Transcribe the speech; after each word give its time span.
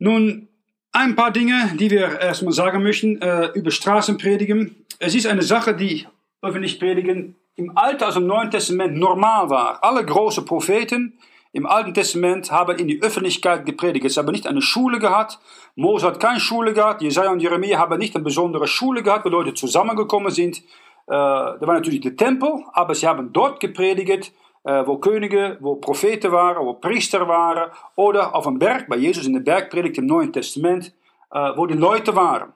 Nun, 0.00 0.48
ein 0.90 1.14
paar 1.14 1.30
Dinge, 1.30 1.76
die 1.78 1.92
wir 1.92 2.18
erstmal 2.20 2.52
sagen 2.52 2.82
möchten 2.82 3.22
äh, 3.22 3.52
über 3.54 3.70
Straßenpredigen. 3.70 4.84
Es 4.98 5.14
ist 5.14 5.28
eine 5.28 5.42
Sache, 5.42 5.76
die 5.76 6.08
öffentlich 6.42 6.80
predigen 6.80 7.36
im 7.54 7.78
Alten, 7.78 8.02
also 8.02 8.18
im 8.18 8.26
Neuen 8.26 8.50
Testament 8.50 8.96
normal 8.96 9.48
war. 9.48 9.84
Alle 9.84 10.04
großen 10.04 10.44
Propheten, 10.44 11.20
im 11.52 11.66
Alten 11.66 11.94
Testament 11.94 12.52
haben 12.52 12.76
in 12.78 12.88
die 12.88 13.02
Öffentlichkeit 13.02 13.64
gepredigt. 13.64 14.04
Es 14.04 14.16
haben 14.16 14.30
nicht 14.30 14.46
eine 14.46 14.62
Schule 14.62 14.98
gehabt. 14.98 15.38
Mose 15.76 16.06
hat 16.06 16.20
keine 16.20 16.40
Schule 16.40 16.74
gehabt. 16.74 17.02
Jesaja 17.02 17.30
und 17.30 17.40
Jeremia 17.40 17.78
haben 17.78 17.98
nicht 17.98 18.14
eine 18.14 18.24
besondere 18.24 18.66
Schule 18.66 19.02
gehabt, 19.02 19.24
wo 19.24 19.30
Leute 19.30 19.54
zusammengekommen 19.54 20.30
sind. 20.30 20.58
Äh, 20.58 20.62
da 21.10 21.60
war 21.60 21.74
natürlich 21.74 22.00
der 22.00 22.16
Tempel, 22.16 22.64
aber 22.72 22.94
sie 22.94 23.06
haben 23.06 23.32
dort 23.32 23.60
gepredigt, 23.60 24.32
äh, 24.64 24.86
wo 24.86 24.98
Könige, 24.98 25.56
wo 25.60 25.76
Propheten 25.76 26.32
waren, 26.32 26.66
wo 26.66 26.74
Priester 26.74 27.26
waren 27.28 27.70
oder 27.96 28.34
auf 28.34 28.46
einem 28.46 28.58
Berg, 28.58 28.86
bei 28.88 28.96
Jesus 28.96 29.26
in 29.26 29.32
der 29.32 29.40
Bergpredigt 29.40 29.96
im 29.96 30.06
Neuen 30.06 30.32
Testament, 30.32 30.92
äh, 31.32 31.52
wo 31.56 31.66
die 31.66 31.74
Leute 31.74 32.14
waren. 32.14 32.52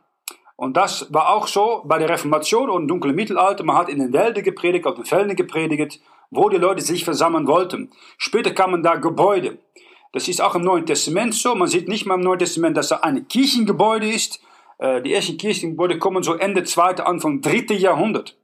Und 0.57 0.77
das 0.77 1.13
war 1.13 1.31
auch 1.35 1.47
so 1.47 1.83
bei 1.87 1.99
der 1.99 2.11
Reformation 2.11 2.69
und 2.69 2.83
im 2.83 2.89
dunklen 2.89 3.15
Mittelalter. 3.15 3.65
Man 3.65 3.77
hat 3.77 3.89
in 3.89 3.99
den 3.99 4.13
Wäldern 4.13 4.45
gepredigt, 4.45 4.87
auf 4.87 4.97
den 4.97 5.07
Feldern 5.07 5.35
gepredigt 5.35 6.01
wo 6.33 6.49
die 6.49 6.57
Leute 6.57 6.83
sich 6.83 7.05
versammeln 7.05 7.47
wollten. 7.47 7.91
Später 8.17 8.51
kamen 8.53 8.83
da 8.83 8.97
Gebäude. 8.97 9.59
Das 10.13 10.29
ist 10.29 10.41
auch 10.41 10.55
im 10.55 10.63
Neuen 10.63 10.87
Testament 10.87 11.35
so. 11.35 11.55
Man 11.55 11.69
sieht 11.69 11.89
nicht 11.89 12.07
mal 12.07 12.15
im 12.15 12.23
Neuen 12.23 12.39
Testament, 12.39 12.77
dass 12.77 12.89
da 12.89 12.97
ein 12.97 13.29
Kirchengebäude 13.29 14.11
ist. 14.11 14.41
Äh, 14.79 15.03
die 15.03 15.13
ersten 15.13 15.37
Kirchengebäude 15.37 15.99
kommen 15.99 16.23
so 16.23 16.35
Ende 16.35 16.65
2., 16.65 17.05
Anfang 17.05 17.43
3. 17.43 17.75
Jahrhundert. 17.75 18.37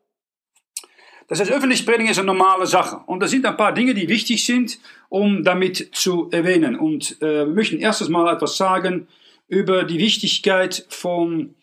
Das 1.29 1.41
heißt, 1.41 1.51
öffentlich 1.51 1.85
predigen 1.85 2.11
ist 2.11 2.19
eine 2.19 2.27
normale 2.27 2.67
Sache. 2.67 3.01
Und 3.07 3.21
da 3.23 3.27
sind 3.27 3.47
ein 3.47 3.57
paar 3.57 3.73
Dinge, 3.73 3.95
die 3.95 4.09
wichtig 4.09 4.45
sind, 4.45 4.79
um 5.09 5.43
damit 5.43 5.91
zu 5.93 6.29
erwähnen. 6.31 6.79
Und 6.79 7.21
äh, 7.23 7.47
wir 7.47 7.55
möchten 7.55 7.79
erstes 7.79 8.11
mal 8.11 8.33
etwas 8.33 8.57
sagen 8.59 9.09
über 9.49 9.85
die 9.85 9.99
Wichtigkeit 9.99 10.87
von 10.91 11.55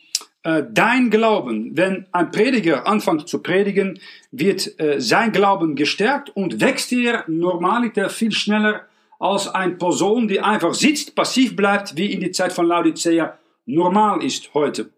dein 0.45 1.09
Glauben, 1.09 1.75
wenn 1.75 2.05
ein 2.11 2.29
Prediger 2.29 2.85
anfängt 2.87 3.27
zu 3.27 3.41
predigen, 3.41 3.99
wird 4.31 4.79
äh, 4.79 5.01
sein 5.01 5.31
Glauben 5.31 5.75
gestärkt 5.75 6.29
und 6.29 6.61
wächst 6.61 6.91
er 6.91 7.23
normaliter 7.27 8.09
viel 8.09 8.31
schneller 8.31 8.85
als 9.19 9.47
eine 9.47 9.73
Person, 9.73 10.27
die 10.27 10.39
einfach 10.39 10.75
sitzt, 10.75 11.15
passiv 11.15 11.55
bleibt, 11.55 11.97
wie 11.97 12.11
in 12.11 12.19
die 12.19 12.31
Zeit 12.31 12.53
von 12.53 12.67
Laodicea 12.67 13.39
normal 13.65 14.23
ist 14.23 14.53
heute. 14.53 14.91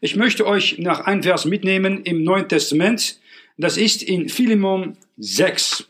Ich 0.00 0.14
möchte 0.14 0.46
euch 0.46 0.78
nach 0.78 1.00
einem 1.00 1.24
Vers 1.24 1.46
mitnehmen 1.46 2.04
im 2.04 2.22
Neuen 2.22 2.48
Testament. 2.48 3.18
Das 3.56 3.76
ist 3.76 4.02
in 4.02 4.28
Philemon 4.28 4.96
6. 5.18 5.88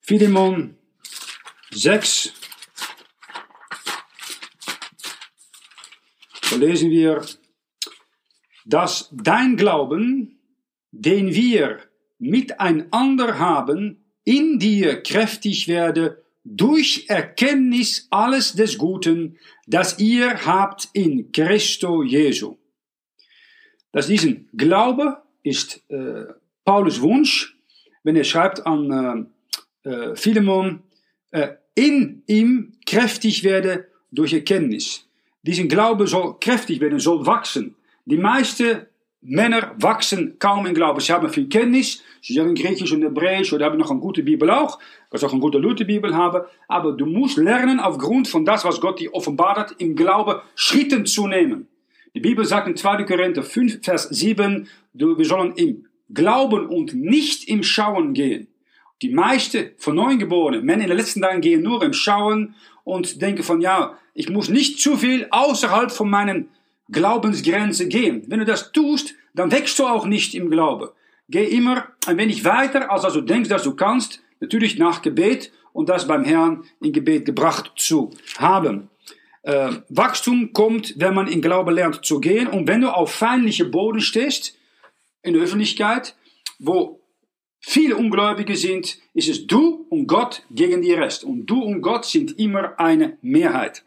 Philemon 0.00 0.76
6, 1.72 2.32
lesen 6.56 6.90
wir, 6.90 7.24
dass 8.64 9.10
dein 9.12 9.56
Glauben, 9.56 10.38
den 10.90 11.34
wir 11.34 11.80
miteinander 12.18 13.38
haben, 13.38 14.04
in 14.24 14.58
dir 14.58 15.02
kräftig 15.02 15.68
werde 15.68 16.24
durch 16.44 17.06
Erkenntnis 17.08 18.06
alles 18.10 18.52
des 18.52 18.78
Guten, 18.78 19.38
das 19.66 19.98
ihr 19.98 20.46
habt 20.46 20.88
in 20.92 21.32
Christo 21.32 22.02
Jesu. 22.02 22.56
Dass 23.92 24.06
diesen 24.06 24.48
Glaube 24.52 25.22
ist 25.42 25.82
äh, 25.88 26.24
Paulus 26.64 27.00
Wunsch, 27.00 27.56
wenn 28.02 28.16
er 28.16 28.24
schreibt 28.24 28.66
an 28.66 29.30
äh, 29.84 29.88
äh, 29.88 30.16
Philemon, 30.16 30.82
äh, 31.30 31.54
in 31.74 32.22
ihm 32.26 32.72
kräftig 32.86 33.44
werde 33.44 33.88
durch 34.10 34.32
Erkenntnis. 34.32 35.05
Diesen 35.46 35.68
Glaube 35.68 36.06
soll 36.08 36.36
kräftig 36.40 36.80
werden, 36.80 36.98
soll 36.98 37.24
wachsen. 37.24 37.76
Die 38.04 38.16
meisten 38.16 38.86
Männer 39.20 39.74
wachsen 39.78 40.38
kaum 40.38 40.66
in 40.66 40.74
Glauben. 40.74 41.00
Sie 41.00 41.12
haben 41.12 41.28
viel 41.28 41.48
Kenntnis, 41.48 42.02
sie 42.20 42.34
sagen 42.34 42.54
Griechisch 42.54 42.92
und 42.92 43.02
Hebräisch 43.02 43.52
oder 43.52 43.66
haben 43.66 43.78
noch 43.78 43.90
eine 43.90 44.00
gute 44.00 44.22
Bibel 44.22 44.50
auch. 44.50 44.78
Du 45.10 45.24
auch 45.24 45.32
eine 45.32 45.40
gute 45.40 45.58
Lutherbibel 45.58 46.14
haben. 46.14 46.44
Aber 46.68 46.92
du 46.92 47.06
musst 47.06 47.36
lernen, 47.36 47.80
aufgrund 47.80 48.28
von 48.28 48.44
das, 48.44 48.64
was 48.64 48.80
Gott 48.80 49.00
dir 49.00 49.14
offenbart 49.14 49.58
hat, 49.58 49.74
im 49.78 49.96
Glauben 49.96 50.40
Schritten 50.54 51.06
zu 51.06 51.26
nehmen. 51.26 51.68
Die 52.14 52.20
Bibel 52.20 52.44
sagt 52.44 52.66
in 52.66 52.76
2. 52.76 53.04
Korinther 53.04 53.42
5, 53.42 53.84
Vers 53.84 54.08
7, 54.08 54.68
du, 54.94 55.16
wir 55.16 55.24
sollen 55.24 55.52
im 55.56 55.86
Glauben 56.12 56.66
und 56.66 56.94
nicht 56.94 57.48
im 57.48 57.62
Schauen 57.62 58.14
gehen. 58.14 58.48
Die 59.02 59.10
meisten 59.10 59.70
von 59.76 59.94
Neugeborenen, 59.94 60.64
Männer 60.64 60.84
in 60.84 60.88
den 60.88 60.96
letzten 60.96 61.22
Tagen 61.22 61.40
gehen 61.40 61.62
nur 61.62 61.82
im 61.82 61.92
Schauen 61.92 62.54
und 62.84 63.20
denken 63.20 63.42
von, 63.42 63.60
ja, 63.60 63.98
ich 64.16 64.30
muss 64.30 64.48
nicht 64.48 64.80
zu 64.80 64.96
viel 64.96 65.28
außerhalb 65.30 65.92
von 65.92 66.08
meinen 66.08 66.48
Glaubensgrenzen 66.90 67.90
gehen. 67.90 68.24
Wenn 68.28 68.38
du 68.38 68.46
das 68.46 68.72
tust, 68.72 69.14
dann 69.34 69.52
wächst 69.52 69.78
du 69.78 69.86
auch 69.86 70.06
nicht 70.06 70.34
im 70.34 70.50
Glaube. 70.50 70.94
Geh 71.28 71.44
immer 71.44 71.88
ein 72.06 72.16
wenig 72.16 72.44
weiter, 72.44 72.90
als 72.90 73.12
du 73.12 73.20
denkst, 73.20 73.50
dass 73.50 73.62
du 73.62 73.76
kannst. 73.76 74.22
Natürlich 74.40 74.78
nach 74.78 75.02
Gebet 75.02 75.52
und 75.74 75.90
das 75.90 76.06
beim 76.06 76.24
Herrn 76.24 76.64
in 76.80 76.92
Gebet 76.92 77.26
gebracht 77.26 77.72
zu 77.76 78.10
haben. 78.38 78.88
Äh, 79.42 79.72
Wachstum 79.90 80.54
kommt, 80.54 80.94
wenn 80.98 81.14
man 81.14 81.28
in 81.28 81.42
Glaube 81.42 81.72
lernt 81.72 82.04
zu 82.04 82.18
gehen. 82.18 82.48
Und 82.48 82.68
wenn 82.68 82.80
du 82.80 82.88
auf 82.88 83.12
feindliche 83.12 83.66
Boden 83.66 84.00
stehst, 84.00 84.56
in 85.22 85.34
der 85.34 85.42
Öffentlichkeit, 85.42 86.16
wo 86.58 87.02
viele 87.60 87.96
Ungläubige 87.96 88.56
sind, 88.56 88.98
ist 89.12 89.28
es 89.28 89.46
du 89.46 89.86
und 89.90 90.06
Gott 90.06 90.42
gegen 90.50 90.80
die 90.80 90.94
Rest. 90.94 91.22
Und 91.22 91.46
du 91.46 91.62
und 91.62 91.82
Gott 91.82 92.06
sind 92.06 92.38
immer 92.38 92.78
eine 92.80 93.18
Mehrheit. 93.20 93.85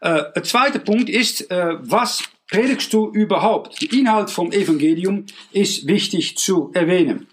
Äh, 0.00 0.24
der 0.34 0.42
zweite 0.42 0.80
Punkt 0.80 1.08
ist, 1.08 1.50
äh, 1.50 1.76
was 1.80 2.24
predigst 2.50 2.92
du 2.92 3.10
überhaupt? 3.10 3.80
Der 3.82 3.92
Inhalt 3.98 4.30
vom 4.30 4.50
Evangelium 4.52 5.26
ist 5.52 5.86
wichtig 5.86 6.38
zu 6.38 6.70
erwähnen. 6.74 7.26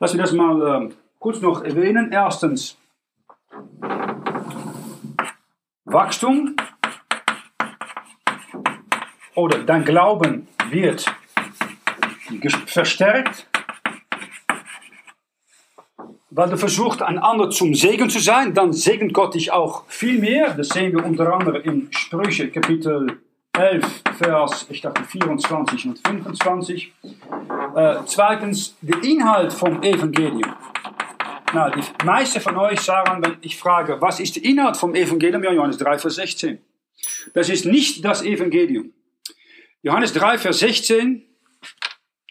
Lassen 0.00 0.18
wir 0.18 0.24
das 0.24 0.32
mal 0.32 0.88
äh, 0.90 0.94
kurz 1.18 1.40
noch 1.40 1.62
erwähnen. 1.62 2.10
Erstens, 2.12 2.76
Wachstum 5.84 6.56
oder 9.34 9.62
dein 9.62 9.84
Glauben 9.84 10.48
wird 10.70 11.06
verstärkt, 12.66 13.46
weil 16.34 16.48
du 16.48 16.56
versuchst, 16.56 17.02
ein 17.02 17.18
anderer 17.18 17.50
zum 17.50 17.74
Segen 17.74 18.08
zu 18.08 18.18
sein, 18.18 18.54
dann 18.54 18.72
segnet 18.72 19.12
Gott 19.12 19.34
dich 19.34 19.52
auch 19.52 19.84
viel 19.88 20.18
mehr. 20.18 20.54
Das 20.54 20.68
sehen 20.68 20.92
wir 20.92 21.04
unter 21.04 21.32
anderem 21.32 21.62
in 21.62 21.88
Sprüche 21.90 22.48
Kapitel 22.48 23.18
11, 23.54 24.02
Vers, 24.16 24.66
ich 24.70 24.80
dachte 24.80 25.04
24 25.04 25.86
und 25.86 25.98
25. 25.98 26.92
Äh, 27.76 27.96
zweitens, 28.06 28.76
der 28.80 29.02
Inhalt 29.04 29.52
vom 29.52 29.82
Evangelium. 29.82 30.54
Na, 31.52 31.68
die 31.68 31.82
meisten 32.06 32.40
von 32.40 32.56
euch 32.56 32.80
sagen, 32.80 33.22
wenn 33.22 33.36
ich 33.42 33.58
frage, 33.58 34.00
was 34.00 34.18
ist 34.20 34.36
der 34.36 34.44
Inhalt 34.44 34.78
vom 34.78 34.94
Evangelium? 34.94 35.44
Ja, 35.44 35.52
Johannes 35.52 35.76
3, 35.76 35.98
Vers 35.98 36.14
16. 36.14 36.58
Das 37.34 37.50
ist 37.50 37.66
nicht 37.66 38.02
das 38.02 38.22
Evangelium. 38.22 38.90
Johannes 39.82 40.14
3, 40.14 40.38
Vers 40.38 40.60
16, 40.60 41.22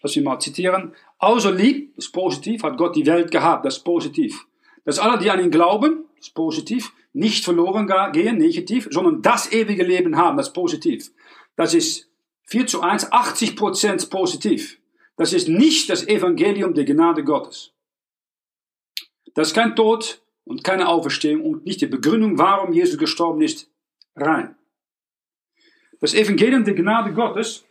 lass 0.02 0.16
mich 0.16 0.26
mal 0.26 0.40
zitieren. 0.40 0.94
Außer 1.20 1.52
lieb, 1.52 1.96
das 1.96 2.06
ist 2.06 2.12
positiv, 2.12 2.64
hat 2.64 2.78
Gott 2.78 2.96
die 2.96 3.06
Welt 3.06 3.32
gehabt, 3.32 3.66
das 3.66 3.78
ist 3.78 3.84
positiv. 3.84 4.46
Dass 4.86 5.00
alle, 5.00 5.20
die 5.20 5.30
an 5.30 5.40
ihn 5.40 5.52
glauben, 5.52 6.06
das 6.18 6.28
ist 6.28 6.34
positiv, 6.34 6.94
nicht 7.14 7.44
verloren 7.44 7.92
gehen, 8.14 8.38
negativ, 8.38 8.88
sondern 8.90 9.22
das 9.22 9.52
ewige 9.52 9.84
Leben 9.84 10.18
haben, 10.18 10.38
das 10.38 10.48
ist 10.48 10.54
positiv. 10.54 11.12
Das 11.56 11.74
ist 11.74 12.10
4 12.46 12.68
zu 12.68 12.82
1, 12.82 13.12
80 13.12 13.56
Prozent 13.56 14.10
positiv. 14.10 14.80
Das 15.18 15.34
ist 15.34 15.48
nicht 15.48 15.90
das 15.90 16.08
Evangelium 16.08 16.74
der 16.74 16.86
Gnade 16.86 17.24
Gottes. 17.24 17.74
Das 19.34 19.50
ist 19.50 19.54
kein 19.54 19.76
Tod 19.76 20.22
und 20.46 20.64
keine 20.64 20.88
Auferstehung 20.88 21.44
und 21.46 21.66
nicht 21.66 21.82
die 21.82 21.88
Begründung, 21.88 22.38
warum 22.38 22.74
Jesus 22.74 22.98
gestorben 22.98 23.42
ist, 23.42 23.70
rein. 24.16 24.56
Das 26.00 26.14
Evangelium 26.14 26.64
der 26.64 26.74
Gnade 26.74 27.14
Gottes 27.14 27.64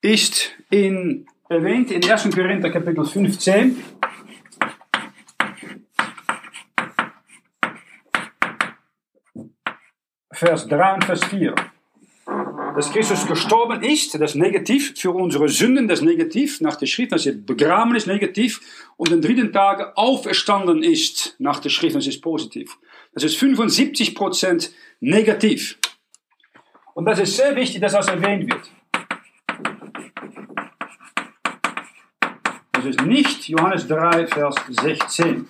ist 0.00 0.52
in, 0.70 1.26
erwähnt 1.48 1.90
in 1.90 2.08
1. 2.08 2.30
Korinther 2.34 2.70
Kapitel 2.70 3.04
15. 3.04 3.82
Vers 10.32 10.68
3 10.68 10.94
und 10.94 11.04
Vers 11.04 11.24
4. 11.24 11.54
Dass 12.76 12.92
Christus 12.92 13.26
gestorben 13.26 13.82
ist, 13.82 14.14
das 14.14 14.32
ist 14.32 14.34
negativ. 14.36 14.94
Für 14.96 15.10
unsere 15.10 15.48
Sünden, 15.48 15.88
das 15.88 15.98
ist 15.98 16.04
negativ. 16.04 16.60
Nach 16.60 16.76
der 16.76 16.86
Schrift, 16.86 17.10
das 17.10 17.26
ist 17.26 17.44
begraben 17.44 17.96
ist 17.96 18.06
negativ. 18.06 18.60
Und 18.96 19.10
den 19.10 19.20
dritten 19.20 19.52
Tag 19.52 19.96
auferstanden 19.96 20.84
ist, 20.84 21.34
nach 21.40 21.58
der 21.58 21.70
Schrift, 21.70 21.96
das 21.96 22.06
ist 22.06 22.20
positiv. 22.20 22.78
Das 23.14 23.24
ist 23.24 23.36
75% 23.36 24.70
negativ. 25.00 25.76
Und 26.94 27.06
das 27.06 27.18
ist 27.18 27.36
sehr 27.36 27.56
wichtig, 27.56 27.80
dass 27.80 27.94
das 27.94 28.06
erwähnt 28.06 28.48
wird. 28.48 28.70
Ist 32.88 33.02
nicht 33.02 33.48
Johannes 33.48 33.86
3, 33.86 34.28
Vers 34.28 34.54
16. 34.66 35.46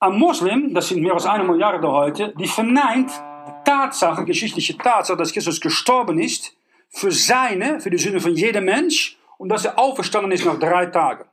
Ein 0.00 0.18
Muslim, 0.18 0.74
das 0.74 0.88
sind 0.88 1.00
mehr 1.00 1.14
als 1.14 1.26
eine 1.26 1.44
Milliarde 1.44 1.88
heute, 1.88 2.34
die 2.36 2.48
verneint 2.48 3.10
die 3.10 3.70
Tatsache, 3.70 4.24
geschichtliche 4.24 4.76
Tatsache, 4.76 5.16
dass 5.16 5.32
Christus 5.32 5.60
gestorben 5.60 6.18
ist 6.18 6.56
für 6.88 7.12
seine, 7.12 7.78
für 7.80 7.90
die 7.90 7.98
Sünde 7.98 8.20
von 8.20 8.34
jedem 8.34 8.64
Mensch 8.64 9.16
und 9.38 9.48
dass 9.48 9.64
er 9.64 9.78
auferstanden 9.78 10.32
ist 10.32 10.44
nach 10.44 10.58
drei 10.58 10.86
Tagen. 10.86 11.26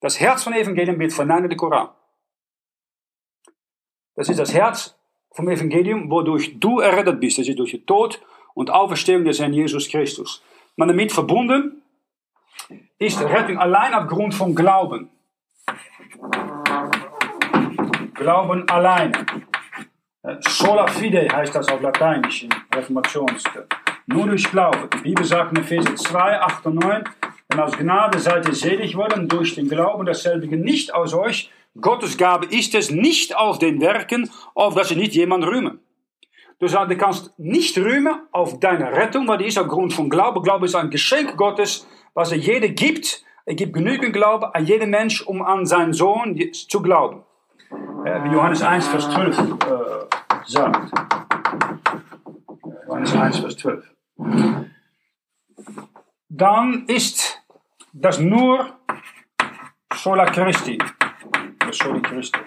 Das 0.00 0.18
Herz 0.18 0.42
von 0.44 0.54
Evangelium 0.54 0.98
wird 0.98 1.12
verneinen 1.12 1.50
der 1.50 1.58
Koran. 1.58 1.90
Das 4.14 4.30
ist 4.30 4.38
das 4.38 4.54
Herz 4.54 4.96
vom 5.32 5.50
Evangelium, 5.50 6.10
wodurch 6.10 6.58
du 6.58 6.80
errettet 6.80 7.20
bist. 7.20 7.36
Das 7.36 7.46
ist 7.46 7.58
durch 7.58 7.72
den 7.72 7.84
Tod 7.84 8.22
und 8.54 8.70
Auferstehung 8.70 9.26
des 9.26 9.38
Herrn 9.38 9.52
Jesus 9.52 9.86
Christus. 9.90 10.42
Maar 10.76 10.88
damit 10.88 11.12
verbunden 11.12 11.82
ist 12.98 13.20
Rettung 13.20 13.58
allein 13.58 13.94
aufgrund 13.94 14.34
von 14.34 14.54
Glauben. 14.54 15.10
Glauben 18.14 18.68
allein. 18.68 19.12
Sola 20.40 20.86
fide 20.86 21.28
heißt 21.30 21.54
das 21.54 21.68
auf 21.68 21.80
Lateinisch 21.80 22.44
in 22.44 22.50
Reformations. 22.74 23.44
Nur 24.06 24.26
durch 24.26 24.50
Glauben. 24.50 24.88
Die 24.94 25.02
Bibel 25.02 25.24
sagt 25.24 25.52
in 25.52 25.62
Epheser 25.62 25.94
2, 25.94 26.40
8 26.40 26.66
und 26.66 26.74
9, 26.76 27.04
denn 27.50 27.60
aus 27.60 27.76
Gnade 27.76 28.18
seid 28.18 28.46
ihr 28.48 28.54
selig 28.54 28.96
worden 28.96 29.28
durch 29.28 29.54
den 29.54 29.68
Glauben, 29.68 30.06
dasselbe 30.06 30.46
nicht 30.56 30.94
aus 30.94 31.14
euch. 31.14 31.50
Gottes 31.80 32.16
Gabe 32.16 32.46
ist 32.46 32.74
es 32.74 32.90
nicht 32.90 33.36
auf 33.36 33.58
den 33.58 33.80
Werken, 33.80 34.30
auf 34.54 34.74
dass 34.74 34.88
sie 34.88 34.96
nicht 34.96 35.14
jemand 35.14 35.44
rühmen. 35.44 35.80
Du 36.58 36.68
kannst 36.96 37.38
nicht 37.38 37.76
rühmen 37.76 38.14
auf 38.32 38.60
deine 38.60 38.92
Rettung, 38.92 39.28
weil 39.28 39.38
die 39.38 39.46
ist 39.46 39.58
aufgrund 39.58 39.92
von 39.92 40.08
Glauben. 40.08 40.42
Glaube 40.42 40.66
ist 40.66 40.74
ein 40.74 40.90
Geschenk 40.90 41.36
Gottes, 41.36 41.86
was 42.14 42.32
er 42.32 42.38
jeder 42.38 42.68
gibt. 42.68 43.24
Er 43.44 43.54
gibt 43.54 43.74
genügend 43.74 44.12
Glaube 44.12 44.54
an 44.54 44.64
jeden 44.64 44.90
Mensch, 44.90 45.22
um 45.22 45.42
an 45.42 45.66
seinen 45.66 45.92
Sohn 45.92 46.40
zu 46.52 46.80
glauben. 46.80 47.24
Wie 48.04 48.32
Johannes 48.32 48.62
1, 48.62 48.86
Vers 48.88 49.10
12 49.10 49.38
äh, 49.38 49.44
sagt. 50.46 50.92
Johannes 52.86 53.14
1, 53.14 53.38
Vers 53.38 53.56
12. 53.56 53.94
Dann 56.28 56.84
ist 56.86 57.42
das 57.92 58.18
nur 58.18 58.66
sola 59.94 60.26
Christi. 60.26 60.78
Sola 61.70 62.00
Christi. 62.00 62.38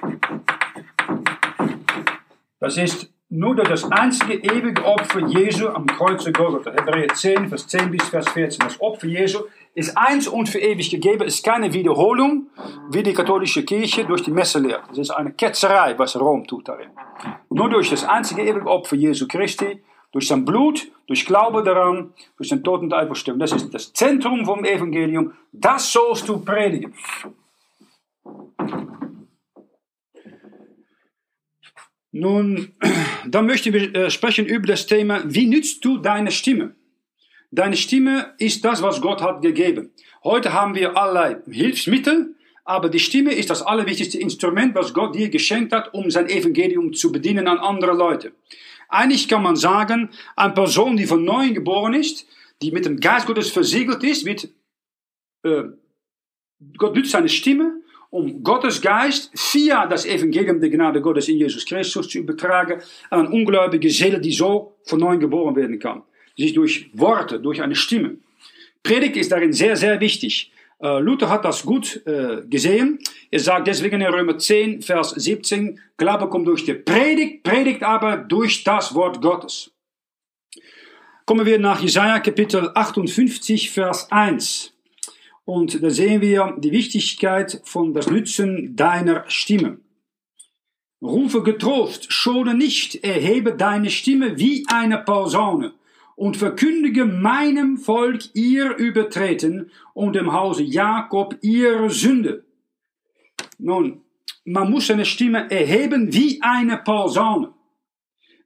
Das 2.60 2.78
ist 2.78 3.14
nur 3.30 3.56
durch 3.56 3.68
das 3.68 3.92
einzige 3.92 4.36
ewige 4.36 4.86
Opfer 4.86 5.20
Jesu 5.28 5.68
am 5.68 5.86
Kreuze 5.86 6.32
Golgatha. 6.32 6.72
Hebräer 6.72 7.14
10, 7.14 7.50
Vers 7.50 7.68
10 7.68 7.92
bis 7.92 8.08
Vers 8.08 8.30
14. 8.30 8.60
Das 8.60 8.80
Opfer 8.80 9.08
Jesu 9.08 9.40
ist 9.74 9.98
eins 9.98 10.28
und 10.28 10.48
für 10.48 10.60
ewig 10.60 10.90
gegeben, 10.90 11.24
ist 11.24 11.44
keine 11.44 11.74
Wiederholung, 11.74 12.48
wie 12.90 13.04
die 13.04 13.14
katholische 13.14 13.64
Kirche 13.64 14.06
durch 14.06 14.24
die 14.24 14.32
Messe 14.32 14.60
lehrt. 14.60 14.84
Das 14.90 15.00
ist 15.00 15.12
eine 15.12 15.34
Ketzerei, 15.34 15.98
was 16.00 16.20
Rom 16.20 16.48
tut 16.48 16.70
darin. 16.70 16.90
Nur 17.50 17.70
durch 17.70 17.90
das 17.90 18.06
einzige 18.06 18.44
ewige 18.44 18.66
Opfer 18.66 18.96
Jesu 18.96 19.28
Christi, 19.28 19.82
durch 20.14 20.28
sein 20.28 20.46
Blut, 20.46 20.88
durch 21.08 21.26
Glaube 21.26 21.64
daran, 21.64 22.14
durch 22.38 22.50
den 22.50 22.64
Tod 22.64 22.82
und 22.82 22.94
Auferstehung. 22.94 23.40
Das 23.40 23.52
ist 23.52 23.74
das 23.74 23.92
Zentrum 23.92 24.46
vom 24.46 24.64
Evangelium. 24.64 25.34
Das 25.52 25.92
sollst 25.92 26.30
du 26.30 26.40
predigen. 26.40 26.94
Nun, 32.20 32.74
dann 33.28 33.46
möchten 33.46 33.74
wir 33.74 33.94
äh, 33.94 34.10
sprechen 34.10 34.48
über 34.48 34.66
das 34.66 34.88
Thema, 34.88 35.22
wie 35.26 35.46
nützt 35.46 35.86
du 35.86 36.00
deine 36.00 36.32
Stimme? 36.32 36.76
Deine 37.52 37.78
Stimme 37.78 38.34
ist 38.40 38.66
das, 38.66 38.82
was 38.82 39.02
Gott 39.02 39.22
hat 39.22 39.42
gegeben. 39.44 39.92
Heute 40.24 40.52
haben 40.52 40.74
wir 40.74 40.98
allerlei 40.98 41.38
Hilfsmittel, 41.50 42.36
aber 42.66 42.90
die 42.90 43.00
Stimme 43.00 43.34
ist 43.34 43.52
das 43.52 43.62
allerwichtigste 43.62 44.20
Instrument, 44.20 44.74
was 44.74 44.94
Gott 44.94 45.16
dir 45.16 45.30
geschenkt 45.30 45.72
hat, 45.72 45.94
um 45.94 46.10
sein 46.10 46.28
Evangelium 46.28 46.92
zu 46.94 47.12
bedienen 47.12 47.48
an 47.48 47.60
andere 47.60 47.94
Leute. 47.94 48.34
Eigentlich 48.90 49.28
kann 49.28 49.44
man 49.44 49.56
sagen, 49.56 50.10
eine 50.36 50.54
Person, 50.54 50.98
die 50.98 51.06
von 51.06 51.24
neuem 51.24 51.54
geboren 51.54 51.94
ist, 51.94 52.26
die 52.64 52.72
mit 52.72 52.86
dem 52.86 53.00
Geist 53.00 53.28
Gottes 53.28 53.52
versiegelt 53.52 54.04
ist, 54.04 54.26
wird, 54.26 54.50
äh, 55.44 55.64
Gott 56.78 56.96
nützt 56.96 57.12
seine 57.12 57.30
Stimme, 57.30 57.80
um 58.10 58.44
Gottes 58.44 58.82
Geist 58.82 59.32
via 59.54 59.86
das 59.86 60.06
Evangelium 60.06 60.60
der 60.60 60.70
Gnade 60.70 61.02
Gottes 61.02 61.28
in 61.28 61.38
Jesus 61.38 61.66
Christus 61.66 62.08
zu 62.08 62.20
übertragen 62.20 62.82
an 63.10 63.28
ungläubige 63.28 63.90
Seele, 63.90 64.20
die 64.20 64.32
so 64.32 64.76
von 64.84 65.00
neuem 65.00 65.20
geboren 65.20 65.56
werden 65.56 65.80
kann. 65.80 66.04
Sich 66.38 66.54
durch 66.54 66.90
Worte, 66.94 67.40
durch 67.40 67.62
eine 67.62 67.76
Stimme. 67.76 68.18
Predigt 68.84 69.18
ist 69.18 69.32
darin 69.32 69.54
sehr, 69.54 69.76
sehr 69.76 70.00
wichtig. 70.00 70.52
Uh, 70.80 71.00
Luther 71.00 71.30
hat 71.30 71.44
das 71.44 71.64
gut 71.64 72.04
uh, 72.08 72.48
gesehen. 72.48 73.00
Er 73.32 73.40
sagt 73.40 73.66
deswegen 73.66 74.00
in 74.00 74.14
Römer 74.14 74.38
10, 74.38 74.84
Vers 74.84 75.10
17, 75.10 75.80
Glaube 75.98 76.30
kommt 76.30 76.48
durch 76.48 76.66
die 76.66 76.76
Predigt, 76.76 77.42
Predigt 77.42 77.82
aber 77.82 78.18
durch 78.18 78.64
das 78.64 78.94
Wort 78.94 79.20
Gottes. 79.20 79.72
Kommen 81.26 81.48
wir 81.48 81.58
nach 81.58 81.82
Jesaja 81.82 82.20
Kapitel 82.20 82.70
58, 82.76 83.72
Vers 83.72 84.12
1. 84.12 84.77
Und 85.48 85.82
da 85.82 85.90
sehen 85.90 86.20
wir 86.20 86.58
die 86.58 86.74
Wichtigkeit 86.74 87.62
von 87.64 87.94
das 87.94 88.12
Nützen 88.12 88.76
deiner 88.76 89.24
Stimme. 89.30 89.80
Rufe 91.02 91.42
getrost, 91.42 92.12
schone 92.12 92.54
nicht, 92.54 93.02
erhebe 93.02 93.56
deine 93.56 93.90
Stimme 93.90 94.38
wie 94.38 94.66
eine 94.68 94.98
Posaune 94.98 95.74
und 96.18 96.36
verkündige 96.36 97.06
meinem 97.06 97.78
Volk 97.78 98.24
ihr 98.34 98.76
Übertreten 98.76 99.72
und 99.94 100.18
dem 100.18 100.34
Hause 100.34 100.64
Jakob 100.64 101.38
ihre 101.42 101.92
Sünde. 101.92 102.44
Nun, 103.58 104.02
man 104.44 104.70
muss 104.70 104.88
seine 104.88 105.06
Stimme 105.06 105.50
erheben 105.50 106.14
wie 106.14 106.42
eine 106.42 106.76
Posaune. 106.76 107.54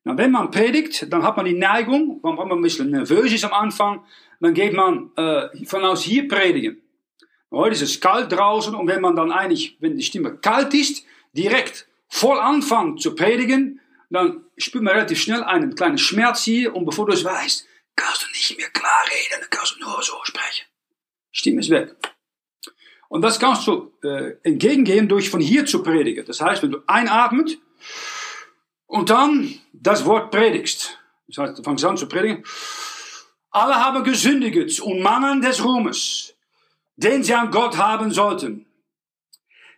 Na, 0.04 0.16
wenn 0.20 0.30
man 0.30 0.52
predigt, 0.52 1.12
dann 1.12 1.24
hat 1.24 1.36
man 1.36 1.48
die 1.48 1.58
Neigung, 1.58 2.20
wenn 2.22 2.36
man 2.36 2.52
ein 2.52 2.62
bisschen 2.62 2.92
nervös 2.92 3.34
ist 3.34 3.44
am 3.46 3.54
Anfang, 3.54 4.04
dann 4.40 4.54
geht 4.54 4.74
man 4.74 5.10
äh, 5.16 5.66
von 5.66 5.84
aus 5.84 6.04
hier 6.04 6.28
predigen. 6.28 6.80
Heute 7.52 7.76
ist 7.76 7.82
es 7.82 8.00
kalt 8.00 8.32
draußen 8.32 8.74
und 8.74 8.88
wenn 8.88 9.02
man 9.02 9.16
dann 9.16 9.32
eigentlich, 9.32 9.78
wenn 9.82 9.98
die 9.98 10.04
Stimme 10.04 10.38
kalt 10.38 10.74
ist, 10.74 11.04
direkt 11.34 11.88
voll 12.08 12.40
anfängt 12.40 13.02
zu 13.02 13.14
predigen, 13.14 13.82
dann 14.10 14.46
spürt 14.58 14.84
man 14.84 14.94
relativ 14.94 15.22
schnell 15.22 15.44
einen 15.44 15.76
kleinen 15.76 15.98
Schmerz 15.98 16.44
hier 16.44 16.74
und 16.76 16.86
bevor 16.86 17.06
du 17.06 17.14
es 17.14 17.24
weißt, 17.24 17.68
kannst 17.96 18.24
du 18.24 18.28
nicht 18.32 18.58
mehr 18.58 18.70
klar 18.70 19.04
reden, 19.06 19.42
dann 19.42 19.50
kannst 19.50 19.76
du 19.76 19.80
nur 19.80 20.02
so 20.02 20.14
sprechen. 20.24 20.66
Stimme 21.32 21.60
ist 21.60 21.70
weg. 21.70 21.96
Und 23.10 23.22
das 23.22 23.40
kannst 23.40 23.68
du 23.68 23.92
äh, 24.04 24.38
entgegengehen 24.44 25.10
durch 25.10 25.30
von 25.30 25.42
hier 25.42 25.66
zu 25.66 25.84
predigen. 25.84 26.26
Das 26.26 26.40
heißt, 26.40 26.64
wenn 26.64 26.72
du 26.72 26.80
einatmet 26.88 27.58
und 28.86 29.10
dann 29.10 29.60
das 29.74 30.06
Wort 30.06 30.32
predigst, 30.32 30.98
das 31.28 31.38
heißt, 31.38 31.60
du 31.60 31.64
fängst 31.64 31.84
an 31.84 31.98
zu 31.98 32.08
predigen, 32.08 32.46
alle 33.50 33.76
haben 33.76 34.06
gesündigt 34.06 34.80
und 34.80 35.02
mangeln 35.02 35.42
des 35.42 35.64
Ruhmes, 35.64 36.31
den 36.96 37.24
sie 37.24 37.34
an 37.34 37.52
Gott 37.52 37.78
haben 37.78 38.12
sollten. 38.12 38.66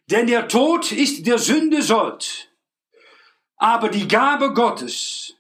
Denn 0.08 0.27
der 0.27 0.48
Tod 0.48 0.91
ist 0.91 1.25
der 1.25 1.38
Sünde 1.38 1.82
Sold. 1.82 2.50
Aber 3.58 3.89
die 3.89 4.08
Gabe 4.08 4.53
Gottes 4.53 5.36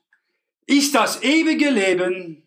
ist 0.65 0.95
das 0.95 1.21
ewige 1.23 1.69
Leben 1.69 2.43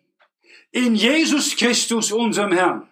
in 0.70 0.94
Jesus 0.94 1.56
Christus, 1.56 2.12
unserem 2.12 2.52
Herrn. 2.52 2.88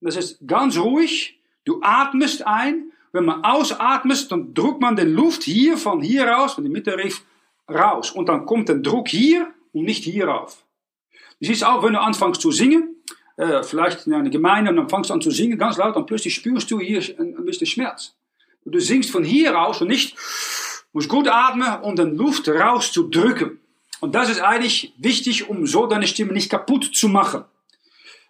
Das 0.00 0.16
ist 0.16 0.38
ganz 0.46 0.76
ruhig. 0.76 1.38
Du 1.64 1.80
atmest 1.82 2.46
ein. 2.46 2.92
Wenn 3.12 3.26
man 3.26 3.44
ausatmet, 3.44 4.32
dann 4.32 4.54
drückt 4.54 4.80
man 4.80 4.96
den 4.96 5.12
Luft 5.12 5.42
hier 5.44 5.76
von 5.76 6.00
hier 6.00 6.26
raus, 6.26 6.54
von 6.54 6.64
der 6.64 6.72
Mitte 6.72 6.96
raus. 7.68 8.10
Und 8.10 8.28
dann 8.28 8.46
kommt 8.46 8.68
der 8.68 8.76
Druck 8.76 9.08
hier 9.08 9.52
und 9.72 9.84
nicht 9.84 10.04
hier 10.04 10.34
auf. 10.34 10.64
Das 11.40 11.50
ist 11.50 11.64
auch, 11.64 11.82
wenn 11.82 11.92
du 11.92 12.00
anfängst 12.00 12.40
zu 12.40 12.50
singen, 12.50 12.96
äh, 13.42 13.62
vielleicht 13.64 14.06
in 14.06 14.14
einer 14.14 14.30
Gemeinde, 14.30 14.70
und 14.70 14.76
dann 14.76 14.88
fängst 14.88 15.10
du 15.10 15.14
an 15.14 15.20
zu 15.20 15.30
singen, 15.30 15.58
ganz 15.58 15.76
laut, 15.76 15.96
und 15.96 16.06
plötzlich 16.06 16.34
spürst 16.34 16.70
du 16.70 16.78
hier 16.78 17.02
ein, 17.18 17.44
bisschen 17.44 17.66
Schmerz. 17.66 18.14
Du 18.64 18.78
singst 18.78 19.10
von 19.10 19.24
hier 19.24 19.60
aus 19.60 19.80
und 19.80 19.88
nicht, 19.88 20.16
musst 20.92 21.08
gut 21.08 21.26
atmen, 21.26 21.80
um 21.82 21.96
den 21.96 22.16
Luft 22.16 22.48
rauszudrücken. 22.48 23.58
Und 24.00 24.14
das 24.14 24.30
ist 24.30 24.40
eigentlich 24.40 24.94
wichtig, 24.96 25.48
um 25.48 25.66
so 25.66 25.86
deine 25.86 26.06
Stimme 26.06 26.32
nicht 26.32 26.50
kaputt 26.50 26.94
zu 26.94 27.08
machen. 27.08 27.44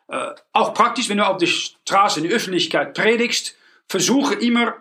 Äh, 0.08 0.30
auch 0.52 0.72
praktisch, 0.72 1.10
wenn 1.10 1.18
du 1.18 1.26
auf 1.26 1.36
der 1.36 1.46
Straße 1.46 2.20
in 2.20 2.28
der 2.28 2.34
Öffentlichkeit 2.34 2.94
predigst, 2.94 3.54
versuche 3.88 4.34
immer 4.34 4.74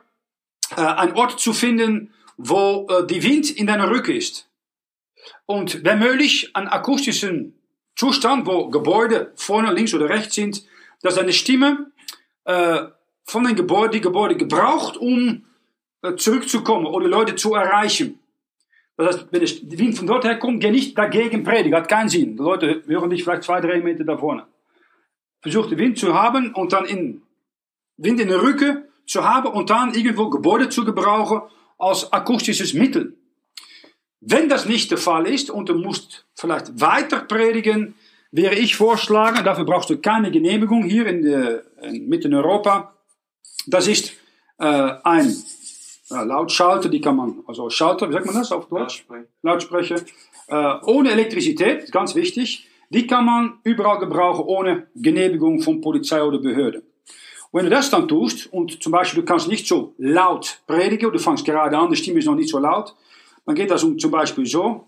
äh, 0.77 0.81
einen 0.81 1.13
Ort 1.13 1.41
zu 1.41 1.51
finden, 1.51 2.13
wo 2.37 2.87
äh, 2.89 3.05
die 3.05 3.23
Wind 3.23 3.49
in 3.49 3.67
deiner 3.67 3.89
Rücken 3.89 4.15
ist. 4.15 4.47
Und 5.45 5.83
wenn 5.83 5.99
möglich, 5.99 6.55
einen 6.55 6.69
akustischen 6.69 7.60
Zustand, 7.95 8.45
wo 8.47 8.69
Gebäude 8.69 9.31
vorne, 9.35 9.73
links 9.73 9.93
oder 9.93 10.09
rechts 10.09 10.35
sind, 10.35 10.63
dass 11.01 11.15
deine 11.15 11.33
Stimme 11.33 11.91
äh, 12.45 12.83
von 13.23 13.43
den 13.43 13.55
Gebäuden, 13.55 13.91
die 13.91 14.01
Gebäude 14.01 14.35
gebraucht, 14.35 14.97
um 14.97 15.45
äh, 16.01 16.15
zurückzukommen 16.15 16.85
oder 16.85 17.07
Leute 17.07 17.35
zu 17.35 17.53
erreichen. 17.53 18.19
Das 18.97 19.15
heißt, 19.15 19.27
wenn 19.31 19.39
der 19.39 19.79
Wind 19.79 19.97
von 19.97 20.07
dort 20.07 20.25
herkommt, 20.25 20.61
geh 20.61 20.71
nicht 20.71 20.97
dagegen 20.97 21.43
predigen, 21.43 21.75
hat 21.75 21.87
keinen 21.87 22.09
Sinn. 22.09 22.37
Die 22.37 22.43
Leute 22.43 22.83
hören 22.85 23.09
dich 23.09 23.23
vielleicht 23.23 23.43
zwei, 23.43 23.61
drei 23.61 23.79
Meter 23.79 24.03
da 24.03 24.17
vorne 24.17 24.45
versucht 25.41 25.71
den 25.71 25.79
Wind 25.79 25.97
zu 25.97 26.13
haben 26.13 26.53
und 26.53 26.73
dann 26.73 26.85
in 26.85 27.23
Wind 27.97 28.19
in 28.19 28.29
der 28.29 28.41
Rücken 28.41 28.85
zu 29.05 29.27
haben 29.27 29.47
und 29.47 29.69
dann 29.69 29.93
irgendwo 29.93 30.29
Gebäude 30.29 30.69
zu 30.69 30.85
gebrauchen 30.85 31.41
als 31.77 32.11
akustisches 32.13 32.73
Mittel. 32.73 33.17
Wenn 34.21 34.49
das 34.49 34.67
nicht 34.67 34.91
der 34.91 34.99
Fall 34.99 35.27
ist 35.27 35.49
und 35.49 35.67
du 35.69 35.73
musst 35.73 36.25
vielleicht 36.35 36.79
weiter 36.79 37.21
predigen, 37.21 37.95
wäre 38.31 38.55
ich 38.55 38.75
vorschlagen, 38.75 39.43
dafür 39.43 39.65
brauchst 39.65 39.89
du 39.89 39.97
keine 39.97 40.29
Genehmigung 40.29 40.83
hier 40.83 41.07
in, 41.07 41.23
der, 41.23 41.63
in 41.81 42.07
mitten 42.07 42.33
Europa. 42.33 42.93
Das 43.65 43.87
ist 43.87 44.13
äh, 44.59 44.93
ein 45.03 45.35
äh, 46.11 46.23
Lautschalter, 46.23 46.87
die 46.87 47.01
kann 47.01 47.15
man, 47.15 47.43
also 47.47 47.69
Schalter, 47.71 48.09
wie 48.09 48.13
sagt 48.13 48.27
man 48.27 48.35
das 48.35 48.51
auf 48.51 48.67
Deutsch? 48.67 49.05
Lautsprecher. 49.41 49.95
Äh, 50.47 50.73
ohne 50.85 51.11
Elektrizität, 51.11 51.91
ganz 51.91 52.13
wichtig. 52.13 52.67
Die 52.91 53.07
kann 53.07 53.25
man 53.25 53.59
überall 53.63 53.99
gebrauchen 53.99 54.45
ohne 54.45 54.87
Genehmigung 54.95 55.61
von 55.61 55.81
Polizei 55.81 56.21
oder 56.21 56.37
Behörde. 56.37 56.83
Wenn 57.51 57.65
du 57.65 57.71
das 57.71 57.89
dann 57.89 58.07
tust 58.07 58.51
und 58.53 58.83
zum 58.83 58.91
Beispiel 58.91 59.21
du 59.21 59.25
kannst 59.25 59.47
nicht 59.47 59.67
so 59.67 59.93
laut 59.97 60.61
predigen, 60.67 61.11
du 61.11 61.19
fängst 61.19 61.43
gerade 61.43 61.77
an, 61.77 61.89
die 61.89 61.95
Stimme 61.95 62.19
ist 62.19 62.25
noch 62.25 62.35
nicht 62.35 62.49
so 62.49 62.59
laut, 62.59 62.95
dann 63.51 63.55
geht 63.55 63.69
das 63.69 63.81
zum 63.81 64.11
Beispiel 64.11 64.45
so. 64.45 64.87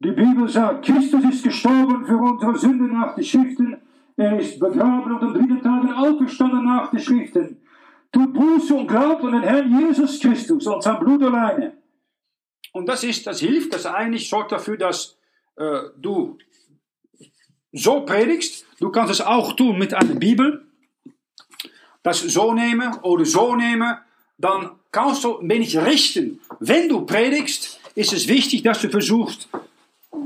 Die 0.00 0.12
Bibel 0.12 0.48
sagt, 0.48 0.86
Christus 0.86 1.22
ist 1.24 1.44
gestorben 1.44 2.06
für 2.06 2.16
unsere 2.16 2.56
Sünden 2.56 2.90
nach 2.90 3.14
den 3.14 3.22
Schriften, 3.22 3.76
er 4.16 4.40
ist 4.40 4.58
begraben 4.58 5.14
und 5.14 5.22
am 5.22 5.34
dritten 5.34 5.62
Tag 5.62 5.94
auferstanden 5.94 6.64
nach 6.64 6.90
den 6.90 7.00
Schriften. 7.00 7.60
Tut 8.10 8.32
Buße 8.32 8.74
und 8.74 8.86
glaubt 8.86 9.22
an 9.24 9.32
den 9.32 9.42
Herrn 9.42 9.78
Jesus 9.78 10.20
Christus 10.20 10.66
und 10.66 10.82
sein 10.82 10.98
Blut 11.00 11.22
alleine. 11.22 11.74
Und 12.72 12.88
das 12.88 13.04
ist, 13.04 13.26
das 13.26 13.40
hilft, 13.40 13.74
das 13.74 13.84
eigentlich 13.84 14.28
sorgt 14.28 14.52
dafür, 14.52 14.78
dass 14.78 15.18
äh, 15.56 15.80
du 15.98 16.38
so 17.72 18.06
predigst. 18.06 18.64
Du 18.80 18.90
kannst 18.90 19.12
es 19.12 19.20
auch 19.20 19.52
tun 19.52 19.78
mit 19.78 19.92
einer 19.92 20.14
Bibel. 20.14 20.66
Das 22.02 22.20
so 22.20 22.54
nehmen 22.54 22.94
oder 23.02 23.26
so 23.26 23.54
nehmen. 23.54 23.98
Dann 24.38 24.70
kannst 24.90 25.24
du 25.24 25.38
ein 25.38 25.48
wenig 25.48 25.76
richten. 25.78 26.40
Wenn 26.58 26.88
du 26.88 27.04
predigst, 27.06 27.81
ist 27.94 28.12
es 28.12 28.28
wichtig, 28.28 28.62
dass 28.62 28.80
du 28.80 28.88
versuchst, 28.88 29.48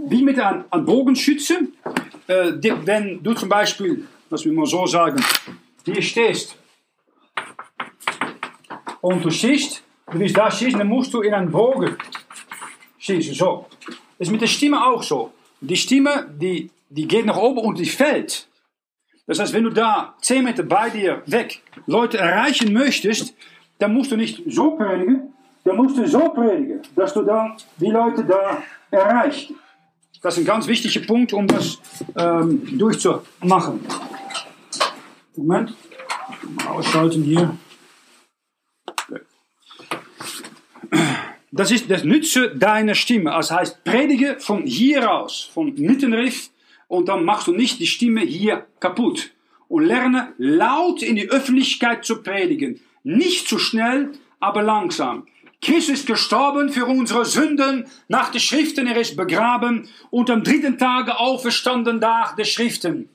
wie 0.08 0.22
mit 0.22 0.38
einem, 0.38 0.64
einem 0.70 0.84
Bogenschütze, 0.84 1.68
äh, 2.26 2.52
wenn 2.84 3.22
du 3.22 3.34
zum 3.34 3.48
Beispiel, 3.48 4.06
lass 4.30 4.44
mich 4.44 4.54
mal 4.54 4.66
so 4.66 4.86
sagen, 4.86 5.22
hier 5.84 6.02
stehst 6.02 6.56
und 9.00 9.24
du 9.24 9.30
schießt, 9.30 9.82
du 10.12 10.18
willst 10.18 10.36
da 10.36 10.50
schießen, 10.50 10.78
dann 10.78 10.88
musst 10.88 11.12
du 11.14 11.22
in 11.22 11.34
einen 11.34 11.50
Bogen 11.50 11.96
schießen. 12.98 13.34
So. 13.34 13.66
Das 14.18 14.28
ist 14.28 14.32
mit 14.32 14.40
der 14.40 14.46
Stimme 14.46 14.84
auch 14.84 15.02
so. 15.02 15.32
Die 15.60 15.76
Stimme, 15.76 16.28
die 16.40 16.70
die 16.88 17.06
geht 17.06 17.26
nach 17.26 17.36
oben 17.36 17.60
und 17.60 17.78
die 17.78 17.86
fällt. 17.86 18.48
Das 19.26 19.38
heißt, 19.38 19.52
wenn 19.52 19.64
du 19.64 19.70
da 19.70 20.14
10 20.20 20.44
Meter 20.44 20.62
bei 20.62 20.90
dir 20.90 21.22
weg 21.26 21.62
Leute 21.86 22.18
erreichen 22.18 22.72
möchtest, 22.72 23.34
dann 23.78 23.92
musst 23.92 24.12
du 24.12 24.16
nicht 24.16 24.42
so 24.46 24.72
predigen, 24.72 25.25
dann 25.66 25.76
musst 25.76 25.98
du 25.98 26.06
so 26.06 26.20
predigen, 26.28 26.80
dass 26.94 27.12
du 27.12 27.22
dann 27.22 27.56
die 27.78 27.90
Leute 27.90 28.24
da 28.24 28.62
erreicht. 28.90 29.52
Das 30.22 30.34
ist 30.34 30.44
ein 30.44 30.46
ganz 30.46 30.66
wichtiger 30.68 31.04
Punkt, 31.04 31.32
um 31.32 31.46
das 31.48 31.78
ähm, 32.16 32.78
durchzumachen. 32.78 33.80
Moment, 35.34 35.74
mal 36.54 36.68
ausschalten 36.68 37.22
hier. 37.22 37.56
Das 41.50 41.70
ist 41.72 41.90
das 41.90 42.04
Nütze 42.04 42.54
deiner 42.56 42.94
Stimme. 42.94 43.30
Das 43.30 43.50
heißt, 43.50 43.82
predige 43.82 44.36
von 44.38 44.66
hier 44.66 45.10
aus, 45.10 45.50
von 45.52 45.74
Mittenriff 45.74 46.50
und 46.86 47.08
dann 47.08 47.24
machst 47.24 47.48
du 47.48 47.52
nicht 47.52 47.80
die 47.80 47.86
Stimme 47.86 48.20
hier 48.20 48.66
kaputt. 48.78 49.32
Und 49.68 49.84
lerne 49.84 50.32
laut 50.38 51.02
in 51.02 51.16
die 51.16 51.28
Öffentlichkeit 51.28 52.04
zu 52.04 52.22
predigen. 52.22 52.80
Nicht 53.02 53.48
zu 53.48 53.58
schnell, 53.58 54.12
aber 54.38 54.62
langsam. 54.62 55.26
Christus 55.66 55.98
ist 55.98 56.06
gestorben 56.06 56.72
für 56.72 56.86
unsere 56.86 57.24
Sünden 57.24 57.88
nach 58.06 58.30
den 58.30 58.40
Schriften, 58.40 58.86
er 58.86 58.98
ist 58.98 59.16
begraben 59.16 59.88
und 60.10 60.30
am 60.30 60.44
dritten 60.44 60.78
Tage 60.78 61.18
auferstanden 61.18 61.98
nach 61.98 62.36
den 62.36 62.44
Schriften. 62.44 63.08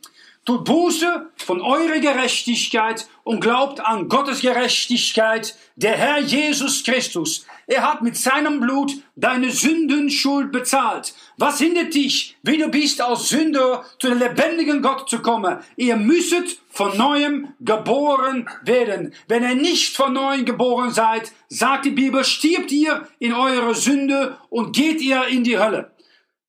Tut 0.43 0.65
Buße 0.65 1.29
von 1.37 1.61
eurer 1.61 1.99
Gerechtigkeit 1.99 3.07
und 3.23 3.39
glaubt 3.39 3.79
an 3.79 4.09
Gottes 4.09 4.41
Gerechtigkeit, 4.41 5.55
der 5.77 5.93
Herr 5.93 6.19
Jesus 6.19 6.83
Christus. 6.83 7.45
Er 7.71 7.89
hat 7.89 8.01
mit 8.01 8.17
seinem 8.17 8.59
Blut 8.59 8.91
deine 9.15 9.49
Sündenschuld 9.49 10.51
bezahlt. 10.51 11.13
Was 11.37 11.59
hindert 11.59 11.93
dich, 11.93 12.35
wie 12.43 12.57
du 12.57 12.67
bist 12.67 12.99
als 12.99 13.29
Sünder, 13.29 13.85
zu 13.97 14.09
dem 14.09 14.19
lebendigen 14.19 14.81
Gott 14.81 15.09
zu 15.09 15.21
kommen? 15.21 15.57
Ihr 15.77 15.95
müsstet 15.95 16.59
von 16.69 16.97
neuem 16.97 17.53
geboren 17.61 18.49
werden. 18.63 19.13
Wenn 19.29 19.43
ihr 19.43 19.55
nicht 19.55 19.95
von 19.95 20.11
neuem 20.11 20.43
geboren 20.43 20.91
seid, 20.91 21.31
sagt 21.47 21.85
die 21.85 21.91
Bibel, 21.91 22.25
stirbt 22.25 22.73
ihr 22.73 23.07
in 23.19 23.31
eure 23.31 23.73
Sünde 23.73 24.35
und 24.49 24.75
geht 24.75 24.99
ihr 24.99 25.27
in 25.27 25.45
die 25.45 25.57
Hölle. 25.57 25.91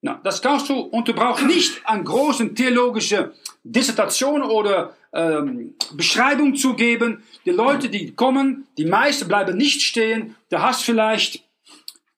Na, 0.04 0.20
das 0.24 0.42
kannst 0.42 0.68
du 0.68 0.74
und 0.80 1.06
du 1.06 1.14
brauchst 1.14 1.46
nicht 1.46 1.80
eine 1.84 2.02
große 2.02 2.54
theologische 2.54 3.32
Dissertation 3.62 4.42
oder 4.42 4.94
ähm, 5.12 5.74
Beschreibung 5.94 6.56
zu 6.56 6.74
geben. 6.74 7.22
Die 7.46 7.50
Leute, 7.50 7.88
die 7.88 8.12
kommen, 8.12 8.66
die 8.76 8.84
meisten 8.84 9.28
bleiben 9.28 9.56
nicht 9.56 9.80
stehen. 9.80 10.34
Du 10.50 10.60
hast 10.60 10.82
vielleicht 10.82 11.44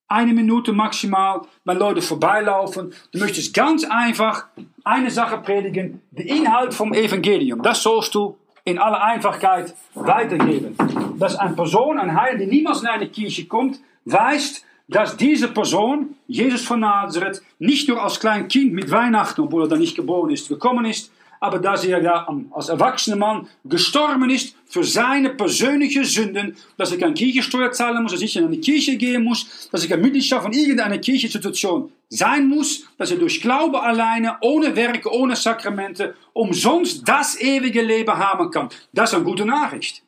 eine 0.08 0.32
Minute 0.32 0.72
maximal, 0.72 1.42
wenn 1.64 1.78
Leute 1.78 2.00
vorbeilaufen. 2.00 2.94
Du 3.12 3.18
möchtest 3.18 3.52
ganz 3.52 3.84
einfach 3.84 4.46
eine 4.82 5.10
Sache 5.10 5.38
predigen, 5.38 6.00
den 6.10 6.26
Inhalt 6.26 6.72
vom 6.72 6.94
Evangelium. 6.94 7.62
Das 7.62 7.82
sollst 7.82 8.14
du 8.14 8.38
in 8.64 8.78
aller 8.78 9.02
Einfachkeit 9.02 9.74
weitergeben. 9.94 10.74
Dass 11.18 11.36
eine 11.36 11.54
Person, 11.54 11.98
ein 11.98 12.18
Heil, 12.18 12.38
die 12.38 12.46
niemals 12.46 12.80
in 12.80 12.86
eine 12.88 13.08
Kirche 13.08 13.46
kommt, 13.46 13.78
weiß, 14.06 14.64
dass 14.88 15.16
diese 15.16 15.48
Person, 15.48 16.16
Jesus 16.26 16.62
von 16.62 16.80
Nazareth, 16.80 17.42
nicht 17.58 17.88
nur 17.88 18.02
als 18.02 18.20
klein 18.20 18.48
Kind 18.48 18.72
mit 18.72 18.90
Weihnachten, 18.90 19.40
obwohl 19.40 19.64
er 19.64 19.68
da 19.68 19.76
nicht 19.76 19.96
geboren 19.96 20.30
ist, 20.30 20.48
gekommen 20.48 20.84
ist, 20.84 21.10
aber 21.40 21.58
dass 21.58 21.84
er 21.84 22.02
ja 22.02 22.26
als 22.52 22.70
erwachsener 22.70 23.16
Mann 23.16 23.48
gestorben 23.64 24.30
ist 24.30 24.56
für 24.66 24.82
seine 24.82 25.30
persönlichen 25.30 26.04
Sünden, 26.04 26.56
dass 26.78 26.90
er 26.90 26.98
keine 26.98 27.12
Kirchensteuer 27.12 27.70
zahlen 27.70 28.02
muss, 28.02 28.12
dass 28.12 28.22
ich 28.22 28.36
in 28.36 28.46
eine 28.46 28.56
Kirche 28.58 28.96
gehen 28.96 29.24
muss, 29.24 29.68
dass 29.70 29.84
ich 29.84 29.92
ein 29.92 30.00
Mitgliedschaft 30.00 30.44
von 30.44 30.52
irgendeiner 30.54 30.96
Kirchensituation 30.96 31.92
sein 32.08 32.48
muss, 32.48 32.86
dass 32.96 33.10
er 33.10 33.18
durch 33.18 33.42
Glaube 33.42 33.82
alleine, 33.82 34.36
ohne 34.40 34.74
Werke, 34.74 35.12
ohne 35.12 35.36
Sakramente, 35.36 36.14
umsonst 36.32 37.06
das 37.06 37.38
ewige 37.38 37.82
Leben 37.82 38.16
haben 38.16 38.50
kann. 38.50 38.70
Das 38.94 39.10
ist 39.10 39.16
eine 39.16 39.24
gute 39.24 39.44
Nachricht. 39.44 40.02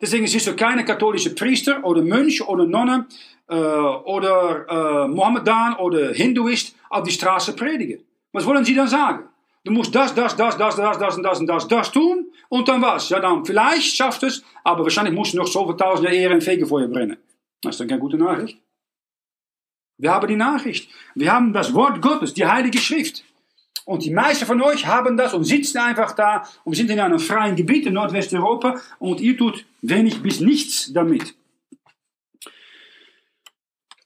Deswegen 0.00 0.24
ist 0.24 0.46
er 0.46 0.54
keine 0.54 0.84
katholische 0.84 1.34
Priester 1.34 1.84
oder 1.84 2.02
Mönch 2.02 2.40
oder 2.42 2.66
Nonne 2.66 3.06
äh, 3.48 3.54
oder 3.54 4.66
äh, 4.68 5.08
Mohammedan 5.08 5.74
oder 5.76 6.12
Hinduist 6.12 6.74
auf 6.90 7.04
die 7.04 7.12
Straße 7.12 7.54
predigen. 7.54 8.04
Was 8.32 8.46
wollen 8.46 8.64
sie 8.64 8.74
dann 8.74 8.88
sagen? 8.88 9.28
Du 9.64 9.72
musst 9.72 9.94
das, 9.94 10.14
das, 10.14 10.36
das, 10.36 10.56
das, 10.56 10.76
das, 10.76 10.98
das 10.98 11.16
und 11.16 11.22
das 11.22 11.40
und 11.40 11.46
das, 11.46 11.68
das 11.68 11.92
tun 11.92 12.26
und 12.48 12.68
dann 12.68 12.80
was? 12.80 13.08
Ja, 13.10 13.20
dann 13.20 13.44
vielleicht 13.44 13.96
schafft 13.96 14.22
es, 14.22 14.42
aber 14.64 14.84
wahrscheinlich 14.84 15.14
musst 15.14 15.34
du 15.34 15.38
noch 15.38 15.48
zoveel 15.48 15.76
tausende 15.76 16.14
Ehre 16.14 16.34
in 16.34 16.40
Fegefeuer 16.40 16.88
brennen. 16.88 17.16
Das 17.62 17.74
ist 17.74 17.80
dann 17.80 17.88
keine 17.88 18.00
gute 18.00 18.16
Nachricht. 18.16 18.58
Wir 19.98 20.12
haben 20.12 20.28
die 20.28 20.36
Nachricht. 20.36 20.88
Wir 21.14 21.32
haben 21.32 21.52
das 21.52 21.74
Wort 21.74 22.00
Gottes, 22.00 22.32
die 22.32 22.46
Heilige 22.46 22.78
Schrift. 22.78 23.24
Und 23.84 24.04
die 24.04 24.10
meisten 24.10 24.46
von 24.46 24.60
euch 24.62 24.86
haben 24.86 25.16
das 25.16 25.34
und 25.34 25.44
sitzen 25.44 25.78
einfach 25.78 26.12
da 26.12 26.44
und 26.64 26.74
sind 26.74 26.90
in 26.90 27.00
einem 27.00 27.18
freien 27.18 27.56
Gebiet 27.56 27.86
in 27.86 27.94
Nordwesteuropa 27.94 28.76
und 28.98 29.20
ihr 29.20 29.36
tut 29.36 29.64
wenig 29.80 30.22
bis 30.22 30.40
nichts 30.40 30.92
damit. 30.92 31.34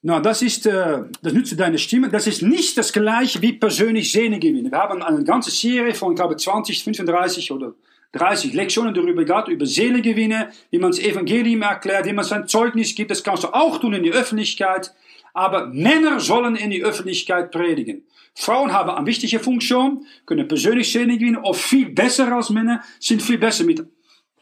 Na, 0.05 0.19
das 0.19 0.43
ist 0.43 0.67
äh, 0.67 1.05
das 1.23 1.33
Nütze 1.33 1.55
deiner 1.55 1.79
Stimme. 1.79 2.09
Das 2.09 2.27
ist 2.27 2.43
nicht 2.43 2.77
das 2.77 2.93
gleiche 2.93 3.41
wie 3.41 3.53
persönlich 3.53 4.11
Sehne 4.11 4.41
gewinnen. 4.41 4.73
Wir 4.73 4.79
haben 4.79 5.01
eine 5.01 5.23
ganze 5.23 5.53
Serie 5.53 5.95
von, 5.95 6.13
ich 6.13 6.17
glaube, 6.17 6.37
20, 6.37 6.83
35 6.83 7.53
oder 7.53 7.75
30 8.11 8.53
Lektionen 8.53 8.95
darüber 8.95 9.25
gehabt, 9.25 9.47
über 9.47 9.65
Seelengewinne, 9.65 10.51
wie 10.71 10.79
man 10.79 10.91
das 10.91 10.99
Evangelium 10.99 11.63
erklärt, 11.63 12.07
wie 12.07 12.13
man 12.13 12.25
sein 12.25 12.49
Zeugnis 12.49 12.97
gibt. 12.97 13.13
Das 13.13 13.23
kannst 13.23 13.45
du 13.45 13.55
auch 13.55 13.79
tun 13.79 13.95
in 13.95 14.03
die 14.03 14.11
Öffentlichkeit. 14.13 14.93
Aber 15.35 15.69
Männer 15.69 16.19
sollen 16.19 16.57
in 16.57 16.71
die 16.71 16.83
Öffentlichkeit 16.83 17.53
predigen. 17.53 18.03
Frauen 18.35 18.73
haben 18.73 18.91
eine 18.91 19.07
wichtige 19.07 19.39
Funktion, 19.39 20.05
können 20.27 20.49
persönlich 20.49 20.91
Sehne 20.91 21.17
gewinnen, 21.17 21.39
of 21.39 21.61
viel 21.61 21.91
besser 21.91 22.31
als 22.33 22.51
Männer, 22.51 22.83
sind 22.99 23.23
viel 23.23 23.39
besser 23.39 23.65
mit 23.65 23.87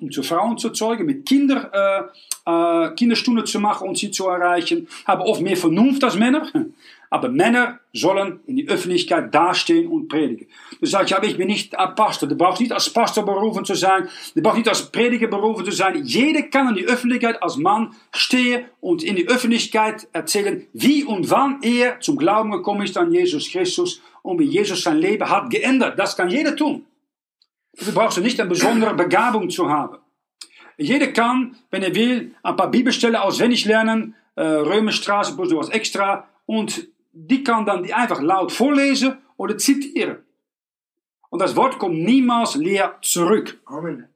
um 0.00 0.10
zu 0.10 0.22
Frauen 0.22 0.56
zu 0.58 0.70
zeugen, 0.70 1.04
mit 1.06 1.26
Kinder, 1.26 1.70
äh, 1.72 2.08
äh, 2.50 2.94
Kinderstunden 2.94 3.46
zu 3.46 3.60
machen 3.60 3.88
und 3.88 3.98
sie 3.98 4.10
zu 4.10 4.28
erreichen, 4.28 4.88
haben 5.06 5.22
oft 5.22 5.40
mehr 5.40 5.56
Vernunft 5.56 6.04
als 6.04 6.16
Männer. 6.16 6.46
Aber 7.12 7.28
Männer 7.28 7.80
sollen 7.92 8.38
in 8.46 8.54
die 8.54 8.68
Öffentlichkeit 8.68 9.34
dastehen 9.34 9.88
und 9.88 10.06
predigen. 10.06 10.46
Du 10.80 10.86
sagst, 10.86 11.10
ja, 11.10 11.20
ich 11.24 11.36
bin 11.36 11.48
nicht 11.48 11.74
Pastor. 11.96 12.28
Du 12.28 12.36
brauchst 12.36 12.60
nicht 12.60 12.70
als 12.70 12.88
Pastor 12.88 13.24
berufen 13.24 13.64
zu 13.64 13.74
sein. 13.74 14.08
Du 14.36 14.40
brauchst 14.40 14.58
nicht 14.58 14.68
als 14.68 14.92
Prediger 14.92 15.26
berufen 15.26 15.64
zu 15.64 15.72
sein. 15.72 16.00
Jeder 16.04 16.42
kann 16.42 16.68
in 16.68 16.76
die 16.76 16.86
Öffentlichkeit 16.86 17.42
als 17.42 17.56
Mann 17.56 17.94
stehen 18.12 18.66
und 18.80 19.02
in 19.02 19.16
die 19.16 19.28
Öffentlichkeit 19.28 20.06
erzählen, 20.12 20.68
wie 20.72 21.02
und 21.02 21.28
wann 21.30 21.60
er 21.62 21.98
zum 21.98 22.16
Glauben 22.16 22.52
gekommen 22.52 22.82
ist 22.82 22.96
an 22.96 23.12
Jesus 23.12 23.50
Christus 23.50 24.00
und 24.22 24.38
wie 24.38 24.44
Jesus 24.44 24.82
sein 24.84 24.98
Leben 24.98 25.28
hat 25.28 25.50
geändert. 25.50 25.98
Das 25.98 26.16
kann 26.16 26.30
jeder 26.30 26.54
tun. 26.54 26.86
Du 27.76 27.92
brauchst 27.92 28.18
nicht 28.18 28.38
eine 28.38 28.48
besondere 28.48 28.94
Begabung 28.94 29.50
zu 29.50 29.68
haben. 29.68 29.98
Jeder 30.80 31.08
kann, 31.08 31.56
wenn 31.70 31.82
er 31.82 31.94
will, 31.94 32.34
ein 32.42 32.56
paar 32.56 32.70
Bibelstellen 32.70 33.16
auswendig 33.16 33.66
lernen, 33.66 34.14
äh, 34.34 34.42
Römerstraße 34.42 35.36
plus 35.36 35.54
was 35.54 35.68
extra, 35.68 36.26
und 36.46 36.88
die 37.12 37.44
kann 37.44 37.66
dann 37.66 37.82
die 37.82 37.92
einfach 37.92 38.22
laut 38.22 38.50
vorlesen 38.50 39.18
oder 39.36 39.58
zitieren. 39.58 40.18
Und 41.28 41.40
das 41.40 41.54
Wort 41.54 41.78
kommt 41.78 42.02
niemals 42.02 42.54
leer 42.54 42.96
zurück. 43.02 43.60
Amen. 43.66 44.06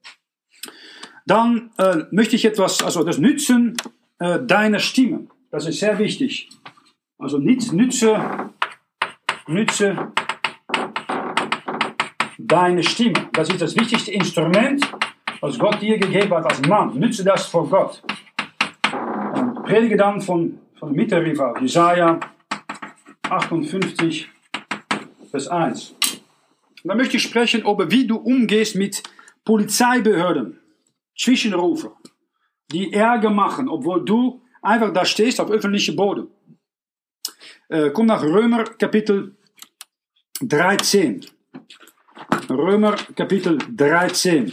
Dann 1.27 1.71
äh, 1.77 2.05
möchte 2.11 2.37
ich 2.37 2.45
etwas, 2.45 2.83
also 2.83 3.05
das 3.05 3.19
Nützen 3.19 3.77
äh, 4.19 4.41
deiner 4.41 4.79
Stimme. 4.79 5.29
Das 5.51 5.67
ist 5.67 5.81
sehr 5.81 5.99
wichtig. 5.99 6.49
Also 7.19 7.39
nicht 7.39 7.73
nütze, 7.73 8.51
nütze 9.47 10.13
deine 12.39 12.83
Stimme. 12.83 13.29
Das 13.33 13.49
ist 13.51 13.61
das 13.61 13.77
wichtigste 13.77 14.13
Instrument, 14.13 14.85
was 15.45 15.59
Gott 15.59 15.83
dir 15.83 15.99
gegeben 15.99 16.33
hat 16.33 16.47
als 16.47 16.61
Mann. 16.63 16.99
Nütze 16.99 17.23
das 17.23 17.45
vor 17.45 17.69
Gott. 17.69 18.03
Und 19.35 19.63
predige 19.65 19.97
dann 19.97 20.23
von, 20.23 20.59
von 20.79 20.93
Mittelriva, 20.93 21.55
Jesaja 21.61 22.19
58, 23.29 24.27
Vers 25.31 25.49
1. 25.49 25.91
Und 25.91 26.89
dann 26.89 26.97
möchte 26.97 27.19
ich 27.19 27.23
sprechen 27.23 27.61
über, 27.61 27.91
wie 27.91 28.07
du 28.07 28.17
umgehst 28.17 28.75
mit 28.75 29.03
Polizeibehörden, 29.45 30.61
Zwischenrufe, 31.15 31.93
die 32.73 32.95
Ärger 32.95 33.29
machen, 33.29 33.69
obwohl 33.69 34.03
du 34.03 34.41
einfach 34.63 34.95
da 34.95 35.05
stehst 35.05 35.43
auf 35.43 35.51
öffentlichem 35.51 35.95
Boden. 35.95 36.29
Äh, 37.69 37.91
komm 37.91 38.07
nach 38.07 38.23
Römer 38.23 38.65
Kapitel 38.65 39.37
13. 40.41 41.27
Römer 42.49 42.97
Kapitel 43.15 43.59
13. 43.77 44.51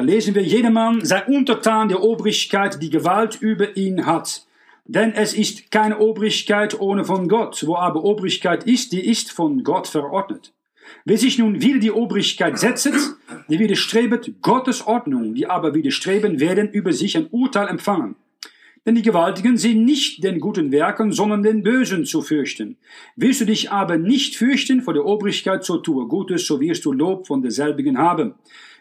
Da 0.00 0.06
lesen 0.06 0.34
wir, 0.34 0.42
jedermann 0.42 1.04
sei 1.04 1.22
untertan 1.26 1.90
der 1.90 2.02
Obrigkeit, 2.02 2.82
die 2.82 2.88
Gewalt 2.88 3.36
über 3.42 3.76
ihn 3.76 4.06
hat. 4.06 4.46
Denn 4.86 5.12
es 5.12 5.34
ist 5.34 5.70
keine 5.70 5.98
Obrigkeit 5.98 6.80
ohne 6.80 7.04
von 7.04 7.28
Gott, 7.28 7.62
wo 7.66 7.76
aber 7.76 8.02
Obrigkeit 8.02 8.64
ist, 8.64 8.92
die 8.92 9.06
ist 9.06 9.30
von 9.30 9.62
Gott 9.62 9.86
verordnet. 9.88 10.54
Wer 11.04 11.18
sich 11.18 11.38
nun 11.38 11.60
wieder 11.60 11.80
die 11.80 11.90
Obrigkeit 11.90 12.58
setzt, 12.58 12.86
der 13.50 13.58
widerstrebet 13.58 14.40
Gottes 14.40 14.86
Ordnung, 14.86 15.34
die 15.34 15.46
aber 15.46 15.74
widerstreben, 15.74 16.40
werden 16.40 16.70
über 16.70 16.94
sich 16.94 17.18
ein 17.18 17.26
Urteil 17.30 17.68
empfangen. 17.68 18.16
Denn 18.86 18.94
die 18.94 19.02
Gewaltigen 19.02 19.58
sind 19.58 19.84
nicht 19.84 20.24
den 20.24 20.40
guten 20.40 20.72
Werken, 20.72 21.12
sondern 21.12 21.42
den 21.42 21.62
Bösen 21.62 22.06
zu 22.06 22.22
fürchten. 22.22 22.78
Willst 23.16 23.42
du 23.42 23.44
dich 23.44 23.70
aber 23.70 23.98
nicht 23.98 24.36
fürchten 24.36 24.80
vor 24.80 24.94
der 24.94 25.04
Obrigkeit, 25.04 25.62
so 25.62 25.76
tue 25.76 26.08
Gutes, 26.08 26.46
so 26.46 26.58
wirst 26.58 26.86
du 26.86 26.92
Lob 26.92 27.26
von 27.26 27.42
derselbigen 27.42 27.98
haben. 27.98 28.36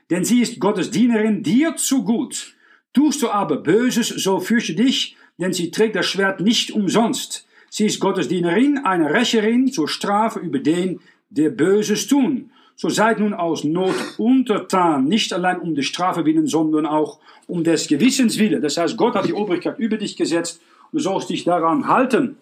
Denn 0.10 0.26
sie 0.26 0.42
ist 0.42 0.60
Gottes 0.60 0.92
Dienerin 0.92 1.44
dir 1.44 1.76
zu 1.76 2.04
gut. 2.04 2.56
Tust 2.94 3.22
du 3.22 3.30
aber 3.30 3.58
Böses, 3.58 4.08
so 4.08 4.40
fürchte 4.40 4.74
dich, 4.74 5.16
denn 5.38 5.54
sie 5.54 5.72
trägt 5.72 5.96
das 5.96 6.08
Schwert 6.08 6.40
nicht 6.40 6.72
umsonst. 6.72 7.48
Sie 7.70 7.86
ist 7.86 8.00
Gottes 8.00 8.28
Dienerin, 8.28 8.80
eine 8.80 9.14
Rächerin 9.14 9.72
zur 9.72 9.88
Strafe 9.88 10.40
über 10.40 10.60
den, 10.60 11.00
der 11.30 11.52
Böses 11.52 12.08
tun. 12.08 12.52
So 12.76 12.90
seid 12.90 13.20
nun 13.20 13.34
aus 13.34 13.64
Not 13.64 13.94
untertan, 14.18 15.06
nicht 15.06 15.34
allein 15.34 15.60
um 15.60 15.76
der 15.76 15.84
Strafe 15.84 16.26
willen, 16.26 16.48
sondern 16.48 16.86
auch 16.86 17.20
um 17.46 17.64
des 17.64 17.88
Gewissens 17.88 18.40
willen. 18.40 18.62
Das 18.62 18.78
heißt, 18.78 18.98
Gott 18.98 19.16
hat 19.16 19.28
die 19.28 19.34
Obrigkeit 19.34 19.78
über 19.78 19.98
dich 19.98 20.16
gesetzt, 20.16 20.62
du 20.92 21.00
sollst 21.00 21.30
dich 21.30 21.44
daran 21.44 21.88
halten. 21.88 22.38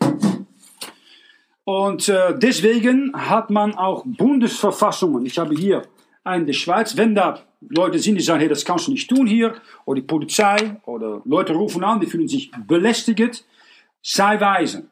Und 1.65 2.07
äh, 2.07 2.37
deswegen 2.37 3.11
hat 3.13 3.49
man 3.49 3.75
auch 3.75 4.03
Bundesverfassungen. 4.05 5.25
Ich 5.25 5.37
habe 5.37 5.53
hier 5.53 5.81
einen 6.27 6.45
der 6.45 6.53
Schweiz, 6.53 6.97
wenn 6.97 7.15
da 7.15 7.43
Leute 7.61 7.99
sind, 7.99 8.15
die 8.15 8.23
sagen, 8.23 8.39
hey, 8.39 8.49
das 8.49 8.65
kannst 8.65 8.87
du 8.87 8.91
nicht 8.91 9.09
tun 9.09 9.27
hier, 9.27 9.55
oder 9.85 10.01
die 10.01 10.07
Polizei, 10.07 10.79
oder 10.85 11.21
Leute 11.25 11.53
rufen 11.53 11.83
an, 11.83 11.99
die 11.99 12.05
fühlen 12.07 12.27
sich 12.27 12.51
belästigt, 12.67 13.45
sei 14.01 14.39
weise. 14.39 14.89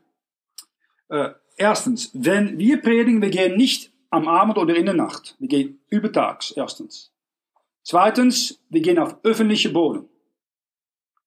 Äh, 1.10 1.30
erstens, 1.58 2.12
wenn 2.14 2.58
wir 2.58 2.82
predigen, 2.82 3.22
wir 3.22 3.30
gehen 3.30 3.56
nicht 3.56 3.92
am 4.10 4.28
Abend 4.28 4.58
oder 4.58 4.76
in 4.76 4.86
der 4.86 4.96
Nacht. 4.96 5.36
Wir 5.40 5.48
gehen 5.48 5.80
übertags, 5.90 6.52
erstens. 6.52 7.12
Zweitens, 7.84 8.60
wir 8.70 8.82
gehen 8.82 8.98
auf 8.98 9.18
öffentliche 9.24 9.70
Boden. 9.70 10.10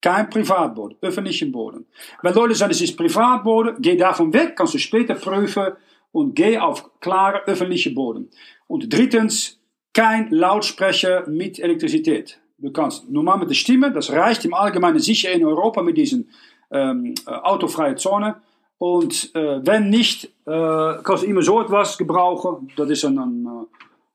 Kein 0.00 0.30
Privatboden, 0.30 0.96
öffentlichen 1.00 1.52
Boden. 1.52 1.86
Wenn 2.22 2.34
Leute 2.34 2.54
sagen, 2.54 2.70
es 2.70 2.80
ist 2.80 2.96
Privatboden, 2.96 3.76
geh 3.80 3.96
davon 3.96 4.32
weg, 4.32 4.54
kannst 4.56 4.74
du 4.74 4.78
später 4.78 5.14
prüfen 5.14 5.72
und 6.12 6.34
geh 6.34 6.58
auf 6.58 7.00
klare 7.00 7.44
öffentliche 7.46 7.90
Boden. 7.92 8.30
Und 8.66 8.92
drittens, 8.92 9.57
kein 9.98 10.30
Lautsprecher 10.30 11.28
mit 11.28 11.58
Elektrizität. 11.58 12.38
Du 12.58 12.70
kannst 12.70 13.10
normal 13.10 13.38
mit 13.38 13.50
der 13.50 13.56
Stimme, 13.56 13.90
das 13.90 14.12
reicht 14.12 14.44
im 14.44 14.54
Allgemeinen 14.54 15.00
sicher 15.00 15.32
in 15.32 15.44
Europa 15.44 15.82
mit 15.82 15.96
diesen 15.96 16.28
ähm, 16.70 17.14
äh, 17.26 17.30
autofreie 17.32 17.96
Zone. 17.96 18.36
Und 18.78 19.34
äh, 19.34 19.58
wenn 19.66 19.90
nicht, 19.90 20.26
äh, 20.46 20.92
kannst 21.02 21.24
du 21.24 21.26
immer 21.26 21.42
so 21.42 21.60
etwas 21.60 21.98
gebrauchen. 21.98 22.70
Das 22.76 22.88
ist 22.90 23.04
ein, 23.06 23.18
ein, 23.18 23.44
äh, 23.44 23.66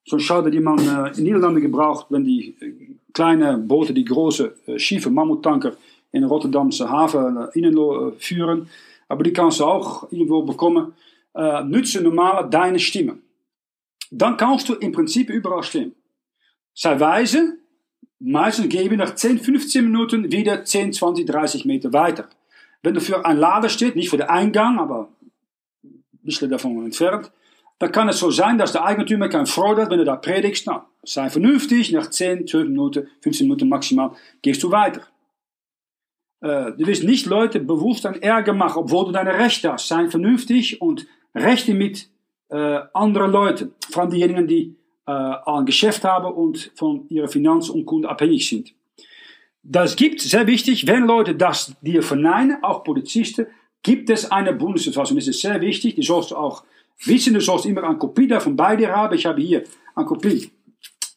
so 0.06 0.16
ein 0.16 0.52
die 0.52 0.62
man 0.62 0.80
äh, 0.80 1.18
in 1.18 1.26
Niederlanden 1.26 1.60
gebraucht, 1.60 2.06
wenn 2.12 2.24
die 2.24 2.56
kleine 3.14 3.58
Boote, 3.58 3.94
die 3.94 4.06
große 4.06 4.56
äh, 4.68 4.80
schiefe 4.80 5.10
Mammuttanker 5.10 5.74
in 6.14 6.24
Rotterdamse 6.24 6.90
Hafen 6.90 7.50
äh, 7.54 7.60
inführen. 7.60 8.70
Aber 9.10 9.24
die 9.24 9.34
kannst 9.34 9.60
du 9.60 9.66
auch 9.66 10.10
irgendwo 10.14 10.44
bekommen. 10.44 10.94
Äh, 11.36 11.66
nütze 11.66 12.02
normal 12.02 12.50
deine 12.50 12.80
Stimme. 12.80 13.18
Dann 14.16 14.38
kannst 14.38 14.70
du 14.70 14.76
im 14.76 14.92
Prinzip 14.92 15.30
überall 15.30 15.64
stehen. 15.64 15.96
Sei 16.76 17.00
weise, 17.00 17.58
meistens 18.20 18.70
gehen 18.70 18.96
nach 18.98 19.16
10, 19.16 19.40
15 19.40 19.86
Minuten 19.86 20.32
wieder 20.32 20.64
10, 20.64 20.94
20, 20.94 21.26
30 21.26 21.66
Meter 21.66 21.92
weiter. 21.94 22.30
Wenn 22.84 22.94
du 22.94 23.02
für 23.02 23.26
ein 23.26 23.38
Lader 23.38 23.70
steht, 23.70 23.96
nicht 23.96 24.10
für 24.10 24.18
den 24.18 24.28
Eingang, 24.28 24.78
aber 24.78 25.10
ein 25.84 26.04
bisschen 26.22 26.52
davon 26.52 26.86
entfernt, 26.86 27.32
dann 27.80 27.92
kann 27.92 28.08
es 28.08 28.20
so 28.20 28.30
sein, 28.30 28.60
dass 28.60 28.72
der 28.72 28.86
Eigentümer 28.86 29.30
kein 29.30 29.48
Freude 29.48 29.82
hat, 29.82 29.90
wenn 29.90 29.98
du 29.98 30.06
da 30.06 30.16
predigst. 30.16 30.68
Na, 30.68 30.88
sei 31.04 31.30
vernünftig, 31.32 31.92
nach 31.92 32.10
10, 32.10 32.46
12 32.46 32.70
Minuten, 32.70 33.08
15 33.22 33.48
Minuten 33.48 33.68
maximal 33.68 34.12
gehst 34.44 34.62
du 34.62 34.70
weiter. 34.70 35.02
Äh, 36.42 36.74
du 36.74 36.86
willst 36.86 37.04
nicht 37.04 37.26
Leute 37.26 37.60
bewusst 37.60 38.06
einen 38.06 38.22
Ärger 38.22 38.54
machen, 38.54 38.78
obwohl 38.78 39.06
du 39.06 39.12
deine 39.12 39.34
Rechte 39.34 39.74
hast. 39.74 39.88
Sei 39.88 40.08
vernünftig 40.08 40.82
und 40.82 41.08
Rechte 41.34 41.74
mit 41.74 42.10
äh, 42.54 42.82
anderen 42.94 43.32
Leuten, 43.32 43.74
vor 43.90 44.04
allem 44.04 44.12
diejenigen, 44.12 44.48
die 44.48 44.76
äh, 45.08 45.12
ein 45.12 45.66
Geschäft 45.66 46.04
haben 46.04 46.32
und 46.32 46.72
von 46.76 47.08
ihren 47.10 47.28
Finanzen 47.28 47.72
und 47.74 47.86
Kunden 47.86 48.06
abhängig 48.06 48.48
sind. 48.48 48.74
Das 49.64 49.96
gibt, 49.96 50.22
sehr 50.22 50.46
wichtig, 50.46 50.86
wenn 50.86 51.06
Leute 51.06 51.34
das 51.34 51.74
dir 51.82 52.04
verneinen, 52.04 52.64
auch 52.64 52.84
Polizisten, 52.84 53.48
gibt 53.82 54.10
es 54.10 54.32
eine 54.32 54.54
Bundesverfassung. 54.54 55.18
Das 55.18 55.28
ist 55.28 55.42
sehr 55.42 55.60
wichtig, 55.62 55.96
die 55.96 56.04
sollst 56.04 56.32
du 56.32 56.36
auch 56.36 56.64
wissen, 57.06 57.34
du 57.34 57.42
sollst 57.42 57.66
immer 57.66 57.84
eine 57.84 57.98
Kopie 57.98 58.28
davon 58.28 58.56
bei 58.56 58.76
dir 58.76 58.96
haben. 58.96 59.16
Ich 59.16 59.26
habe 59.26 59.42
hier 59.42 59.64
eine 59.96 60.06
Kopie, 60.06 60.52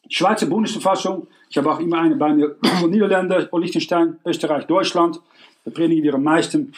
Schweizer 0.09 0.47
Bundesverfassung. 0.47 1.27
Ich 1.49 1.57
habe 1.57 1.71
auch 1.71 1.79
immer 1.79 1.99
eine 1.99 2.15
bei 2.15 2.33
mir 2.33 2.55
von 2.79 2.89
Niederlande, 2.89 3.49
Liechtenstein, 3.53 4.17
Österreich, 4.25 4.65
Deutschland. 4.65 5.19
Da 5.65 5.71
predigen 5.71 6.03
wir 6.03 6.15
am 6.15 6.23
meisten. 6.23 6.73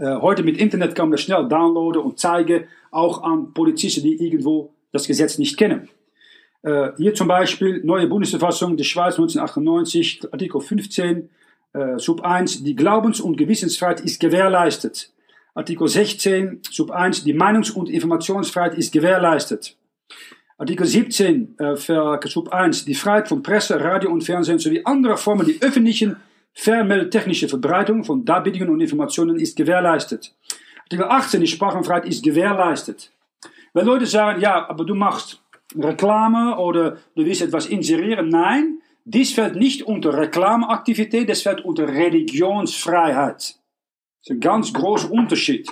Äh, 0.00 0.16
heute 0.22 0.42
mit 0.42 0.56
Internet 0.56 0.94
kann 0.94 1.06
man 1.06 1.12
das 1.12 1.20
schnell 1.20 1.46
downloaden 1.46 2.00
und 2.00 2.18
zeigen, 2.18 2.64
auch 2.90 3.22
an 3.22 3.52
Polizisten, 3.52 4.02
die 4.02 4.14
irgendwo 4.24 4.72
das 4.92 5.06
Gesetz 5.06 5.36
nicht 5.36 5.58
kennen. 5.58 5.90
Äh, 6.62 6.92
hier 6.96 7.14
zum 7.14 7.28
Beispiel 7.28 7.82
neue 7.84 8.06
Bundesverfassung 8.06 8.78
der 8.78 8.84
Schweiz 8.84 9.14
1998, 9.14 10.22
Artikel 10.32 10.60
15, 10.60 11.28
äh, 11.74 11.98
Sub 11.98 12.22
1, 12.22 12.64
die 12.64 12.74
Glaubens- 12.74 13.20
und 13.20 13.36
Gewissensfreiheit 13.36 14.00
ist 14.00 14.20
gewährleistet. 14.20 15.12
Artikel 15.54 15.86
16, 15.86 16.62
Sub 16.70 16.90
1, 16.90 17.24
die 17.24 17.34
Meinungs- 17.34 17.70
und 17.70 17.90
Informationsfreiheit 17.90 18.78
ist 18.78 18.92
gewährleistet. 18.92 19.76
Artikel 20.56 20.86
17, 20.86 21.56
äh, 21.58 21.76
Sub 21.76 22.48
1, 22.48 22.86
die 22.86 22.94
Freiheit 22.94 23.28
von 23.28 23.42
Presse, 23.42 23.78
Radio 23.78 24.10
und 24.10 24.24
Fernsehen 24.24 24.58
sowie 24.58 24.80
andere 24.84 25.18
Formen 25.18 25.46
die 25.46 25.60
öffentlichen 25.60 26.16
vermeldtechnische 26.52 27.48
Verbreitung 27.48 28.04
von 28.04 28.24
Darbietungen 28.24 28.70
und 28.70 28.80
Informationen 28.80 29.38
ist 29.38 29.56
gewährleistet. 29.56 30.34
Artikel 30.84 31.04
18, 31.04 31.40
die 31.40 31.46
Sprachenfreiheit 31.46 32.06
ist 32.06 32.22
gewährleistet. 32.22 33.12
Wenn 33.72 33.86
Leute 33.86 34.06
sagen, 34.06 34.40
ja, 34.40 34.68
aber 34.68 34.84
du 34.84 34.94
machst 34.94 35.40
Reklame 35.78 36.58
oder 36.58 36.98
du 37.14 37.24
willst 37.24 37.42
etwas 37.42 37.66
inserieren. 37.66 38.28
Nein, 38.28 38.80
dies 39.04 39.32
fällt 39.32 39.56
nicht 39.56 39.84
unter 39.84 40.16
Reklameaktivität, 40.16 41.28
das 41.28 41.42
fällt 41.42 41.64
unter 41.64 41.88
Religionsfreiheit. 41.88 43.36
Das 43.36 43.54
ist 44.22 44.30
ein 44.30 44.40
ganz 44.40 44.72
großer 44.72 45.10
Unterschied. 45.10 45.68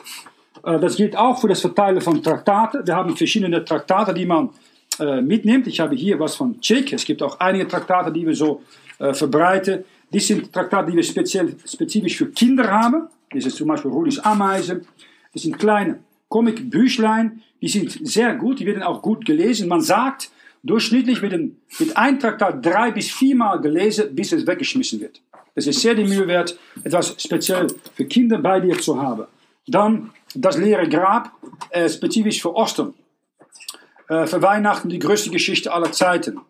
Äh, 0.62 0.78
das 0.78 0.96
gilt 0.96 1.16
auch 1.16 1.40
für 1.40 1.48
das 1.48 1.60
Verteilen 1.60 2.00
von 2.00 2.22
Traktaten. 2.22 2.86
Wir 2.86 2.94
haben 2.94 3.16
verschiedene 3.16 3.64
Traktate, 3.64 4.14
die 4.14 4.26
man 4.26 4.50
äh, 4.98 5.20
mitnimmt. 5.20 5.66
Ich 5.66 5.80
habe 5.80 5.94
hier 5.94 6.18
was 6.18 6.36
von 6.36 6.60
Chick. 6.60 6.92
Es 6.92 7.04
gibt 7.04 7.22
auch 7.22 7.38
einige 7.40 7.66
Traktate, 7.66 8.12
die 8.12 8.26
wir 8.26 8.34
so 8.34 8.62
äh, 8.98 9.12
Dies 10.12 10.26
sind 10.26 10.52
Traktate, 10.52 10.90
die 10.90 10.96
wir 10.96 11.02
speziell, 11.02 11.56
spezifisch 11.64 12.16
für 12.16 12.30
Kinder 12.30 12.70
haben. 12.70 13.08
Das 13.30 13.44
ist 13.44 13.56
zum 13.56 13.68
Beispiel 13.68 13.90
Rudis 13.90 14.18
Ameisen. 14.18 14.86
Das 15.32 15.42
sind 15.42 15.58
kleine 15.58 16.00
Comic-Büchlein, 16.28 17.42
die 17.60 17.68
sind 17.68 18.06
sehr 18.06 18.34
gut, 18.34 18.60
die 18.60 18.66
werden 18.66 18.82
auch 18.82 19.02
gut 19.02 19.24
gelesen. 19.24 19.68
Man 19.68 19.80
sagt, 19.80 20.30
durchschnittlich 20.62 21.22
wird 21.22 21.32
mit 21.32 21.96
ein 21.96 22.20
Traktat 22.20 22.64
drei 22.64 22.90
bis 22.90 23.10
viermal 23.10 23.60
gelesen, 23.60 24.14
bis 24.14 24.32
es 24.32 24.46
weggeschmissen 24.46 25.00
wird. 25.00 25.20
Es 25.54 25.66
ist 25.66 25.80
sehr 25.80 25.94
die 25.94 26.04
Mühe 26.04 26.26
wert, 26.28 26.58
etwas 26.84 27.16
speziell 27.20 27.66
für 27.94 28.04
Kinder 28.04 28.38
bei 28.38 28.60
dir 28.60 28.78
zu 28.78 29.00
haben. 29.00 29.24
Dann 29.66 30.10
das 30.34 30.56
leere 30.56 30.88
Grab, 30.88 31.32
äh, 31.70 31.88
spezifisch 31.88 32.40
für 32.40 32.54
Ostern. 32.54 32.94
Äh, 34.08 34.26
für 34.26 34.40
Weihnachten 34.40 34.88
die 34.88 34.98
größte 34.98 35.30
Geschichte 35.30 35.72
aller 35.72 35.92
Zeiten. 35.92 36.40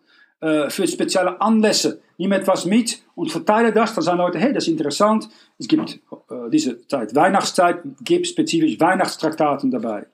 Für 0.40 0.86
spezielle 0.86 1.40
Anlässe. 1.40 2.00
Nimm 2.18 2.32
etwas 2.32 2.64
mit 2.64 3.02
und 3.14 3.30
verteile 3.30 3.72
das. 3.72 3.94
Dann 3.94 4.04
sagen 4.04 4.18
Leute, 4.18 4.38
hey, 4.38 4.52
das 4.52 4.64
ist 4.64 4.70
interessant. 4.70 5.28
Es 5.56 5.68
gibt 5.68 6.00
äh, 6.30 6.50
diese 6.50 6.86
Zeit, 6.86 7.14
Weihnachtszeit, 7.14 7.78
gibt 8.02 8.26
spezifisch 8.26 8.78
Weihnachtstraktaten 8.78 9.70
dabei. 9.70 10.06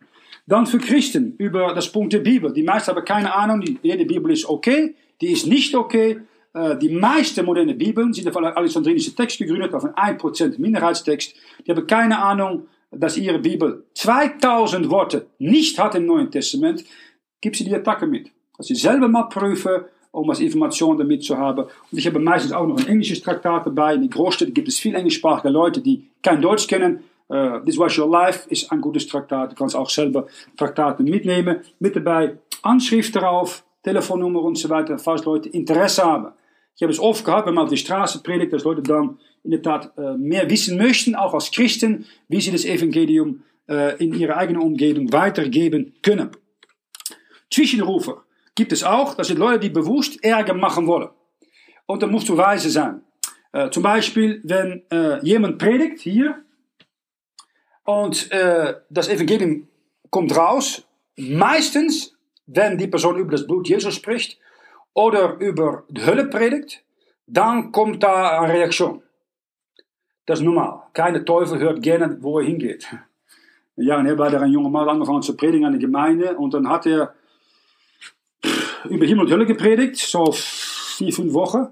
Dann 0.46 0.66
für 0.66 0.78
Christen 0.78 1.34
über 1.38 1.74
das 1.74 1.90
Punkt 1.90 2.12
der 2.12 2.20
Bibel. 2.20 2.52
Die 2.52 2.62
meisten 2.62 2.90
haben 2.90 3.04
keine 3.04 3.34
Ahnung, 3.34 3.62
die, 3.62 3.78
jede 3.82 4.04
Bibel 4.04 4.30
ist 4.30 4.46
okay, 4.46 4.94
die 5.20 5.32
ist 5.32 5.46
nicht 5.46 5.74
okay. 5.74 6.20
Äh, 6.52 6.76
die 6.76 6.90
meisten 6.90 7.44
moderne 7.46 7.74
Bibeln 7.74 8.12
sind 8.12 8.28
auf 8.28 8.36
alexandrinischen 8.36 9.16
Text 9.16 9.38
gegründet, 9.38 9.72
auf 9.72 9.84
einen 9.84 10.18
1% 10.18 10.60
Minderheitstext. 10.60 11.34
Die 11.66 11.70
haben 11.70 11.86
keine 11.86 12.18
Ahnung, 12.18 12.68
dass 12.90 13.16
ihre 13.16 13.38
Bibel 13.38 13.84
2000 13.94 14.90
Worte 14.90 15.26
nicht 15.38 15.78
hat 15.78 15.94
im 15.94 16.04
Neuen 16.04 16.30
Testament. 16.30 16.84
Gib 17.40 17.56
sie 17.56 17.64
die 17.64 17.74
Attacke 17.74 18.06
mit. 18.06 18.30
Dass 18.58 18.66
sie 18.66 18.74
selber 18.74 19.08
mal 19.08 19.24
prüfen, 19.24 19.84
um 20.14 20.30
als 20.30 20.40
Information 20.40 20.96
damit 20.96 21.24
zu 21.24 21.36
haben. 21.36 21.64
Und 21.64 21.98
ich 21.98 22.06
habe 22.06 22.18
meistens 22.18 22.52
auch 22.52 22.66
noch 22.66 22.78
ein 22.78 22.86
englisches 22.86 23.20
Traktat 23.20 23.66
dabei. 23.66 23.94
In 23.94 24.02
den 24.02 24.10
Großstädten 24.10 24.54
gibt 24.54 24.68
es 24.68 24.78
viel 24.78 24.94
englischsprachige 24.94 25.48
Leute, 25.48 25.80
die 25.80 26.08
kein 26.22 26.40
Deutsch 26.40 26.66
kennen. 26.68 27.00
Uh, 27.28 27.58
This 27.64 27.78
Was 27.78 27.98
Your 27.98 28.08
Life 28.08 28.48
ist 28.48 28.70
ein 28.70 28.80
gutes 28.80 29.06
Traktat. 29.06 29.52
Du 29.52 29.56
kannst 29.56 29.74
auch 29.74 29.90
selber 29.90 30.26
Traktaten 30.56 31.04
mitnehmen. 31.04 31.60
Mit 31.80 31.96
dabei 31.96 32.36
Anschrift 32.62 33.16
darauf, 33.16 33.64
Telefonnummer 33.82 34.42
und 34.42 34.56
so 34.56 34.68
weiter, 34.68 34.98
falls 34.98 35.24
Leute 35.24 35.48
Interesse 35.48 36.04
haben. 36.04 36.32
Ich 36.76 36.82
habe 36.82 36.92
es 36.92 37.00
oft 37.00 37.24
gehabt, 37.24 37.46
wenn 37.46 37.54
man 37.54 37.64
auf 37.64 37.70
die 37.70 37.76
Straße 37.76 38.22
predigt, 38.22 38.52
dass 38.52 38.64
Leute 38.64 38.82
dann 38.82 39.18
in 39.42 39.50
der 39.50 39.62
Tat 39.62 39.92
uh, 39.96 40.16
mehr 40.16 40.48
wissen 40.48 40.76
möchten, 40.76 41.14
auch 41.14 41.34
als 41.34 41.50
Christen, 41.50 42.04
wie 42.28 42.40
sie 42.40 42.52
das 42.52 42.64
Evangelium 42.64 43.42
uh, 43.68 43.96
in 43.98 44.14
ihrer 44.14 44.36
eigenen 44.36 44.62
Umgebung 44.62 45.12
weitergeben 45.12 45.94
können. 46.02 46.30
Zwischenrufer 47.50 48.22
gibt 48.54 48.72
es 48.72 48.84
auch, 48.84 49.14
das 49.14 49.28
sind 49.28 49.38
Leute, 49.38 49.60
die 49.60 49.70
bewusst 49.70 50.22
Ärger 50.22 50.54
machen 50.54 50.86
wollen. 50.86 51.10
Und 51.86 52.02
da 52.02 52.06
musst 52.06 52.28
du 52.28 52.36
weise 52.36 52.70
sein. 52.70 53.02
zum 53.70 53.82
Beispiel, 53.82 54.40
wenn 54.42 54.82
jemand 55.22 55.58
predigt 55.58 56.00
hier, 56.00 56.44
und 57.84 58.32
äh, 58.32 58.74
das 58.88 59.08
Evangelium 59.08 59.68
kommt 60.10 60.36
raus, 60.36 60.86
meistens, 61.16 62.16
wenn 62.46 62.78
die 62.78 62.88
Person 62.88 63.18
über 63.18 63.32
das 63.32 63.46
Blut 63.46 63.68
Jesus 63.68 63.94
spricht 63.94 64.38
oder 64.94 65.36
über 65.38 65.84
die 65.88 66.04
Hölle 66.04 66.26
predigt, 66.26 66.82
dann 67.26 67.72
kommt 67.72 68.02
da 68.02 68.40
eine 68.40 68.52
Reaktion. 68.52 69.02
Das 70.26 70.40
ist 70.40 70.44
normal. 70.44 70.82
Keine 70.94 71.24
Teufel 71.24 71.58
hört 71.58 71.82
gerne, 71.82 72.18
wo 72.20 72.38
er 72.38 72.46
hingeht. 72.46 72.88
Ja, 73.76 73.98
und 73.98 74.06
er 74.06 74.16
war 74.16 74.30
da 74.30 74.40
ein 74.40 74.52
junger 74.52 74.68
Mann 74.68 74.88
angefangen 74.88 75.22
zu 75.22 75.36
predigen 75.36 75.66
an 75.66 75.72
der 75.72 75.80
Gemeinde 75.80 76.36
und 76.36 76.54
dann 76.54 76.68
hat 76.68 76.86
er 76.86 77.12
über 78.88 79.06
Himmel 79.06 79.24
und 79.24 79.32
Hölle 79.32 79.46
gepredigt, 79.46 79.96
so 79.96 80.32
vier, 80.32 81.12
fünf 81.12 81.32
Wochen. 81.32 81.68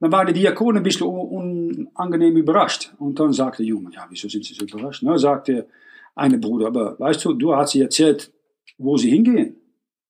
Dann 0.00 0.12
waren 0.12 0.26
die 0.26 0.32
Diakonen 0.32 0.78
ein 0.78 0.82
bisschen 0.82 1.06
unangenehm 1.06 2.36
überrascht. 2.36 2.92
Und 2.98 3.18
dann 3.20 3.32
sagte 3.32 3.62
der 3.62 3.66
Junge, 3.68 3.90
ja, 3.92 4.06
wieso 4.08 4.28
sind 4.28 4.44
sie 4.44 4.54
so 4.54 4.64
überrascht? 4.64 5.02
Dann 5.02 5.18
sagte 5.18 5.68
eine 6.14 6.38
Bruder, 6.38 6.68
aber 6.68 6.98
weißt 6.98 7.24
du, 7.24 7.34
du 7.34 7.54
hast 7.54 7.72
sie 7.72 7.82
erzählt, 7.82 8.32
wo 8.78 8.96
sie 8.96 9.10
hingehen. 9.10 9.56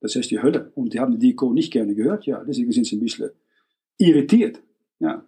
Das 0.00 0.14
heißt 0.14 0.30
die 0.30 0.40
Hölle. 0.40 0.70
Und 0.74 0.94
die 0.94 1.00
haben 1.00 1.12
die 1.12 1.18
Diakonen 1.18 1.54
nicht 1.54 1.72
gerne 1.72 1.94
gehört. 1.94 2.24
Ja, 2.26 2.42
deswegen 2.44 2.70
sind 2.72 2.86
sie 2.86 2.96
ein 2.96 3.00
bisschen 3.00 3.30
irritiert. 3.98 4.62
Ja, 5.00 5.24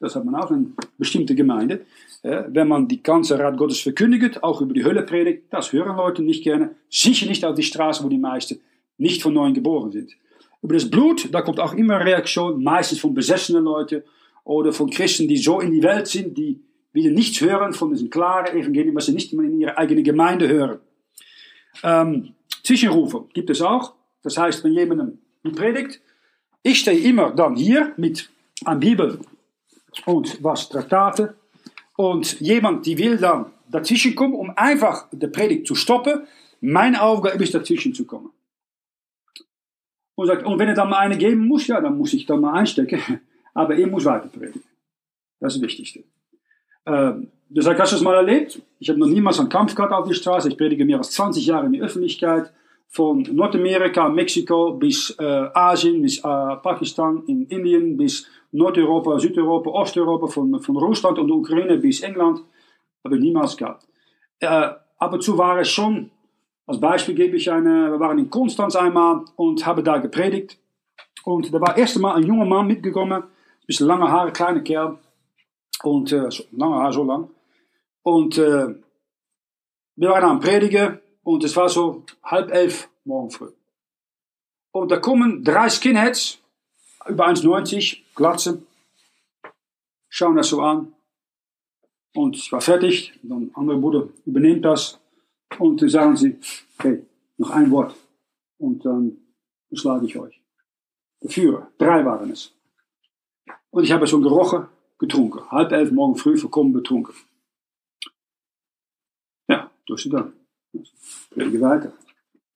das 0.00 0.16
hat 0.16 0.24
man 0.24 0.34
auch 0.34 0.50
in 0.50 0.74
bestimmte 0.98 1.34
Gemeinde. 1.34 1.86
wenn 2.22 2.68
man 2.68 2.88
die 2.88 3.02
ganze 3.02 3.38
Rat 3.38 3.56
Gottes 3.56 3.80
verkündigt, 3.80 4.42
auch 4.42 4.60
über 4.60 4.74
die 4.74 4.84
Hölle 4.84 5.02
predigt, 5.02 5.44
das 5.50 5.72
hören 5.72 5.96
Leute 5.96 6.22
nicht 6.22 6.42
gerne. 6.42 6.74
Sicher 6.90 7.26
nicht 7.26 7.44
auf 7.44 7.54
die 7.54 7.62
Straße, 7.62 8.02
wo 8.02 8.08
die 8.08 8.18
meisten 8.18 8.60
nicht 8.98 9.22
von 9.22 9.32
neuem 9.32 9.54
geboren 9.54 9.92
sind. 9.92 10.16
Über 10.62 10.74
das 10.74 10.88
Blut, 10.88 11.28
da 11.32 11.42
kommt 11.42 11.60
auch 11.60 11.74
immer 11.74 12.04
Reaktion, 12.04 12.62
meistens 12.62 13.00
von 13.00 13.14
besessenen 13.14 13.64
Leuten 13.64 14.02
oder 14.44 14.72
von 14.72 14.90
Christen, 14.90 15.28
die 15.28 15.36
so 15.36 15.60
in 15.60 15.72
die 15.72 15.82
Welt 15.82 16.06
sind, 16.06 16.38
die 16.38 16.60
wieder 16.92 17.10
nichts 17.10 17.40
hören 17.40 17.72
von 17.72 17.90
diesem 17.90 18.10
klaren 18.10 18.56
Evangelium, 18.56 18.94
was 18.94 19.06
sie 19.06 19.12
nicht 19.12 19.32
mal 19.32 19.44
in 19.44 19.58
ihrer 19.58 19.76
eigenen 19.78 20.04
Gemeinde 20.04 20.48
hören. 20.48 20.78
Ähm, 21.82 22.34
Zwischenrufe 22.62 23.24
gibt 23.32 23.50
es 23.50 23.60
auch. 23.60 23.94
Das 24.22 24.38
heißt, 24.38 24.62
wenn 24.62 24.72
jemand 24.72 25.18
predigt, 25.54 26.00
ich 26.62 26.78
stehe 26.78 26.98
immer 26.98 27.30
dann 27.32 27.56
hier 27.56 27.92
mit 27.96 28.30
einer 28.64 28.78
Bibel 28.78 29.18
und 30.06 30.42
was 30.42 30.68
Traktate 30.68 31.34
und 31.96 32.40
jemand, 32.40 32.86
die 32.86 32.98
will 32.98 33.16
dann 33.16 33.46
dazwischen 33.68 34.14
kommen, 34.14 34.34
um 34.34 34.52
einfach 34.56 35.08
die 35.10 35.26
Predigt 35.26 35.66
zu 35.66 35.74
stoppen. 35.74 36.26
Meine 36.60 37.02
Aufgabe 37.02 37.42
ist, 37.42 37.54
dazwischen 37.54 37.94
zu 37.94 38.04
kommen. 38.04 38.30
Und, 40.14 40.26
sagt, 40.26 40.44
und 40.44 40.58
wenn 40.58 40.68
er 40.68 40.74
dann 40.74 40.90
mal 40.90 40.98
eine 40.98 41.16
geben 41.16 41.46
muss, 41.46 41.66
ja, 41.66 41.80
dann 41.80 41.96
muss 41.96 42.12
ich 42.12 42.26
dann 42.26 42.40
mal 42.40 42.54
einstecken. 42.54 43.00
Aber 43.54 43.74
er 43.76 43.86
muss 43.86 44.04
weiter 44.04 44.28
predigen. 44.28 44.62
Das 45.40 45.54
ist 45.54 45.60
das 45.60 45.68
Wichtigste. 45.68 46.04
Ähm, 46.86 47.28
du 47.48 47.60
sagst, 47.60 47.80
hast 47.80 47.92
du 47.92 47.96
das 47.96 48.04
mal 48.04 48.14
erlebt? 48.14 48.60
Ich 48.78 48.88
habe 48.88 48.98
noch 48.98 49.06
niemals 49.06 49.38
einen 49.40 49.48
Kampf 49.48 49.74
gehabt 49.74 49.92
auf 49.92 50.06
der 50.06 50.14
Straße. 50.14 50.48
Ich 50.48 50.56
predige 50.56 50.84
mehr 50.84 50.98
als 50.98 51.10
20 51.12 51.46
Jahre 51.46 51.66
in 51.66 51.72
der 51.72 51.82
Öffentlichkeit. 51.82 52.52
Von 52.88 53.22
Nordamerika, 53.22 54.08
Mexiko 54.08 54.74
bis 54.74 55.16
äh, 55.18 55.24
Asien, 55.54 56.02
bis 56.02 56.18
äh, 56.18 56.22
Pakistan, 56.22 57.22
in 57.26 57.46
Indien, 57.46 57.96
bis 57.96 58.26
Nordeuropa, 58.52 59.18
Südeuropa, 59.18 59.70
Osteuropa, 59.70 60.26
von, 60.26 60.60
von 60.60 60.76
Russland 60.76 61.18
und 61.18 61.30
Ukraine 61.30 61.78
bis 61.78 62.02
England. 62.02 62.40
Habe 63.02 63.16
ich 63.16 63.22
niemals 63.22 63.56
gehabt. 63.56 63.86
Äh, 64.40 64.46
ab 64.98 65.12
und 65.12 65.22
zu 65.22 65.38
war 65.38 65.58
es 65.58 65.70
schon 65.70 66.10
Als 66.66 66.80
Beispiel 66.80 67.14
gebe 67.14 67.36
ich 67.36 67.50
eine, 67.50 67.90
wir 67.90 68.00
waren 68.00 68.18
in 68.18 68.30
Konstanz 68.30 68.76
einmal 68.76 69.24
und 69.36 69.66
haben 69.66 69.84
da 69.84 69.98
gepredigt. 69.98 70.58
Und 71.24 71.52
da 71.52 71.60
war 71.60 71.76
erst 71.76 71.96
einmal 71.96 72.16
ein 72.16 72.24
junger 72.24 72.44
Mann 72.44 72.66
mitgekommen, 72.66 73.22
ein 73.22 73.66
bisschen 73.66 73.86
lange 73.86 74.10
Haare, 74.10 74.32
kleine 74.32 74.62
Kerl. 74.62 74.98
Und 75.82 76.12
äh, 76.12 76.28
lange 76.52 76.76
Haare, 76.76 76.92
so 76.92 77.04
lang. 77.04 77.30
Und 78.02 78.38
äh, 78.38 78.74
wir 79.96 80.08
waren 80.08 80.24
am 80.24 80.40
Predigen 80.40 81.00
und 81.22 81.44
es 81.44 81.56
war 81.56 81.68
so 81.68 82.04
halb 82.22 82.50
elf 82.52 82.88
morgen 83.04 83.30
früh. 83.30 83.50
Und 84.72 84.90
da 84.90 84.96
kommen 84.98 85.44
drei 85.44 85.68
Skinheads, 85.68 86.38
über 87.06 87.26
1,90, 87.26 87.98
Glatze, 88.14 88.62
schauen 90.08 90.36
das 90.36 90.48
so 90.48 90.62
an. 90.62 90.94
Und 92.14 92.36
ich 92.36 92.50
war 92.52 92.60
fertig, 92.60 93.12
dann 93.22 93.50
andere 93.54 93.78
Bruder 93.78 94.08
übernimmt 94.24 94.64
das 94.64 95.01
und 95.58 95.80
dann 95.80 95.88
sagen 95.88 96.16
sie, 96.16 96.38
okay, 96.78 97.06
noch 97.36 97.50
ein 97.50 97.70
Wort 97.70 97.94
und 98.58 98.84
dann 98.84 99.18
schlage 99.72 100.06
ich 100.06 100.18
euch. 100.18 100.42
Der 101.22 101.30
Führer, 101.30 101.70
drei 101.78 102.04
waren 102.04 102.30
es. 102.30 102.54
Und 103.70 103.84
ich 103.84 103.92
habe 103.92 104.06
schon 104.06 104.22
gerochen, 104.22 104.68
getrunken. 104.98 105.50
Halb 105.50 105.72
elf 105.72 105.90
morgen 105.90 106.16
früh, 106.16 106.36
vollkommen 106.36 106.72
betrunken. 106.72 107.14
Ja, 109.48 109.70
durch 109.86 110.08
dann. 110.10 110.32
Predige 111.30 111.60
weiter. 111.60 111.92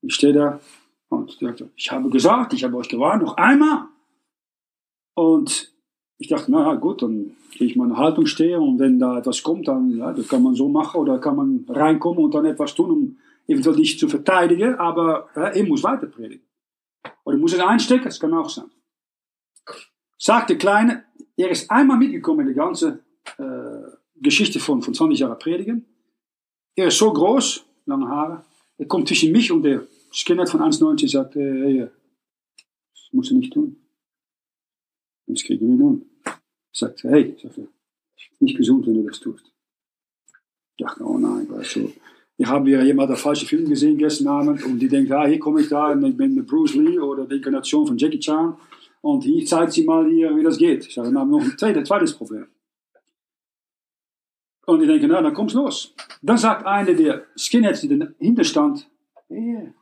Ich 0.03 0.15
stehe 0.15 0.33
da 0.33 0.61
und 1.09 1.41
ich 1.77 1.91
habe 1.91 2.11
gesagt, 2.11 2.53
ich 2.53 2.65
habe 2.65 2.77
euch 2.77 2.89
gewarnt, 2.89 3.23
noch 3.23 3.37
einmal. 3.37 3.89
Und 5.15 5.76
ich 6.19 6.29
dachte, 6.29 6.51
naja, 6.51 6.75
gut, 6.75 7.03
dann 7.03 7.37
gehe 7.53 7.67
ich 7.67 7.77
meine 7.77 7.97
Haltung 7.97 8.27
stehen 8.27 8.61
und 8.61 8.79
wenn 8.79 8.99
da 8.99 9.19
etwas 9.19 9.43
kommt, 9.43 9.69
dann 9.69 9.91
ja, 9.91 10.13
das 10.13 10.29
kann 10.29 10.43
man 10.43 10.55
so 10.55 10.69
machen 10.69 11.01
oder 11.01 11.19
kann 11.19 11.37
man 11.37 11.67
reinkommen 11.69 12.25
und 12.25 12.35
dann 12.35 12.47
etwas 12.47 12.75
tun, 12.75 12.91
um 12.91 13.19
eventuell 13.47 13.77
dich 13.77 13.99
zu 13.99 14.09
verteidigen, 14.09 14.75
aber 14.77 15.29
ja, 15.37 15.55
ich 15.55 15.69
muss 15.69 15.85
weiter 15.85 16.07
predigen. 16.07 16.45
Oder 17.25 17.37
muss 17.37 17.53
es 17.53 17.61
einstecken, 17.61 18.05
das 18.05 18.19
kann 18.19 18.35
auch 18.35 18.49
sein. 18.49 18.71
Sagt 20.19 20.51
der 20.51 20.59
Kleine, 20.59 21.05
er 21.37 21.51
ist 21.51 21.71
einmal 21.71 21.99
mitgekommen 21.99 22.41
in 22.41 22.49
die 22.49 22.55
ganze 22.55 23.05
äh, 23.39 23.45
Geschichte 24.17 24.59
von, 24.59 24.83
von 24.83 24.95
20 24.95 25.21
Jahren 25.21 25.39
Predigen. 25.39 25.85
Er 26.75 26.89
ist 26.89 26.99
so 26.99 27.13
groß, 27.13 27.65
lange 27.85 28.09
Haare, 28.09 28.45
er 28.79 28.87
kommt 28.87 29.09
zwischen 29.09 29.33
mich 29.33 29.53
und 29.53 29.63
der 29.63 29.87
Skinhead 30.13 30.49
von 30.49 30.61
1,90 30.61 31.11
sagt, 31.11 31.37
äh, 31.37 31.41
hey, 31.41 31.89
das 32.95 33.09
musst 33.13 33.31
du 33.31 33.37
nicht 33.37 33.53
tun. 33.53 33.86
Das 35.27 35.43
kriegen 35.43 35.69
wir 35.69 35.77
nun. 35.77 36.07
Sagt, 36.73 37.03
hey, 37.05 37.37
sagt 37.43 37.59
er, 37.59 37.69
nicht 38.41 38.57
gesund, 38.57 38.87
wenn 38.87 38.95
du 38.95 39.09
das 39.09 39.21
tust. 39.21 39.53
Ich 40.77 40.85
dachte, 40.85 41.05
oh 41.05 41.19
nein, 41.19 41.49
weißt 41.49 41.77
du, 41.77 41.93
ich 42.39 42.47
habe 42.47 42.71
ja 42.71 42.83
jemand 42.83 43.09
einen 43.09 43.19
falschen 43.19 43.49
Film 43.49 43.69
gesehen 43.69 43.97
gestern 43.97 44.29
Abend 44.29 44.65
und 44.65 44.79
die 44.79 44.89
denkt, 44.89 45.11
ah, 45.11 45.27
hier 45.27 45.39
komme 45.39 45.63
ich 45.63 45.69
da 45.69 45.93
und 45.93 46.05
ich 46.05 46.17
bin 46.17 46.45
Bruce 46.45 46.75
Lee 46.75 46.99
oder 46.99 47.27
die 47.27 47.37
Inkarnation 47.37 47.87
von 47.87 47.97
Jackie 47.97 48.19
Chan 48.19 48.57
und 49.01 49.25
hier 49.25 49.47
zeigt 49.47 49.73
sie 49.73 49.85
mal 49.85 50.07
hier, 50.07 50.37
wie 50.37 50.43
das 50.43 50.59
geht. 50.59 50.87
Ich 50.87 50.95
sage, 50.95 51.09
dann 51.09 51.19
haben 51.19 51.31
wir 51.31 51.39
noch 51.39 51.47
ein 51.47 51.59
zweites, 51.59 51.89
zweites 51.89 52.13
Problem. 52.15 52.47
Und 54.67 54.83
ich 54.83 54.89
denke, 54.89 55.07
na, 55.07 55.23
dann 55.23 55.33
kommt's 55.33 55.55
los. 55.55 55.95
Dann 56.21 56.37
sagt 56.37 56.67
einer 56.67 56.93
der 56.93 57.25
Skinheads, 57.37 57.81
die 57.83 57.99
dahinter 57.99 58.45
stand, 58.45 58.91
hey, 59.29 59.73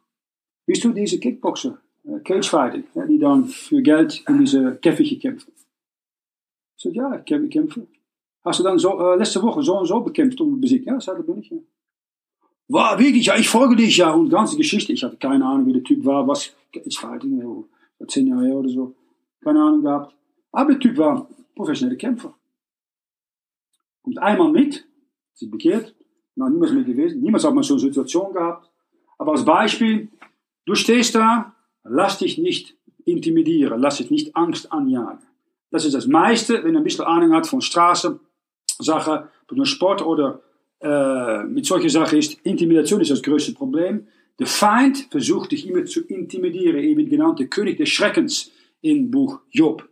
bist 0.66 0.84
du 0.84 0.92
diese 0.92 1.18
Kickboxer, 1.18 1.80
Cagefighting, 2.24 2.84
ja, 2.94 3.06
die 3.06 3.18
dann 3.18 3.46
für 3.46 3.80
Geld 3.82 4.22
in 4.28 4.38
diese 4.40 4.76
Käfige 4.76 5.18
kämpfen? 5.18 5.52
Ich 6.76 6.82
sage, 6.82 6.96
ja, 6.96 7.16
ich 7.16 7.50
kämpfe. 7.50 7.86
Hast 8.44 8.60
du 8.60 8.64
dann 8.64 8.78
so, 8.78 9.14
letzte 9.14 9.42
Woche 9.42 9.62
so 9.62 9.78
und 9.78 9.86
so 9.86 10.00
bekämpft 10.00 10.40
und 10.40 10.60
besiegt? 10.60 10.86
Ja, 10.86 11.00
sag, 11.00 11.16
da 11.16 11.22
bin 11.22 11.38
ich 11.38 11.50
ja. 11.50 11.56
War 12.68 12.98
wirklich, 12.98 13.26
ja, 13.26 13.36
ich 13.36 13.48
folge 13.48 13.76
dich 13.76 13.96
ja 13.96 14.12
und 14.12 14.28
ganze 14.28 14.56
Geschichte. 14.56 14.92
Ich 14.92 15.02
hatte 15.02 15.16
keine 15.16 15.46
Ahnung, 15.46 15.66
wie 15.66 15.72
der 15.72 15.82
Typ 15.82 16.04
war, 16.04 16.26
was 16.28 16.54
Cagefighting, 16.72 17.38
ja, 17.40 18.06
zehn 18.06 18.26
Jahre 18.26 18.46
her 18.46 18.56
oder 18.56 18.68
so. 18.68 18.94
Keine 19.42 19.62
Ahnung 19.62 19.82
gehabt. 19.82 20.14
Aber 20.52 20.72
der 20.72 20.80
Typ 20.80 20.98
war 20.98 21.28
professioneller 21.54 21.96
Kämpfer. 21.98 22.34
Kommt 24.02 24.18
einmal 24.18 24.50
mit, 24.50 24.86
sich 25.32 25.50
bekehrt, 25.50 25.94
noch 26.36 26.48
niemals 26.48 26.72
mehr 26.72 26.84
gewesen, 26.84 27.22
niemals 27.22 27.44
hat 27.44 27.54
man 27.54 27.64
so 27.64 27.74
eine 27.74 27.80
Situation 27.80 28.32
gehabt. 28.32 28.70
Aber 29.16 29.32
als 29.32 29.44
Beispiel, 29.44 30.08
du 30.66 30.74
stehst 30.74 31.14
da, 31.14 31.53
lass 31.84 32.18
dich 32.18 32.38
nicht 32.38 32.74
intimidieren, 33.04 33.80
lass 33.80 33.98
dich 33.98 34.10
nicht 34.10 34.34
Angst 34.34 34.72
anjagen. 34.72 35.26
Das 35.70 35.84
ist 35.84 35.94
das 35.94 36.06
meiste, 36.06 36.64
wenn 36.64 36.76
ein 36.76 36.84
bisschen 36.84 37.04
Ahnung 37.04 37.32
hat 37.32 37.46
von 37.46 37.60
Straßensachen, 37.60 39.24
von 39.46 39.66
Sport 39.66 40.02
oder 40.02 40.40
äh, 40.80 41.44
mit 41.44 41.66
solchen 41.66 41.90
Sachen 41.90 42.18
ist, 42.18 42.38
Intimidation 42.44 43.00
ist 43.00 43.10
das 43.10 43.22
größte 43.22 43.52
Problem. 43.52 44.06
Der 44.38 44.46
Feind 44.46 45.06
versucht 45.10 45.52
dich 45.52 45.68
immer 45.68 45.84
zu 45.84 46.04
intimidieren, 46.06 46.78
eben 46.78 47.08
genannt 47.08 47.38
der 47.38 47.46
König 47.46 47.76
des 47.78 47.88
Schreckens 47.88 48.50
im 48.80 49.10
Buch 49.10 49.40
Job. 49.50 49.88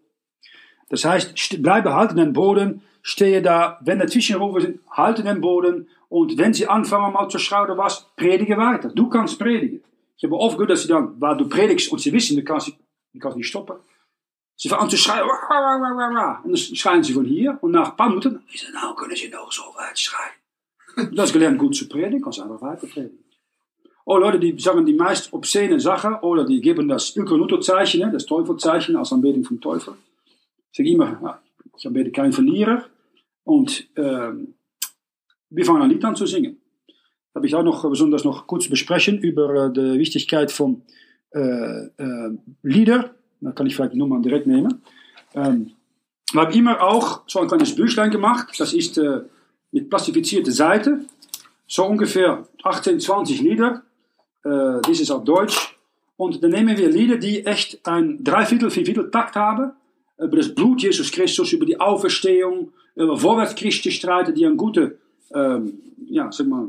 Das 0.88 1.04
heißt, 1.04 1.62
bleibe 1.62 1.94
halten 1.94 2.16
den 2.16 2.32
Boden, 2.32 2.82
stehe 3.02 3.40
da, 3.40 3.78
wenn 3.82 4.00
er 4.00 4.06
Zwischenrufe 4.06 4.60
sind, 4.60 4.80
halte 4.90 5.22
den 5.22 5.40
Boden 5.40 5.88
und 6.08 6.36
wenn 6.38 6.52
sie 6.52 6.66
anfangen 6.66 7.12
mal 7.12 7.28
zu 7.28 7.38
schreien 7.38 7.78
was, 7.78 8.06
predige 8.16 8.56
weiter. 8.56 8.90
Du 8.90 9.08
kannst 9.08 9.38
predigen. 9.38 9.82
Ich 10.22 10.26
habe 10.26 10.38
oft 10.38 10.56
gehört, 10.56 10.70
dass 10.70 10.82
sie 10.82 10.88
dann, 10.88 11.20
weil 11.20 11.36
du 11.36 11.48
predigst 11.48 11.90
und 11.90 11.98
sie 12.00 12.12
wissen, 12.12 12.36
du 12.36 12.44
kannst, 12.44 12.68
du 12.68 13.18
kannst 13.18 13.36
nicht 13.36 13.48
stoppen. 13.48 13.74
Sie 14.54 14.68
fangen 14.68 14.82
an 14.82 14.90
zu 14.90 14.96
schreien, 14.96 15.26
wah, 15.26 15.48
wah, 15.48 15.80
wah, 15.80 15.96
wah, 15.96 16.14
wah. 16.14 16.40
und 16.44 16.50
dann 16.50 16.56
schreien 16.56 17.02
sie 17.02 17.12
von 17.12 17.24
hier 17.24 17.58
und 17.60 17.72
nach 17.72 17.90
ein 17.90 17.96
paar 17.96 18.08
Minuten, 18.08 18.40
wieso 18.48 18.70
nou 18.70 18.94
können 18.94 19.16
sie 19.16 19.28
noch 19.28 19.50
so 19.50 19.62
weit 19.74 19.98
schreien? 19.98 21.10
Das 21.16 21.30
ist 21.30 21.32
gelernt 21.32 21.58
gut 21.58 21.74
zu 21.74 21.88
predigen, 21.88 22.22
kannst 22.22 22.38
einfach 22.38 22.62
weiter 22.62 22.86
predigen. 22.86 23.18
Oh 24.04 24.16
Leute, 24.16 24.38
die 24.38 24.56
sagen 24.60 24.86
die 24.86 24.94
meist 24.94 25.32
obszene 25.32 25.80
Sachen 25.80 26.14
oder 26.14 26.44
die 26.44 26.60
geben 26.60 26.86
das 26.86 27.16
Ökonuto-Zeichen, 27.16 28.12
das 28.12 28.24
Teufelzeichen 28.24 28.94
als 28.94 29.12
Anbetung 29.12 29.42
vom 29.42 29.60
Teufel. 29.60 29.94
Ich 30.70 30.76
sage 30.76 30.88
immer, 30.88 31.40
ich 31.76 31.84
anbete 31.84 32.12
keinen 32.12 32.32
Verlierer 32.32 32.84
und 33.42 33.88
ähm, 33.96 34.54
wir 35.50 35.64
fangen 35.64 35.82
ein 35.82 35.90
Lied 35.90 36.04
an 36.04 36.14
zu 36.14 36.26
singen. 36.26 36.61
Habe 37.34 37.46
ich 37.46 37.54
auch 37.54 37.62
noch 37.62 37.88
besonders 37.88 38.24
noch 38.24 38.46
kurz 38.46 38.68
besprechen 38.68 39.18
über 39.18 39.66
äh, 39.66 39.72
die 39.72 39.98
Wichtigkeit 39.98 40.50
von 40.50 40.82
äh, 41.34 41.86
äh, 41.86 42.36
Lieder. 42.62 43.14
Da 43.40 43.52
kann 43.52 43.66
ich 43.66 43.74
vielleicht 43.74 43.94
die 43.94 43.98
Nummer 43.98 44.20
direkt 44.20 44.46
nehmen. 44.46 44.82
Ähm, 45.34 45.72
wir 46.32 46.42
haben 46.42 46.52
immer 46.52 46.82
auch 46.82 47.22
so 47.26 47.40
ein 47.40 47.48
kleines 47.48 47.74
Büchlein 47.74 48.10
gemacht. 48.10 48.54
Das 48.58 48.72
ist 48.72 48.98
äh, 48.98 49.22
mit 49.70 49.88
plastifizierte 49.88 50.52
Seite. 50.52 51.00
So 51.66 51.86
ungefähr 51.86 52.46
18, 52.62 53.00
20 53.00 53.40
Lieder. 53.40 53.82
Äh, 54.44 54.80
dies 54.86 55.00
ist 55.00 55.10
auf 55.10 55.24
Deutsch. 55.24 55.76
Und 56.16 56.42
dann 56.42 56.50
nehmen 56.50 56.76
wir 56.76 56.88
Lieder, 56.90 57.16
die 57.16 57.46
echt 57.46 57.86
ein 57.86 58.22
Dreiviertel, 58.22 58.70
Vierviertel 58.70 59.10
Takt 59.10 59.34
haben. 59.34 59.72
Über 60.18 60.36
das 60.36 60.54
Blut 60.54 60.82
Jesus 60.82 61.10
Christus, 61.10 61.52
über 61.52 61.66
die 61.66 61.80
Auferstehung, 61.80 62.72
über 62.94 63.16
Vorwärtschristenstreiten, 63.16 64.34
die 64.34 64.46
eine 64.46 64.56
gute, 64.56 64.98
ähm, 65.34 65.80
ja, 66.06 66.30
sag 66.30 66.46
mal, 66.46 66.68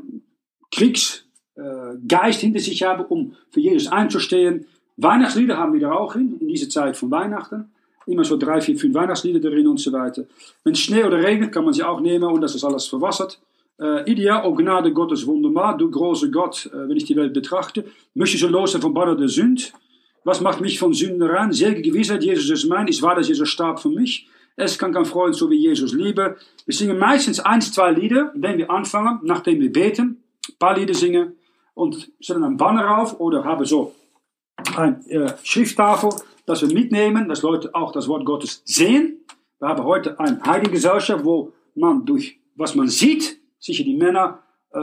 Kriegsgeist 0.73 2.41
hinter 2.41 2.59
sich 2.59 2.83
haben, 2.83 3.05
um 3.05 3.35
für 3.49 3.59
Jesus 3.59 3.91
einzustehen. 3.91 4.65
Weihnachtslieder 4.97 5.57
haben 5.57 5.73
wir 5.73 5.79
da 5.79 5.93
auch 5.93 6.15
in, 6.15 6.39
in 6.39 6.47
dieser 6.47 6.69
Zeit 6.69 6.97
von 6.97 7.11
Weihnachten. 7.11 7.71
Immer 8.05 8.25
so 8.25 8.37
drei, 8.37 8.59
vier, 8.59 8.77
fünf 8.77 8.93
Weihnachtslieder 8.93 9.39
drin 9.39 9.67
und 9.67 9.79
so 9.79 9.91
weiter. 9.93 10.25
Wenn 10.63 10.73
es 10.73 10.79
Schnee 10.79 11.03
oder 11.03 11.23
regnet, 11.23 11.51
kann 11.51 11.63
man 11.63 11.73
sie 11.73 11.83
auch 11.83 12.01
nehmen 12.01 12.25
und 12.25 12.41
das 12.41 12.53
ist 12.55 12.63
alles 12.63 12.87
verwassert. 12.87 13.39
Äh, 13.79 14.09
ideal, 14.11 14.43
oh 14.45 14.53
Gnade 14.53 14.91
Gottes 14.91 15.25
wunderbar, 15.25 15.77
du 15.77 15.89
große 15.89 16.29
Gott, 16.29 16.69
äh, 16.73 16.89
wenn 16.89 16.97
ich 16.97 17.05
die 17.05 17.15
Welt 17.15 17.33
betrachte, 17.33 17.85
möchte 18.13 18.37
so 18.37 18.47
los 18.47 18.73
sein 18.73 18.81
vom 18.81 18.93
Banner 18.93 19.15
der 19.15 19.29
Sünd. 19.29 19.73
Was 20.23 20.41
macht 20.41 20.61
mich 20.61 20.79
von 20.79 20.93
Sünden 20.93 21.23
rein? 21.23 21.51
Selige 21.51 21.81
Gewissheit, 21.81 22.23
Jesus 22.23 22.49
ist 22.49 22.65
mein, 22.65 22.87
ist 22.87 23.01
wahr, 23.01 23.15
dass 23.15 23.27
Jesus 23.27 23.49
starb 23.49 23.81
für 23.81 23.89
mich. 23.89 24.27
Es 24.55 24.77
kann 24.77 24.93
kein 24.93 25.05
Freund 25.05 25.35
so 25.35 25.49
wie 25.49 25.57
Jesus 25.57 25.93
liebe. 25.93 26.37
Wir 26.65 26.75
singen 26.75 26.99
meistens 26.99 27.39
eins, 27.39 27.71
zwei 27.71 27.91
Lieder, 27.91 28.31
wenn 28.35 28.57
wir 28.57 28.69
anfangen, 28.69 29.19
nachdem 29.23 29.59
wir 29.59 29.71
beten, 29.71 30.22
paar 30.63 30.77
Lieder 30.77 30.93
singen 30.93 31.35
und 31.73 32.09
stellen 32.21 32.45
einen 32.45 32.55
Banner 32.55 32.99
auf 32.99 33.19
oder 33.19 33.43
haben 33.43 33.65
so 33.65 33.93
eine 34.77 34.97
äh, 35.09 35.33
Schrifttafel, 35.43 36.09
dass 36.45 36.61
wir 36.61 36.73
mitnehmen, 36.73 37.27
dass 37.27 37.41
Leute 37.41 37.75
auch 37.75 37.91
das 37.91 38.07
Wort 38.07 38.25
Gottes 38.25 38.61
sehen. 38.63 39.25
Wir 39.59 39.67
haben 39.67 39.83
heute 39.83 40.17
eine 40.21 40.41
Heiligengesellschaft, 40.41 41.25
wo 41.25 41.51
man 41.75 42.05
durch 42.05 42.39
was 42.55 42.75
man 42.75 42.87
sieht, 42.87 43.39
sicher 43.59 43.83
die 43.83 43.97
Männer 43.97 44.43
äh, 44.71 44.79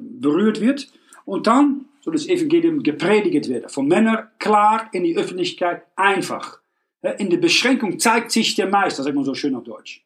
berührt 0.00 0.60
wird. 0.60 0.92
Und 1.24 1.46
dann 1.46 1.86
soll 2.02 2.12
das 2.12 2.26
Evangelium 2.26 2.82
gepredigt 2.82 3.48
werden. 3.48 3.70
Von 3.70 3.88
Männern 3.88 4.28
klar 4.38 4.90
in 4.92 5.04
die 5.04 5.16
Öffentlichkeit 5.16 5.84
einfach. 5.96 6.58
In 7.18 7.30
der 7.30 7.38
Beschränkung 7.38 7.98
zeigt 7.98 8.30
sich 8.30 8.56
der 8.56 8.68
Meister, 8.68 9.02
sagt 9.02 9.14
man 9.14 9.24
so 9.24 9.34
schön 9.34 9.54
auf 9.54 9.64
Deutsch. 9.64 10.04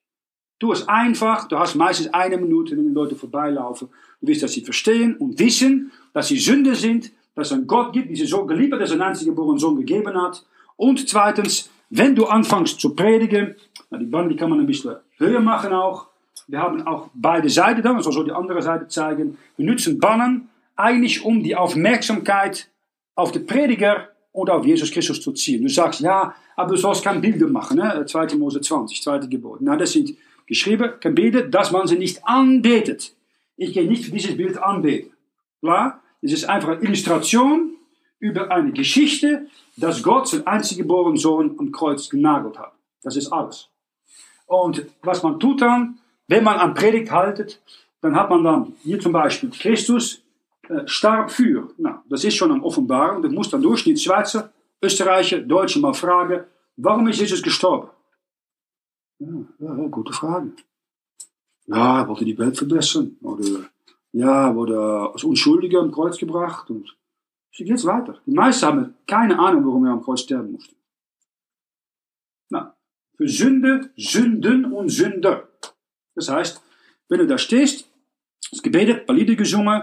Du 0.58 0.72
es 0.72 0.88
einfach, 0.88 1.46
du 1.46 1.58
hast 1.58 1.76
meistens 1.76 2.12
eine 2.12 2.36
Minute, 2.36 2.76
wenn 2.76 2.88
die 2.88 2.94
Leute 2.94 3.14
vorbeilaufen. 3.14 3.88
Du 4.20 4.26
wirst, 4.26 4.42
dass 4.42 4.52
sie 4.52 4.62
verstehen 4.62 5.16
und 5.16 5.38
wissen, 5.38 5.92
dass 6.12 6.28
sie 6.28 6.38
Sünde 6.38 6.74
sind, 6.74 7.12
dass 7.34 7.48
es 7.48 7.52
einen 7.52 7.66
Gott 7.68 7.92
gibt, 7.92 8.10
die 8.10 8.16
sie 8.16 8.26
so 8.26 8.44
geliebt 8.44 8.74
hat, 8.74 8.80
dass 8.80 8.90
er 8.90 8.94
einen 8.94 9.02
einzigen 9.02 9.30
geborenen 9.30 9.58
Sohn 9.58 9.76
gegeben 9.76 10.20
hat. 10.20 10.44
Und 10.76 11.08
zweitens, 11.08 11.70
wenn 11.90 12.14
du 12.14 12.26
anfängst 12.26 12.80
zu 12.80 12.94
predigen, 12.94 13.54
die 13.92 14.04
Band 14.06 14.32
die 14.32 14.36
kann 14.36 14.50
man 14.50 14.60
ein 14.60 14.66
bisschen 14.66 14.96
höher 15.18 15.40
machen 15.40 15.72
auch. 15.72 16.08
Wir 16.48 16.60
haben 16.60 16.86
auch 16.86 17.08
beide 17.14 17.48
Seiten 17.48 17.82
dann, 17.82 18.02
soll 18.02 18.12
so 18.12 18.22
die 18.22 18.32
andere 18.32 18.62
Seite 18.62 18.88
zeigen. 18.88 19.38
Wir 19.56 19.66
nutzen 19.66 19.98
Bannen 19.98 20.48
eigentlich 20.76 21.24
um 21.24 21.42
die 21.42 21.54
Aufmerksamkeit 21.54 22.68
auf 23.14 23.32
den 23.32 23.46
Prediger 23.46 24.08
und 24.32 24.50
auf 24.50 24.64
Jesus 24.64 24.90
Christus 24.90 25.20
zu 25.20 25.32
ziehen. 25.32 25.62
Du 25.62 25.68
sagst, 25.68 26.00
ja, 26.00 26.34
aber 26.56 26.70
du 26.70 26.76
sollst 26.76 27.04
keine 27.04 27.20
Bilder 27.20 27.48
machen, 27.48 27.78
ne? 27.78 28.04
2. 28.06 28.36
Mose 28.36 28.60
20, 28.60 29.02
zweite 29.02 29.28
Gebot. 29.28 29.58
Na, 29.60 29.76
das 29.76 29.92
sind 29.92 30.16
geschrieben, 30.48 30.92
Bilder, 31.14 31.42
dass 31.42 31.70
man 31.70 31.86
sie 31.86 31.98
nicht 31.98 32.26
anbetet. 32.26 33.14
Ich 33.56 33.72
gehe 33.72 33.86
nicht 33.86 34.12
dieses 34.12 34.36
Bild 34.36 34.58
anbeten. 34.58 35.12
Klar? 35.60 36.02
Es 36.20 36.32
ist 36.32 36.48
einfach 36.48 36.70
eine 36.70 36.82
Illustration 36.82 37.74
über 38.18 38.50
eine 38.50 38.72
Geschichte, 38.72 39.46
dass 39.76 40.02
Gott 40.02 40.28
seinen 40.28 40.46
einzig 40.46 40.78
geborenen 40.78 41.16
Sohn 41.16 41.54
am 41.58 41.70
Kreuz 41.70 42.08
genagelt 42.08 42.58
hat. 42.58 42.72
Das 43.02 43.16
ist 43.16 43.32
alles. 43.32 43.68
Und 44.46 44.86
was 45.02 45.22
man 45.22 45.38
tut 45.38 45.60
dann, 45.60 45.98
wenn 46.26 46.42
man 46.42 46.56
an 46.58 46.74
Predigt 46.74 47.10
haltet, 47.12 47.60
dann 48.00 48.16
hat 48.16 48.30
man 48.30 48.42
dann 48.42 48.72
hier 48.82 48.98
zum 48.98 49.12
Beispiel 49.12 49.50
Christus 49.50 50.22
äh, 50.68 50.86
starb 50.86 51.30
für. 51.30 51.70
Nou, 51.78 51.96
das 52.08 52.24
ist 52.24 52.34
schon 52.34 52.52
eine 52.52 52.62
Offenbarung. 52.62 53.22
Du 53.22 53.28
musst 53.28 53.52
dann 53.52 53.62
Durchschnitt 53.62 54.00
Schweizer, 54.00 54.52
Österreicher, 54.82 55.38
Deutsche 55.38 55.80
mal 55.80 55.94
fragen, 55.94 56.44
warum 56.76 57.06
ist 57.08 57.20
Jesus 57.20 57.42
gestorben? 57.42 57.88
Ja, 59.18 59.28
ja, 59.58 59.86
gute 59.88 60.12
Frage. 60.12 60.52
Ja, 61.66 62.00
er 62.00 62.08
wollte 62.08 62.24
die 62.24 62.38
Welt 62.38 62.56
verbessern. 62.56 63.16
Oder 63.22 63.68
ja, 64.12 64.54
wurde 64.54 64.78
als 65.12 65.24
Unschuldiger 65.24 65.80
am 65.80 65.90
Kreuz 65.90 66.16
gebracht. 66.18 66.70
Und 66.70 66.96
so 67.52 67.64
geht's 67.64 67.84
weiter. 67.84 68.20
Die 68.26 68.32
meisten 68.32 68.66
haben 68.66 68.94
keine 69.06 69.38
Ahnung, 69.38 69.66
warum 69.66 69.84
er 69.86 69.92
am 69.92 70.02
Kreuz 70.02 70.20
sterben 70.20 70.52
musste. 70.52 70.74
Na, 72.50 72.76
für 73.16 73.28
Sünde, 73.28 73.90
Sünden 73.96 74.72
und 74.72 74.88
Sünder. 74.88 75.48
Das 76.14 76.28
heißt, 76.28 76.62
wenn 77.08 77.18
du 77.18 77.26
da 77.26 77.38
stehst, 77.38 77.90
gebetet, 78.62 79.00
ein 79.00 79.06
paar 79.06 79.16
Lieder 79.16 79.34
gesungen, 79.34 79.82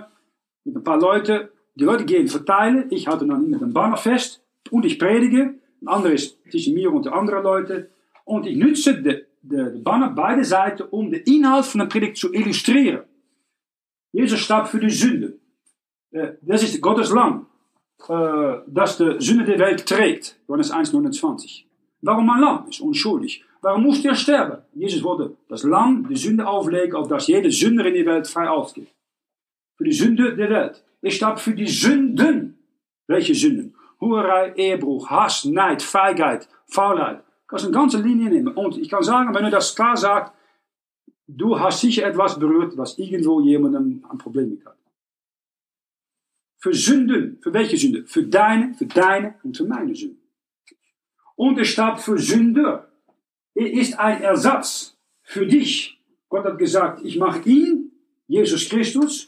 mit 0.64 0.76
ein 0.76 0.84
paar 0.84 1.00
Leuten, 1.00 1.50
die 1.76 1.84
Leute 1.84 2.06
gehen 2.06 2.28
verteilen, 2.28 2.88
ich 2.90 3.08
halte 3.08 3.28
dann 3.28 3.50
mit 3.50 3.62
einem 3.62 3.74
Banner 3.74 3.98
fest 3.98 4.42
und 4.72 4.86
ich 4.86 4.98
predige, 4.98 5.56
ein 5.82 5.88
anderer 5.88 6.14
ist 6.14 6.38
zwischen 6.50 6.74
mir 6.74 6.92
und 6.92 7.06
den 7.06 7.14
anderen 7.14 7.44
Leuten 7.44 7.88
und 8.26 8.46
ich 8.46 8.58
nutze 8.58 9.02
de, 9.02 9.26
de, 9.42 9.72
de 9.72 9.82
Banner 9.82 10.10
beide 10.10 10.44
Seiten, 10.44 10.84
um 10.84 11.10
den 11.10 11.22
Inhalt 11.22 11.66
von 11.66 11.80
der 11.80 11.88
Predigt 11.88 12.18
zu 12.18 12.34
illustrieren. 12.34 13.04
Jesus 14.12 14.40
starb 14.40 14.68
für 14.68 14.80
die 14.80 14.90
Sünde. 14.90 15.38
Das 16.42 16.64
ist 16.64 16.82
Gottes 16.82 17.12
Lamm, 17.12 17.48
das 18.68 18.98
die 18.98 19.16
Sünde 19.20 19.46
der 19.46 19.60
Welt 19.60 19.86
trägt. 19.86 20.40
Johannes 20.48 20.72
1,29. 20.72 21.64
Warum 22.02 22.30
ein 22.30 22.40
Lamm? 22.40 22.68
Ist 22.70 22.82
unschuldig. 22.82 23.44
Warum 23.62 23.84
musste 23.84 24.10
er 24.10 24.16
sterben? 24.16 24.62
Jesus 24.74 25.04
wollte 25.04 25.36
das 25.50 25.64
Lamm 25.64 26.08
die 26.08 26.16
Sünde 26.16 26.48
auflegen, 26.48 26.96
auf 26.96 27.08
das 27.08 27.28
jede 27.28 27.52
Sünder 27.52 27.86
in 27.86 27.96
der 27.96 28.06
Welt 28.06 28.28
frei 28.28 28.48
ausgeht. 28.48 28.94
Für 29.76 29.84
die 29.84 29.92
Sünde 29.92 30.36
der 30.36 30.50
Welt. 30.50 30.84
Er 31.02 31.12
starb 31.12 31.40
für 31.40 31.54
die 31.54 31.68
Sünden. 31.68 32.58
Welche 33.08 33.36
Sünden? 33.36 33.76
Hurerei, 34.00 34.54
Ehebruch, 34.56 35.10
Hass, 35.10 35.46
Neid, 35.46 35.82
Feigheit, 35.82 36.48
Faulheit. 36.68 37.25
Ich 37.46 37.50
kann 37.50 37.60
eine 37.60 37.72
ganze 37.72 38.02
Linie 38.02 38.32
nehmen. 38.32 38.56
Und 38.56 38.78
ich 38.78 38.90
kann 38.90 39.04
sagen, 39.04 39.34
wenn 39.36 39.44
du 39.44 39.52
das 39.52 39.76
klar 39.76 39.96
sagt, 39.96 40.36
du 41.28 41.60
hast 41.60 41.80
sicher 41.80 42.08
etwas 42.08 42.40
berührt, 42.40 42.76
was 42.76 42.98
irgendwo 42.98 43.40
jemandem 43.40 44.04
ein 44.10 44.18
Problem 44.18 44.60
hat. 44.66 44.78
Für 46.58 46.74
Sünden. 46.74 47.38
Für 47.44 47.54
welche 47.54 47.78
Sünde? 47.78 48.06
Für 48.08 48.24
deine, 48.24 48.74
für 48.74 48.88
deine 48.88 49.36
und 49.44 49.56
für 49.56 49.66
meine 49.66 49.94
Sünden. 49.94 50.22
Und 51.36 51.60
er 51.60 51.66
starb 51.66 52.00
für 52.00 52.18
Sünder. 52.18 52.92
Er 53.54 53.72
ist 53.72 54.00
ein 54.00 54.24
Ersatz 54.24 54.98
für 55.22 55.46
dich. 55.46 56.02
Gott 56.30 56.46
hat 56.46 56.58
gesagt, 56.58 57.06
ich 57.06 57.18
mache 57.18 57.48
ihn, 57.48 57.92
Jesus 58.28 58.68
Christus, 58.68 59.28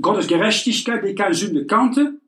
Gottes 0.00 0.26
Gerechtigkeit, 0.26 1.04
die 1.04 1.14
keine 1.14 1.34
Sünde 1.34 1.66
kannte, 1.66 2.20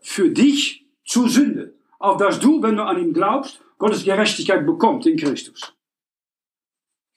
für 0.00 0.30
dich 0.30 0.86
zur 1.04 1.28
Sünde. 1.28 1.74
Auf 1.98 2.16
dass 2.16 2.40
du, 2.40 2.62
wenn 2.62 2.76
du 2.76 2.82
an 2.82 2.98
ihn 2.98 3.12
glaubst, 3.12 3.60
Gottes 3.80 4.04
Gerechtigkeit 4.04 4.64
bekommst 4.64 5.06
in 5.08 5.16
Christus. 5.16 5.74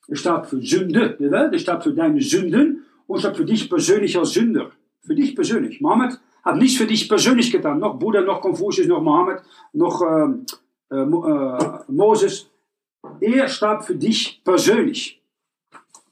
Er 0.08 0.16
starb 0.16 0.50
für 0.50 0.62
Sünde 0.62 1.18
er 1.20 1.60
starb 1.60 1.84
für 1.84 1.94
deine 1.94 2.22
Sünden 2.22 2.86
und 3.06 3.20
starb 3.20 3.36
für 3.36 3.46
dich 3.46 3.70
persönlich 3.70 4.18
als 4.18 4.32
Sünder. 4.32 4.72
Für 5.06 5.14
dich 5.14 5.36
persönlich. 5.36 5.82
Mohammed 5.82 6.20
hat 6.44 6.56
nichts 6.56 6.78
für 6.78 6.88
dich 6.88 7.08
persönlich 7.10 7.52
getan. 7.52 7.80
Noch 7.80 8.00
Buddha, 8.00 8.22
noch 8.22 8.40
Konfuzius, 8.42 8.88
noch 8.88 9.02
Mohammed, 9.02 9.42
noch 9.74 10.02
äh, 10.02 10.96
äh, 10.96 11.80
Moses. 11.90 12.50
Er 13.20 13.48
starb 13.50 13.86
für 13.86 13.96
dich 13.96 14.42
persönlich. 14.44 15.22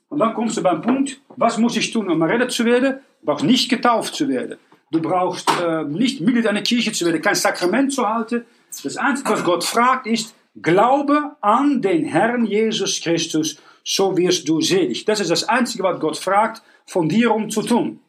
Und 0.09 0.19
dann 0.19 0.33
kommst 0.33 0.57
du 0.57 0.61
beim 0.61 0.81
Punkt, 0.81 1.21
was 1.37 1.57
muss 1.57 1.77
ich 1.77 1.91
tun, 1.91 2.09
um 2.09 2.21
errettet 2.21 2.51
zu 2.51 2.65
werden? 2.65 2.99
Du 3.21 3.25
brauchst 3.27 3.45
nicht 3.45 3.69
getauft 3.69 4.15
zu 4.15 4.27
werden. 4.27 4.57
Du 4.91 5.01
brauchst 5.01 5.49
äh, 5.61 5.85
nicht 5.85 6.19
Mitglied 6.19 6.47
einer 6.47 6.61
Kirche 6.61 6.91
zu 6.91 7.05
werden, 7.05 7.21
kein 7.21 7.35
Sakrament 7.35 7.93
zu 7.93 8.05
halten. 8.07 8.43
Das 8.83 8.97
Einzige, 8.97 9.29
was 9.29 9.43
Gott 9.45 9.63
fragt, 9.63 10.07
ist, 10.07 10.35
glaube 10.55 11.35
an 11.41 11.81
den 11.81 12.05
Herrn 12.05 12.45
Jesus 12.45 13.01
Christus, 13.01 13.57
so 13.83 14.17
wirst 14.17 14.47
du 14.47 14.61
selig. 14.61 15.05
Das 15.05 15.19
ist 15.19 15.31
das 15.31 15.47
Einzige, 15.47 15.83
was 15.83 15.99
Gott 15.99 16.17
fragt, 16.17 16.61
von 16.85 17.09
dir 17.09 17.33
um 17.33 17.49
zu 17.49 17.61
tun. 17.61 17.99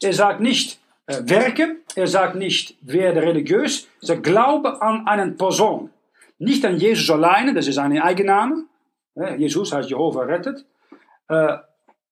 Er 0.00 0.12
sagt 0.12 0.40
nicht, 0.40 0.78
äh, 1.06 1.20
werke, 1.24 1.76
er 1.94 2.06
sagt 2.06 2.36
nicht, 2.36 2.76
werde 2.80 3.22
religiös, 3.22 3.88
er 4.00 4.08
sagt, 4.08 4.24
glaube 4.24 4.82
an 4.82 5.06
einen 5.06 5.36
Person. 5.36 5.90
Nicht 6.38 6.64
an 6.64 6.78
Jesus 6.78 7.08
alleine, 7.10 7.54
das 7.54 7.68
ist 7.68 7.78
ein 7.78 8.00
Eigenname. 8.00 8.64
Jesus 9.36 9.72
heißt 9.72 9.90
Jehovah 9.90 10.24
rettet. 10.24 10.64
Äh, 11.28 11.58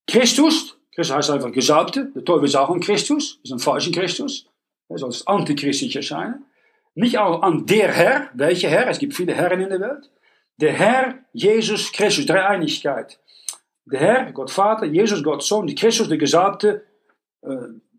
Christus, 0.07 0.77
Christus 0.95 1.17
heißt 1.17 1.31
einfach 1.31 1.51
Gesalbte. 1.51 2.13
Der 2.15 2.25
Teufel 2.25 2.45
ist 2.45 2.55
auch 2.55 2.71
ein 2.71 2.81
Christus, 2.81 3.41
ist 3.43 3.53
ein 3.53 3.59
falscher 3.59 3.91
Christus. 3.91 4.47
Er 4.89 4.99
soll 4.99 5.09
als 5.09 5.27
antichristlich 5.27 5.97
erscheinen. 5.97 6.45
Nicht 7.01 7.19
an 7.19 7.65
der 7.65 7.93
Herr, 7.93 8.29
welche 8.35 8.69
Herr? 8.69 8.89
Es 8.89 8.99
gibt 8.99 9.15
viele 9.15 9.33
Herren 9.35 9.61
in 9.61 9.71
der 9.71 9.81
Welt. 9.81 10.11
Der 10.59 10.73
Herr 10.73 11.15
Jesus 11.33 11.91
Christus, 11.93 12.27
Dreieinigkeit. 12.27 13.19
Der 13.87 14.01
Herr, 14.01 14.33
Gott 14.33 14.51
Vater, 14.51 14.85
Jesus, 14.85 15.23
Gott 15.23 15.43
Sohn, 15.43 15.75
Christus, 15.75 16.09
der 16.09 16.19
Gesalbte, 16.19 16.85
äh, 17.41 17.49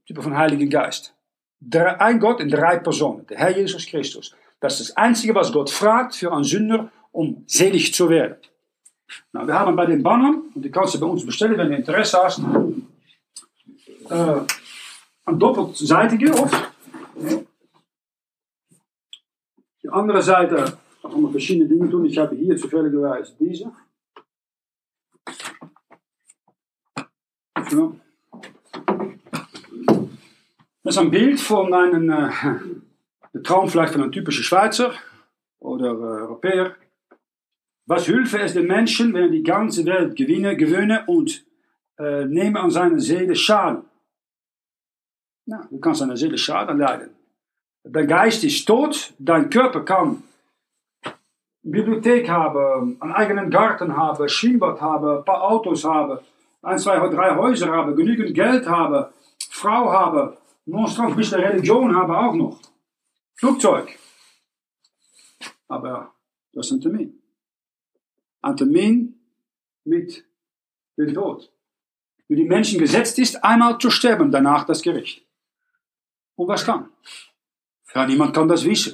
Type 0.05 0.21
von 0.21 0.37
Heiligen 0.37 0.69
Geist. 0.69 1.15
Der, 1.59 1.99
ein 1.99 2.19
Gott 2.19 2.39
in 2.41 2.49
drei 2.49 2.77
Personen, 2.77 3.25
der 3.27 3.39
Herr 3.39 3.57
Jesus 3.57 3.87
Christus. 3.87 4.35
Das 4.59 4.79
ist 4.79 4.89
das 4.89 4.97
Einzige, 4.97 5.33
was 5.33 5.51
Gott 5.51 5.71
fragt 5.71 6.15
für 6.15 6.31
einen 6.31 6.43
Sünder, 6.43 6.91
um 7.11 7.43
selig 7.47 7.93
zu 7.95 8.07
werden. 8.07 8.37
Nou, 9.33 9.47
wir 9.47 9.59
haben 9.59 9.75
bei 9.75 9.87
den 9.87 10.03
Bannern, 10.03 10.43
und 10.53 10.63
die 10.63 10.71
kannst 10.71 10.93
du 10.93 10.99
bei 10.99 11.07
uns 11.07 11.25
bestellen, 11.25 11.57
wenn 11.57 11.69
du 11.69 11.75
Interesse 11.75 12.19
hast, 12.23 12.39
äh, 14.09 14.41
een 15.25 15.37
doppelzijdige 15.37 16.33
oft. 16.33 16.69
Die 19.83 19.89
andere 19.89 20.21
Seite 20.21 20.77
kann 21.01 21.21
man 21.21 21.31
verschiedene 21.31 21.67
Dinge 21.67 21.89
tun. 21.89 22.05
Ich 22.05 22.17
habe 22.17 22.35
hier 22.35 22.55
zufälligerweise 22.55 23.35
diese. 23.39 23.71
Ja. 27.71 27.91
Das 30.83 30.95
ist 30.95 31.01
ein 31.01 31.11
Bild 31.11 31.39
von 31.39 31.73
einem, 31.73 32.09
äh, 32.09 32.29
der 33.33 33.43
Traum 33.43 33.69
vielleicht 33.69 33.93
von 33.93 34.01
einem 34.03 34.11
typischen 34.11 34.43
Schweizer 34.43 34.93
oder 35.59 35.91
äh, 35.91 36.21
Europäer. 36.23 36.75
Was 37.85 38.05
hilft 38.05 38.33
es 38.33 38.53
den 38.53 38.67
Menschen, 38.67 39.13
wenn 39.13 39.23
er 39.23 39.29
die 39.29 39.43
ganze 39.43 39.85
Welt 39.85 40.15
gewinne, 40.15 40.55
gewinne 40.55 41.05
und 41.07 41.45
äh, 41.97 42.25
nehme 42.25 42.59
an 42.59 42.71
seiner 42.71 42.99
Seele 42.99 43.35
Schaden? 43.35 43.85
Nou, 45.45 45.65
du 45.69 45.79
kannst 45.79 45.99
seine 45.99 46.17
Seele 46.17 46.37
Schaden 46.37 46.77
leiden. 46.77 47.09
Dein 47.83 48.07
Geist 48.07 48.43
ist 48.43 48.65
tot, 48.65 49.13
dein 49.17 49.49
Körper 49.49 49.83
kann 49.83 50.23
Bibliothek 51.63 52.29
haben, 52.29 53.01
einen 53.01 53.11
eigenen 53.11 53.49
Garten 53.49 53.95
haben, 53.95 54.27
Schwimmbad 54.27 54.81
haben, 54.81 55.19
ein 55.19 55.25
paar 55.25 55.43
Autos 55.43 55.83
haben, 55.83 56.19
ein, 56.61 56.77
zwei, 56.79 57.07
drei 57.09 57.35
Häuser 57.35 57.71
haben, 57.71 57.95
genügend 57.95 58.33
Geld 58.33 58.67
haben, 58.67 59.11
Frau 59.49 59.91
haben, 59.91 60.37
monstrans 60.65 61.15
bis 61.15 61.29
der 61.29 61.39
Religion 61.39 61.95
haben 61.95 62.13
auch 62.13 62.34
noch. 62.34 62.59
Flugzeug. 63.36 63.97
Aber 65.67 66.13
das 66.53 66.67
ist 66.67 66.73
ein 66.73 66.82
Termin. 66.82 67.21
Ein 68.41 68.57
Termin 68.57 69.19
mit 69.84 70.25
dem 70.97 71.13
Tod. 71.13 71.51
Für 72.27 72.36
die 72.36 72.43
Menschen 72.43 72.79
gesetzt 72.79 73.19
ist, 73.19 73.43
einmal 73.43 73.77
zu 73.77 73.89
sterben, 73.89 74.32
danach 74.32 74.65
das 74.65 74.82
Gericht. 74.82 75.25
Und 76.36 76.47
was 76.47 76.65
kann? 76.65 76.89
Ja, 77.93 78.05
niemand 78.05 78.33
kann 78.33 78.47
das 78.47 78.63
wissen. 78.65 78.93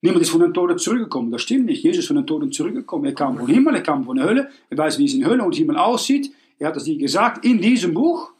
Niemand 0.00 0.22
ist 0.22 0.30
von 0.30 0.40
den 0.40 0.52
Toten 0.52 0.78
zurückgekommen. 0.78 1.30
Das 1.30 1.42
stimmt 1.42 1.66
nicht. 1.66 1.82
Jesus 1.82 2.00
ist 2.00 2.06
von 2.08 2.16
den 2.16 2.26
Toten 2.26 2.50
zurückgekommen. 2.50 3.04
Er 3.04 3.14
kam 3.14 3.38
vom 3.38 3.46
Himmel, 3.46 3.76
er 3.76 3.82
kam 3.82 4.04
von 4.04 4.16
der 4.16 4.26
Hölle. 4.26 4.50
Er 4.68 4.78
weiß, 4.78 4.98
wie 4.98 5.04
es 5.04 5.14
in 5.14 5.24
Hölle 5.24 5.44
und 5.44 5.54
Himmel 5.54 5.76
aussieht. 5.76 6.32
Er 6.58 6.68
hat 6.68 6.76
das 6.76 6.84
dir 6.84 6.98
gesagt 6.98 7.44
in 7.44 7.60
diesem 7.60 7.94
Buch. 7.94 8.32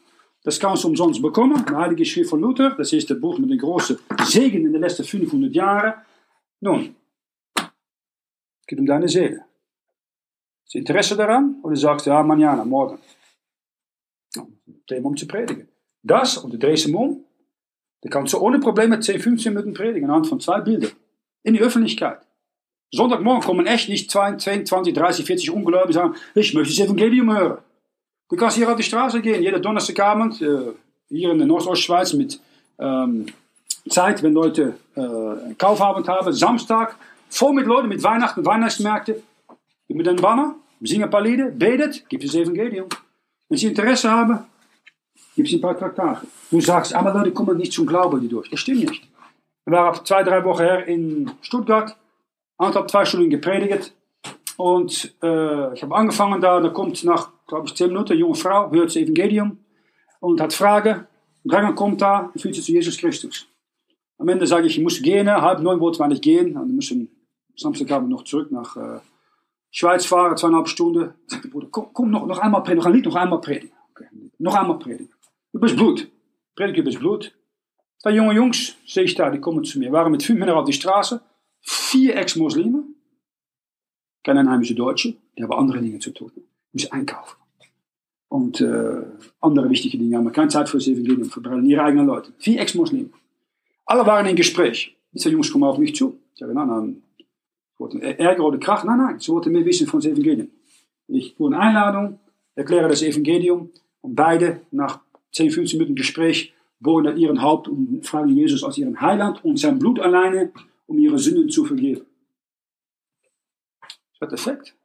Das 0.43 0.59
kannst 0.59 0.83
du 0.83 0.89
umsonst 0.89 1.21
bekommen. 1.21 1.65
Die 1.69 1.73
Heilige 1.73 2.03
Schrift 2.03 2.29
von 2.29 2.41
Luther. 2.41 2.71
Das 2.77 2.91
ist 2.91 3.09
das 3.09 3.19
Buch 3.19 3.37
mit 3.39 3.49
den 3.49 3.57
großen 3.57 3.97
Segen 4.25 4.65
in 4.65 4.73
den 4.73 4.81
letzten 4.81 5.05
500 5.05 5.55
Jahren. 5.55 5.93
Nun, 6.59 6.95
es 7.55 8.67
geht 8.67 8.79
um 8.79 8.85
deine 8.85 9.07
Seele. 9.07 9.45
Ist 10.65 10.75
Interesse 10.75 11.15
daran? 11.15 11.59
Oder 11.63 11.77
sagst 11.77 12.05
du, 12.05 12.09
ja, 12.09 12.21
manjana, 12.23 12.65
morgen. 12.65 12.99
Thema 14.87 15.07
um 15.07 15.15
zu 15.15 15.27
predigen. 15.27 15.69
Das 16.01 16.37
und 16.37 16.61
de 16.61 16.91
mom 16.91 17.23
Da 18.03 18.09
kannst 18.09 18.33
du 18.33 18.37
ohne 18.39 18.59
Probleme 18.59 18.99
10, 18.99 19.19
15 19.19 19.53
Minuten 19.53 19.73
predigen 19.73 20.09
anhand 20.09 20.27
von 20.27 20.39
zwei 20.39 20.59
Bildern. 20.59 20.91
In 21.43 21.53
die 21.53 21.61
Öffentlichkeit. 21.61 22.19
Sonntagmorgen 22.91 23.43
kommen 23.43 23.65
echt 23.65 23.89
nicht 23.89 24.11
20, 24.11 24.65
30, 24.69 25.25
40 25.25 25.51
Ungläubige 25.51 25.93
sagen, 25.93 26.15
ich 26.35 26.53
möchte 26.53 26.75
das 26.75 26.85
Evangelium 26.85 27.35
hören. 27.35 27.57
Du 28.29 28.35
kannst 28.35 28.57
hier 28.57 28.69
auf 28.69 28.77
die 28.77 28.83
Straße 28.83 29.21
gehen, 29.21 29.41
jeder 29.41 29.59
Donnerstagabend, 29.59 30.41
äh, 30.41 30.73
hier 31.09 31.31
in 31.31 31.37
der 31.37 31.47
Nordostschweiz 31.47 32.13
mit 32.13 32.39
ähm, 32.77 33.27
Zeit, 33.89 34.21
wenn 34.21 34.33
Leute 34.33 34.75
äh, 34.95 35.53
Kaufabend 35.57 36.07
haben, 36.07 36.33
Samstag, 36.33 36.95
voll 37.29 37.53
mit 37.53 37.65
Leuten, 37.65 37.87
mit 37.87 38.03
Weihnachten, 38.03 38.45
Weihnachtsmärkte, 38.45 39.21
mit 39.87 40.07
einem 40.07 40.17
Banner, 40.17 40.55
singen 40.81 41.05
ein 41.05 41.09
paar 41.09 41.21
Lieder, 41.21 41.45
betet, 41.45 42.07
gibt 42.09 42.23
das 42.23 42.35
Evangelium. 42.35 42.87
Wenn 43.49 43.57
sie 43.57 43.67
Interesse 43.67 44.11
haben, 44.11 44.39
gibt 45.35 45.47
es 45.47 45.53
ein 45.53 45.61
paar 45.61 45.77
Traktate. 45.77 46.27
Du 46.51 46.61
sagst, 46.61 46.93
aber 46.93 47.13
Leute 47.13 47.31
kommen 47.31 47.57
nicht 47.57 47.73
zum 47.73 47.85
Glauben 47.85 48.27
durch. 48.29 48.49
Das 48.49 48.59
stimmt 48.59 48.89
nicht. 48.89 49.09
Wir 49.65 49.77
waren 49.77 50.05
zwei, 50.05 50.23
drei 50.23 50.43
Wochen 50.43 50.61
her 50.61 50.87
in 50.87 51.31
Stuttgart, 51.41 51.95
anderthalb, 52.57 52.89
zwei 52.89 53.05
Stunden 53.05 53.29
gepredigt. 53.29 53.93
Und 54.57 55.15
äh, 55.23 55.73
ich 55.73 55.81
habe 55.81 55.95
angefangen 55.95 56.41
da, 56.41 56.59
da 56.59 56.69
kommt 56.69 57.03
nach, 57.03 57.29
glaube 57.47 57.67
ich, 57.67 57.75
zehn 57.75 57.87
Minuten 57.87 58.11
eine 58.11 58.19
junge 58.19 58.35
Frau, 58.35 58.71
hört 58.71 58.87
das 58.87 58.95
Evangelium 58.95 59.57
und 60.19 60.39
hat 60.39 60.53
Fragen. 60.53 61.07
Dränger 61.43 61.73
kommt 61.73 62.01
da 62.01 62.29
und 62.33 62.39
führt 62.39 62.55
sie 62.55 62.61
zu 62.61 62.71
Jesus 62.71 62.97
Christus. 62.97 63.47
Am 64.17 64.29
Ende 64.29 64.45
sage 64.45 64.67
ich, 64.67 64.77
ich 64.77 64.83
muss 64.83 65.01
gehen, 65.01 65.29
halb 65.29 65.59
neun 65.59 65.79
wollten 65.79 65.99
wir 65.99 66.07
nicht 66.07 66.21
gehen. 66.21 66.55
Und 66.55 66.67
wir 66.67 66.75
müssen 66.75 67.09
Samstagabend 67.55 68.09
noch 68.09 68.23
zurück 68.23 68.51
nach 68.51 68.77
äh, 68.77 68.99
Schweiz 69.71 70.05
fahren, 70.05 70.37
zweieinhalb 70.37 70.67
Stunden. 70.67 71.13
Sagt 71.27 71.45
der 71.45 71.49
Bruder, 71.49 71.67
komm, 71.71 71.87
komm 71.93 72.11
noch, 72.11 72.25
noch 72.25 72.39
einmal 72.39 72.63
predigen, 72.63 73.03
noch 73.03 73.15
einmal 73.15 73.41
predigen. 73.41 73.71
Okay. 73.91 74.05
Noch 74.37 74.55
einmal 74.55 74.77
predigen. 74.77 75.12
Über 75.53 75.67
Blut. 75.67 76.11
Predigt 76.55 76.79
über 76.79 76.91
Blut. 76.99 77.33
Da 78.01 78.09
junge 78.09 78.33
Jungs, 78.33 78.75
sehe 78.85 79.03
ich 79.03 79.15
da, 79.15 79.29
die 79.29 79.39
kommen 79.39 79.63
zu 79.63 79.79
mir. 79.79 79.91
waren 79.91 80.11
mit 80.11 80.23
fünf 80.23 80.39
Männern 80.39 80.57
auf 80.57 80.65
die 80.65 80.73
Straße. 80.73 81.21
Vier 81.61 82.17
Ex-Muslimen. 82.17 82.95
Keine 84.23 84.41
einheimische 84.41 84.75
Deutsche. 84.75 85.15
Die 85.37 85.43
haben 85.43 85.53
andere 85.53 85.79
Dinge 85.79 85.99
zu 85.99 86.11
tun. 86.11 86.31
Müssen 86.73 86.91
einkaufen. 86.91 87.37
Und 88.27 88.61
äh, 88.61 89.03
andere 89.41 89.69
wichtige 89.69 89.97
Dinge 89.97 90.17
haben 90.17 90.31
keine 90.31 90.47
Zeit 90.47 90.67
für 90.67 90.77
das 90.77 90.87
Evangelium, 90.87 91.29
verbrennen 91.29 91.65
ihre 91.65 91.83
eigenen 91.83 92.07
Leute. 92.07 92.33
Vier 92.39 92.59
Ex-Muslimen. 92.59 93.13
Alle 93.85 94.05
waren 94.05 94.25
in 94.25 94.35
Gespräch. 94.35 94.97
Diese 95.11 95.29
Jungs 95.29 95.51
kommen 95.51 95.65
auf 95.65 95.77
mich 95.77 95.95
zu. 95.95 96.17
Ich 96.33 96.39
sage, 96.39 96.53
nein, 96.53 96.67
nein, 96.67 97.03
wollten 97.77 98.01
Ärger 98.01 98.43
oder 98.43 98.57
Kracht. 98.57 98.85
Nein, 98.85 98.97
nein, 98.97 99.19
sie 99.19 99.31
wollten 99.31 99.51
mehr 99.51 99.65
wissen 99.65 99.85
von 99.85 99.99
das 99.99 100.11
Evangelium. 100.11 100.49
Ich 101.07 101.35
tue 101.35 101.53
eine 101.53 101.59
Einladung, 101.59 102.19
erkläre 102.55 102.87
das 102.87 103.03
Evangelium 103.03 103.69
und 104.01 104.15
beide 104.15 104.61
nach 104.71 105.01
10, 105.33 105.51
15 105.51 105.77
Minuten 105.77 105.95
Gespräch 105.95 106.53
bohren 106.79 107.07
an 107.07 107.17
ihren 107.17 107.41
Haupt 107.41 107.67
und 107.67 108.05
fragen 108.05 108.29
Jesus 108.29 108.63
als 108.63 108.77
ihren 108.77 109.01
Heiland 109.01 109.43
und 109.43 109.57
sein 109.57 109.79
Blut 109.79 109.99
alleine, 109.99 110.51
um 110.85 110.97
ihre 110.97 111.17
Sünden 111.17 111.49
zu 111.49 111.65
vergeben. 111.65 112.05
Das 113.81 114.21
hat 114.21 114.33
Effekt. 114.33 114.75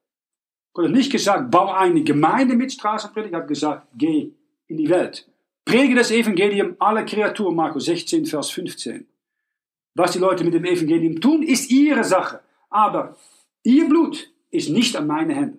Ich 0.74 0.84
habe 0.84 0.92
nicht 0.92 1.10
gesagt, 1.10 1.50
bau 1.50 1.72
eine 1.72 2.04
Gemeinde 2.04 2.54
mit 2.54 2.72
Straßenpredigt, 2.72 3.32
ich 3.32 3.36
habe 3.36 3.48
gesagt, 3.48 3.88
geh 3.96 4.32
in 4.68 4.76
die 4.76 4.88
Welt. 4.88 5.28
Präge 5.64 5.94
das 5.94 6.10
Evangelium 6.10 6.76
aller 6.78 7.02
Kreaturen, 7.02 7.54
Markus 7.54 7.86
16, 7.86 8.26
Vers 8.26 8.50
15. 8.50 9.06
Was 9.94 10.12
die 10.12 10.18
Leute 10.18 10.44
mit 10.44 10.54
dem 10.54 10.64
Evangelium 10.64 11.20
tun, 11.20 11.42
ist 11.42 11.70
ihre 11.70 12.04
Sache. 12.04 12.40
Aber 12.70 13.16
ihr 13.64 13.88
Blut 13.88 14.30
ist 14.50 14.70
nicht 14.70 14.96
an 14.96 15.08
meine 15.08 15.34
Hände. 15.34 15.58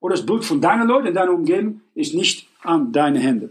Oder 0.00 0.14
das 0.14 0.24
Blut 0.24 0.44
von 0.44 0.60
deinen 0.60 0.86
Leuten 0.86 1.08
in 1.08 1.14
deiner 1.14 1.32
Umgebung 1.32 1.80
ist 1.94 2.14
nicht 2.14 2.47
an 2.62 2.92
deine 2.92 3.18
Hände. 3.18 3.50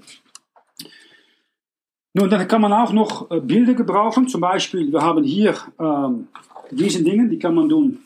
Nun, 2.13 2.29
dann 2.29 2.47
kann 2.47 2.61
man 2.61 2.73
auch 2.73 2.91
noch 2.93 3.29
äh, 3.29 3.39
Bilder 3.39 3.75
gebrauchen. 3.75 4.27
Zum 4.27 4.41
Beispiel, 4.41 4.91
wir 4.91 5.01
haben 5.01 5.23
hier 5.23 5.55
ähm, 5.79 6.27
diese 6.71 7.03
Dinge, 7.03 7.29
die 7.29 7.37
kann 7.37 7.53
man 7.53 7.69
tun. 7.69 7.99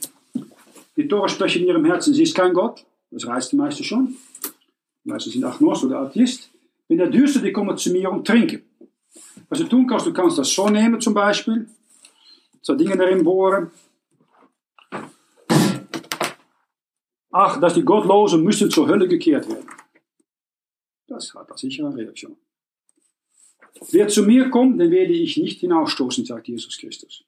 Die 0.97 1.07
Tore 1.07 1.29
sprechen 1.29 1.61
in 1.61 1.69
ihrem 1.69 1.85
Herzen, 1.85 2.13
sie 2.13 2.23
ist 2.23 2.35
kein 2.35 2.53
Gott. 2.53 2.85
Das 3.09 3.25
reißt 3.25 3.53
die 3.53 3.55
meisten 3.55 3.83
schon. 3.83 4.15
Die 5.03 5.09
meisten 5.09 5.31
sind 5.31 5.43
Agnost 5.43 5.83
oder 5.85 5.99
Atheist. 5.99 6.49
Wenn 6.87 6.97
der 6.97 7.09
Dürste, 7.09 7.39
die 7.39 7.53
kommen 7.53 7.77
zu 7.77 7.91
mir 7.91 8.11
und 8.11 8.27
trinken. 8.27 8.63
Was 9.49 9.59
du 9.59 9.65
tun 9.65 9.87
kannst, 9.87 10.05
du 10.05 10.13
kannst 10.13 10.37
das 10.37 10.53
so 10.53 10.67
nehmen 10.69 10.99
zum 10.99 11.13
Beispiel. 11.13 11.67
So 12.61 12.75
Dinge 12.75 12.97
darin 12.97 13.23
bohren. 13.23 13.71
Ach, 17.31 17.59
dass 17.59 17.75
die 17.75 17.83
Gottlosen 17.83 18.43
müssen 18.43 18.69
zur 18.69 18.87
Hölle 18.87 19.07
gekehrt 19.07 19.47
werden. 19.47 19.65
Das 21.11 21.33
hat 21.33 21.49
das 21.49 21.59
sicher 21.59 21.85
eine 21.85 21.97
Reaktion. 21.97 22.37
Wer 23.91 24.07
zu 24.07 24.23
mir 24.23 24.49
kommt, 24.49 24.79
den 24.79 24.91
werde 24.91 25.11
ich 25.11 25.35
nicht 25.35 25.59
hinausstoßen, 25.59 26.25
sagt 26.25 26.47
Jesus 26.47 26.77
Christus. 26.77 27.25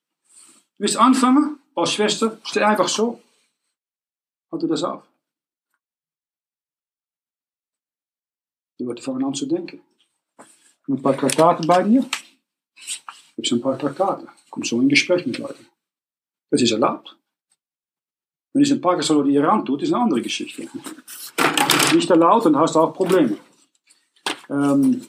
Du 0.77 0.83
willst 0.83 0.95
anfangen, 0.95 1.59
als 1.75 1.91
Schwester, 1.91 2.39
steh 2.45 2.61
einfach 2.61 2.87
so. 2.87 3.21
Halte 4.51 4.67
das 4.67 4.83
auf. 4.83 5.03
Du 8.79 8.87
wird 8.87 9.01
fangen 9.01 9.25
an 9.25 9.33
zu 9.33 9.47
denken. 9.47 9.81
Ein 10.87 11.01
paar 11.01 11.17
Traktate 11.17 11.67
bei 11.67 11.83
dir. 11.83 12.09
Gibt 13.35 13.51
ein 13.51 13.61
paar 13.61 13.77
Traktate. 13.77 14.27
Komm 14.49 14.63
so 14.63 14.79
in 14.79 14.87
Gespräch 14.87 15.25
mit 15.25 15.39
Leuten. 15.39 15.65
Das 16.49 16.61
ist 16.61 16.71
erlaubt. 16.71 17.17
Wenn 18.53 18.63
es 18.63 18.71
in 18.71 18.79
Pakistan 18.79 19.17
oder 19.17 19.29
Iran 19.29 19.65
tut, 19.65 19.81
ist 19.81 19.91
eine 19.91 20.03
andere 20.03 20.21
Geschichte. 20.21 20.69
Nicht 21.93 22.09
erlaubt, 22.09 22.45
dann 22.45 22.57
hast 22.57 22.77
auch 22.77 22.93
Probleme. 22.93 23.37
Ähm, 24.49 25.05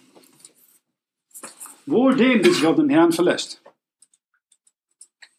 wohl 1.86 2.16
dem, 2.16 2.42
der 2.42 2.52
sich 2.52 2.66
auf 2.66 2.76
den 2.76 2.88
Herrn 2.88 3.12
verlässt. 3.12 3.62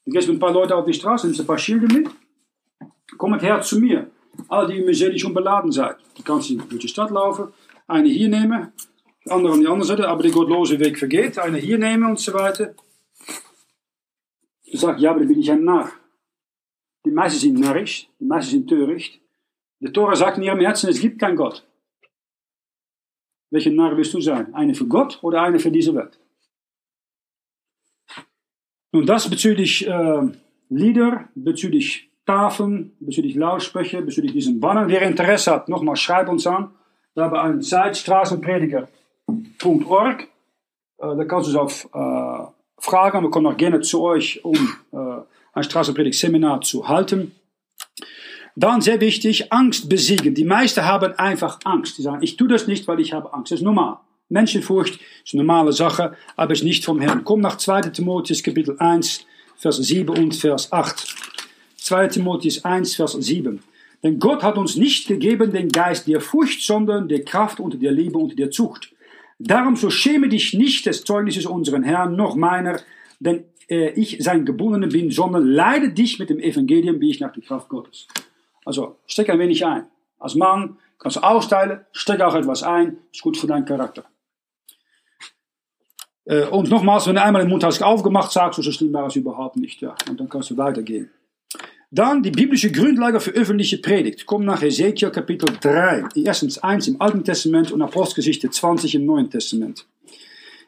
Du 0.05 0.11
gehst 0.11 0.27
mit 0.27 0.37
ein 0.37 0.39
paar 0.39 0.53
Leuten 0.53 0.73
auf 0.73 0.85
die 0.85 0.93
Straße, 0.93 1.25
nimmst 1.25 1.41
ein 1.41 1.47
paar 1.47 1.57
Schilder 1.57 1.91
mit, 1.93 2.09
kommt 3.17 3.41
her 3.41 3.61
zu 3.61 3.79
mir. 3.79 4.09
Alle, 4.49 4.73
die 4.73 4.81
mühselig 4.81 5.25
und 5.25 5.33
beladen 5.33 5.71
seid. 5.71 5.97
Du 6.15 6.21
kannst 6.21 6.49
durch 6.49 6.81
die 6.81 6.87
Stadt 6.87 7.09
laufen, 7.09 7.53
eine 7.87 8.09
hier 8.09 8.29
nehmen, 8.29 8.73
die 9.23 9.31
andere 9.31 9.53
an 9.53 9.61
die 9.61 9.67
andere 9.67 9.87
Seite, 9.87 10.07
aber 10.07 10.23
die 10.23 10.31
gottlose 10.31 10.79
Weg 10.79 10.99
vergeht, 10.99 11.39
eine 11.39 11.57
hier 11.57 11.77
nehmen 11.77 12.03
und 12.03 12.19
so 12.19 12.33
weiter. 12.33 12.75
Du 14.69 14.77
sagst, 14.77 15.01
ja, 15.01 15.11
aber 15.11 15.19
dann 15.19 15.29
bin 15.29 15.39
ich 15.39 15.51
ein 15.51 15.63
Narr. 15.63 15.91
Die 17.05 17.11
meisten 17.11 17.39
sind 17.39 17.59
narrisch, 17.59 18.09
die 18.19 18.25
meisten 18.25 18.51
sind 18.51 18.67
töricht. 18.67 19.21
Der 19.79 19.93
Tora 19.93 20.15
sagt 20.15 20.37
in 20.37 20.43
ihrem 20.43 20.59
Herzen, 20.59 20.89
es 20.89 20.99
gibt 20.99 21.19
keinen 21.19 21.35
Gott. 21.35 21.65
Welche 23.51 23.71
Narr 23.71 23.95
willst 23.97 24.13
du 24.13 24.21
sein? 24.21 24.53
Eine 24.53 24.75
für 24.75 24.87
Gott 24.87 25.19
oder 25.21 25.41
eine 25.41 25.59
für 25.59 25.71
diese 25.71 25.93
Welt? 25.95 26.19
Nun, 28.91 29.05
das 29.05 29.29
bezüglich 29.29 29.87
äh, 29.87 30.21
Lieder, 30.69 31.29
bezüglich 31.35 32.09
Tafeln, 32.25 32.93
bezüglich 32.99 33.35
Lautsprecher, 33.35 34.01
bezüglich 34.01 34.33
diesen 34.33 34.59
Banner. 34.59 34.87
Wer 34.87 35.03
Interesse 35.03 35.51
hat, 35.51 35.69
nochmal 35.69 35.95
schreib 35.95 36.27
uns 36.29 36.47
an. 36.47 36.71
Wir 37.13 37.25
haben 37.25 37.35
einen 37.35 37.61
Site 37.61 37.93
straßenprediger.org. 37.95 40.23
Äh, 40.23 40.27
da 40.97 41.25
kannst 41.25 41.47
du 41.47 41.51
uns 41.51 41.55
auf 41.55 41.85
äh, 41.93 42.47
fragen. 42.79 43.21
Wir 43.21 43.29
kommen 43.29 43.45
auch 43.47 43.57
gerne 43.57 43.81
zu 43.81 44.01
euch, 44.01 44.43
um 44.43 44.55
äh, 44.91 45.17
ein 45.53 45.63
Straßenpredigt-Seminar 45.63 46.61
zu 46.61 46.87
halten. 46.87 47.35
Dann 48.55 48.81
sehr 48.81 49.01
wichtig, 49.01 49.51
Angst 49.51 49.89
besiegen. 49.89 50.33
Die 50.33 50.45
meisten 50.45 50.85
haben 50.85 51.13
einfach 51.13 51.59
Angst. 51.65 51.97
Die 51.97 52.01
sagen, 52.01 52.23
ich 52.23 52.37
tue 52.37 52.47
das 52.47 52.67
nicht, 52.67 52.87
weil 52.87 53.01
ich 53.01 53.11
habe 53.11 53.33
Angst. 53.33 53.51
Das 53.51 53.59
ist 53.59 53.65
normal. 53.65 53.97
Menschenfurcht 54.29 54.99
ist 55.23 55.33
eine 55.33 55.43
normale 55.43 55.73
Sache, 55.73 56.15
aber 56.35 56.53
ist 56.53 56.63
nicht 56.63 56.85
vom 56.85 56.99
Herrn. 56.99 57.23
Komm 57.23 57.41
nach 57.41 57.57
2. 57.57 57.81
Timotheus 57.81 58.41
Kapitel 58.41 58.75
1, 58.79 59.25
Vers 59.57 59.77
7 59.77 60.09
und 60.09 60.35
Vers 60.35 60.71
8. 60.71 61.15
2. 61.77 62.07
Timotheus 62.07 62.63
1, 62.63 62.95
Vers 62.95 63.11
7. 63.13 63.61
Denn 64.03 64.19
Gott 64.19 64.41
hat 64.41 64.57
uns 64.57 64.75
nicht 64.77 65.07
gegeben 65.07 65.51
den 65.51 65.69
Geist 65.69 66.07
der 66.07 66.21
Furcht, 66.21 66.61
sondern 66.61 67.07
der 67.07 67.23
Kraft 67.23 67.59
und 67.59 67.81
der 67.81 67.91
Liebe 67.91 68.17
und 68.17 68.39
der 68.39 68.51
Zucht. 68.51 68.91
Darum 69.37 69.75
so 69.75 69.89
schäme 69.89 70.29
dich 70.29 70.53
nicht 70.53 70.85
des 70.85 71.03
Zeugnisses 71.03 71.45
unseren 71.45 71.83
Herrn, 71.83 72.15
noch 72.15 72.35
meiner, 72.35 72.79
denn 73.19 73.43
äh, 73.69 73.89
ich 73.91 74.17
sein 74.21 74.45
Gebundene 74.45 74.87
bin, 74.87 75.11
sondern 75.11 75.45
leide 75.45 75.89
dich 75.89 76.19
mit 76.19 76.29
dem 76.29 76.39
Evangelium, 76.39 77.01
wie 77.01 77.09
ich 77.09 77.19
nach 77.19 77.33
der 77.33 77.43
Kraft 77.43 77.67
Gottes. 77.67 78.07
Also 78.66 78.97
steck 79.05 79.30
ein 79.30 79.39
wenig 79.39 79.66
ein. 79.66 79.86
Als 80.20 80.36
Mann 80.36 80.78
kannst 80.99 81.18
du 81.18 81.22
austeilen, 81.22 81.86
steck 81.91 82.20
auch 82.22 82.36
etwas 82.36 82.63
ein, 82.63 82.97
ist 83.13 83.22
gut 83.22 83.38
für 83.38 83.47
deinen 83.47 83.66
Charakter. 83.66 84.03
Äh, 86.26 86.45
und 86.47 86.70
nochmals, 86.70 87.07
wenn 87.07 87.16
du 87.16 87.22
einmal 87.22 87.43
den 87.43 87.49
Mund 87.49 87.63
hast 87.63 87.82
aufgemacht, 87.82 88.32
sagst 88.32 88.57
du, 88.57 88.63
so 88.63 88.72
schlimm 88.72 88.91
war 88.91 89.07
es 89.07 89.16
überhaupt 89.16 89.57
nicht. 89.57 89.82
Ja, 89.82 89.95
und 90.09 90.20
dann 90.20 90.28
kannst 90.28 90.49
du 90.49 90.57
weitergehen. 90.57 91.11
Dann 91.91 92.24
die 92.24 92.32
biblische 92.32 92.72
Grundlage 92.72 93.20
für 93.20 93.32
öffentliche 93.32 93.78
Predigt. 93.78 94.26
Komm 94.26 94.43
nach 94.43 94.61
Ezekiel 94.61 95.11
Kapitel 95.11 95.47
3. 95.61 96.09
Erstens 96.16 96.57
1 96.57 96.88
im 96.88 96.99
Alten 96.99 97.24
Testament 97.24 97.72
und 97.72 97.82
Apostelgeschichte 97.82 98.49
20 98.49 98.95
im 98.95 99.05
Neuen 99.05 99.30
Testament. 99.30 99.86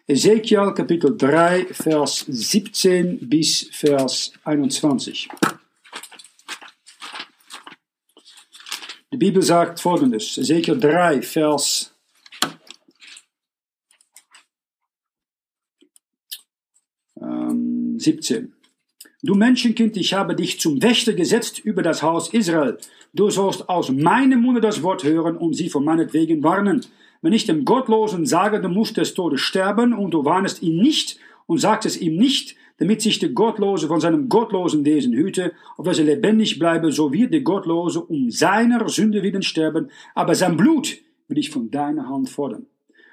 Ezekiel 0.05 0.71
Kapitel 0.73 1.17
3, 1.17 1.65
Vers 1.71 2.23
17 2.29 3.27
bis 3.27 3.67
Vers 3.73 4.31
21. 4.45 5.27
Die 9.13 9.17
Bibel 9.17 9.41
sagt 9.41 9.79
folgendes, 9.79 10.37
Ezekiel 10.37 10.77
3, 10.79 11.21
Vers 11.21 11.93
17. 17.97 18.53
Du 19.23 19.35
Menschenkind, 19.35 19.95
ich 19.95 20.13
habe 20.13 20.35
dich 20.35 20.59
zum 20.59 20.81
Wächter 20.81 21.13
gesetzt 21.13 21.59
über 21.59 21.81
das 21.81 22.03
Haus 22.03 22.33
Israel. 22.33 22.77
Du 23.13 23.29
sollst 23.29 23.69
aus 23.69 23.89
meinem 23.89 24.41
Munde 24.41 24.59
das 24.59 24.83
Wort 24.83 25.05
hören 25.05 25.37
und 25.37 25.53
sie 25.53 25.69
von 25.69 25.85
meinetwegen 25.85 26.43
warnen. 26.43 26.85
Wenn 27.21 27.33
ich 27.33 27.45
dem 27.45 27.63
Gottlosen 27.63 28.25
sage, 28.25 28.59
du 28.59 28.67
musst 28.67 28.97
des 28.97 29.13
Todes 29.13 29.39
sterben 29.39 29.93
und 29.93 30.11
du 30.11 30.25
warnest 30.25 30.61
ihn 30.61 30.81
nicht 30.81 31.17
und 31.45 31.59
sagst 31.59 31.85
es 31.85 31.97
ihm 31.97 32.17
nicht, 32.17 32.57
damit 32.77 33.01
sich 33.01 33.19
der 33.19 33.29
Gottlose 33.29 33.87
von 33.87 33.99
seinem 33.99 34.29
gottlosen 34.29 34.85
Wesen 34.85 35.13
hüte, 35.13 35.53
auf 35.77 35.85
dass 35.85 35.99
er 35.99 36.05
lebendig 36.05 36.59
bleibe, 36.59 36.91
so 36.91 37.11
wird 37.11 37.33
der 37.33 37.41
Gottlose 37.41 38.01
um 38.01 38.29
seiner 38.29 38.87
Sünde 38.89 39.23
willen 39.23 39.41
sterben, 39.41 39.89
aber 40.15 40.35
sein 40.35 40.57
Blut 40.57 40.97
will 41.27 41.37
ich 41.37 41.49
von 41.49 41.71
deiner 41.71 42.07
Hand 42.07 42.29
fordern. 42.29 42.65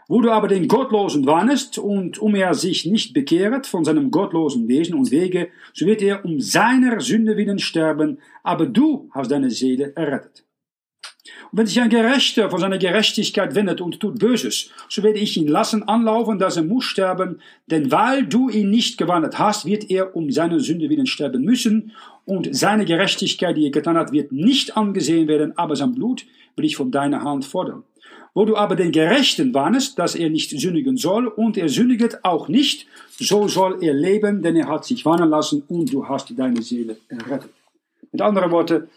Wo 0.06 0.20
du 0.20 0.30
aber 0.30 0.48
den 0.48 0.68
Gottlosen 0.68 1.24
warnest 1.24 1.78
und 1.78 2.18
um 2.18 2.34
er 2.34 2.52
sich 2.52 2.84
nicht 2.84 3.14
bekehret 3.14 3.66
von 3.66 3.84
seinem 3.84 4.10
gottlosen 4.10 4.68
Wesen 4.68 4.94
und 4.96 5.10
Wege, 5.10 5.48
so 5.72 5.86
wird 5.86 6.02
er 6.02 6.24
um 6.26 6.40
seiner 6.40 7.00
Sünde 7.00 7.38
willen 7.38 7.58
sterben, 7.58 8.18
aber 8.42 8.66
du 8.66 9.08
hast 9.12 9.30
deine 9.30 9.50
Seele 9.50 9.96
errettet. 9.96 10.44
Und 11.50 11.58
wenn 11.58 11.66
sich 11.66 11.80
ein 11.80 11.88
Gerechter 11.88 12.50
von 12.50 12.60
seiner 12.60 12.78
Gerechtigkeit 12.78 13.54
wendet 13.54 13.80
und 13.80 13.98
tut 13.98 14.18
Böses, 14.18 14.70
so 14.88 15.02
werde 15.02 15.18
ich 15.18 15.36
ihn 15.36 15.48
lassen 15.48 15.82
anlaufen, 15.82 16.38
dass 16.38 16.56
er 16.56 16.64
muss 16.64 16.84
sterben, 16.84 17.40
denn 17.66 17.90
weil 17.90 18.26
du 18.26 18.50
ihn 18.50 18.70
nicht 18.70 18.98
gewandelt 18.98 19.38
hast, 19.38 19.64
wird 19.64 19.90
er 19.90 20.14
um 20.14 20.30
seine 20.30 20.60
Sünde 20.60 20.90
willen 20.90 21.06
sterben 21.06 21.42
müssen, 21.42 21.92
und 22.26 22.54
seine 22.56 22.86
Gerechtigkeit, 22.86 23.56
die 23.56 23.66
er 23.66 23.70
getan 23.70 23.98
hat, 23.98 24.12
wird 24.12 24.32
nicht 24.32 24.76
angesehen 24.76 25.28
werden, 25.28 25.56
aber 25.58 25.76
sein 25.76 25.94
Blut 25.94 26.24
will 26.56 26.64
ich 26.64 26.76
von 26.76 26.90
deiner 26.90 27.22
Hand 27.22 27.44
fordern. 27.44 27.84
Wo 28.32 28.44
du 28.44 28.56
aber 28.56 28.76
den 28.76 28.92
Gerechten 28.92 29.54
warnest, 29.54 29.98
dass 29.98 30.14
er 30.14 30.28
nicht 30.30 30.50
sündigen 30.50 30.96
soll, 30.96 31.28
und 31.28 31.56
er 31.56 31.68
sündiget 31.68 32.24
auch 32.24 32.48
nicht, 32.48 32.86
so 33.18 33.46
soll 33.46 33.82
er 33.82 33.94
leben, 33.94 34.42
denn 34.42 34.56
er 34.56 34.68
hat 34.68 34.84
sich 34.84 35.04
warnen 35.04 35.30
lassen, 35.30 35.62
und 35.68 35.92
du 35.92 36.08
hast 36.08 36.32
deine 36.36 36.62
Seele 36.62 36.96
errettet. 37.08 37.50
Mit 38.10 38.22
anderen 38.22 38.50
Worten, 38.50 38.88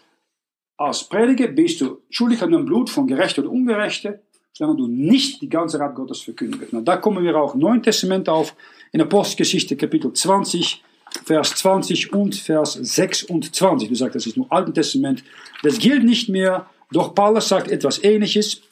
als 0.78 1.04
Prediger 1.04 1.48
bist 1.48 1.80
du 1.80 1.98
schuldig 2.08 2.40
an 2.40 2.52
dem 2.52 2.64
Blut 2.64 2.88
von 2.88 3.06
Gerechten 3.06 3.44
und 3.44 3.48
Ungerechten, 3.48 4.20
solange 4.52 4.78
du 4.78 4.86
nicht 4.86 5.42
die 5.42 5.48
ganze 5.48 5.78
Rat 5.78 5.94
Gottes 5.94 6.20
verkündigst. 6.20 6.72
Na, 6.72 6.80
da 6.80 6.96
kommen 6.96 7.24
wir 7.24 7.36
auch 7.36 7.54
im 7.54 7.60
Neuen 7.60 7.82
Testament 7.82 8.28
auf, 8.28 8.54
in 8.92 9.02
Apostelgeschichte 9.02 9.76
Kapitel 9.76 10.12
20, 10.12 10.82
Vers 11.24 11.54
20 11.56 12.12
und 12.12 12.36
Vers 12.36 12.74
26. 12.74 13.88
Du 13.88 13.94
sagst, 13.94 14.14
das 14.14 14.26
ist 14.26 14.36
nur 14.36 14.50
Alten 14.50 14.72
Testament. 14.72 15.24
Das 15.62 15.78
gilt 15.78 16.04
nicht 16.04 16.28
mehr, 16.28 16.66
doch 16.92 17.14
Paulus 17.14 17.48
sagt 17.48 17.68
etwas 17.70 18.02
Ähnliches 18.04 18.62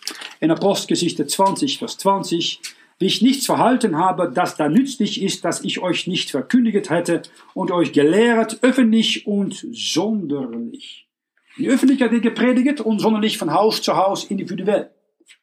in 0.41 0.51
Apostelgeschichte 0.51 1.27
20, 1.27 1.79
Vers 1.79 1.99
20. 1.99 2.61
Wie 2.99 3.07
ich 3.07 3.21
nichts 3.21 3.47
verhalten 3.47 3.97
habe, 3.99 4.31
das 4.33 4.57
da 4.57 4.69
nützlich 4.69 5.21
ist, 5.21 5.45
dass 5.45 5.63
ich 5.65 5.81
euch 5.81 6.07
nicht 6.07 6.31
verkündigt 6.31 6.89
hätte 6.89 7.23
und 7.53 7.71
euch 7.71 7.93
gelehrt, 7.93 8.59
öffentlich 8.63 9.27
und 9.27 9.67
sonderlich. 9.73 11.06
Die 11.59 11.69
Öffentlichkeit 11.69 12.09
hat 12.09 12.15
er 12.15 12.21
gepredigt 12.21 12.81
und 12.81 12.99
sonderlich 12.99 13.39
von 13.39 13.53
Haus 13.53 13.81
zu 13.81 13.97
Haus 13.97 14.25
individuell. 14.25 14.91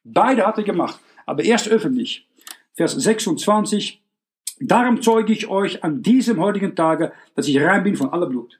Beide 0.03 0.45
hat 0.45 0.57
er 0.57 0.63
gemacht, 0.63 0.99
aber 1.25 1.43
erst 1.43 1.67
öffentlich. 1.67 2.27
Vers 2.73 2.93
26. 2.93 4.01
Darum 4.59 5.01
zeuge 5.01 5.33
ich 5.33 5.47
euch 5.47 5.83
an 5.83 6.03
diesem 6.03 6.39
heutigen 6.39 6.75
Tage, 6.75 7.11
dass 7.35 7.47
ich 7.47 7.59
rein 7.59 7.83
bin 7.83 7.95
von 7.95 8.09
aller 8.09 8.27
Blut. 8.27 8.59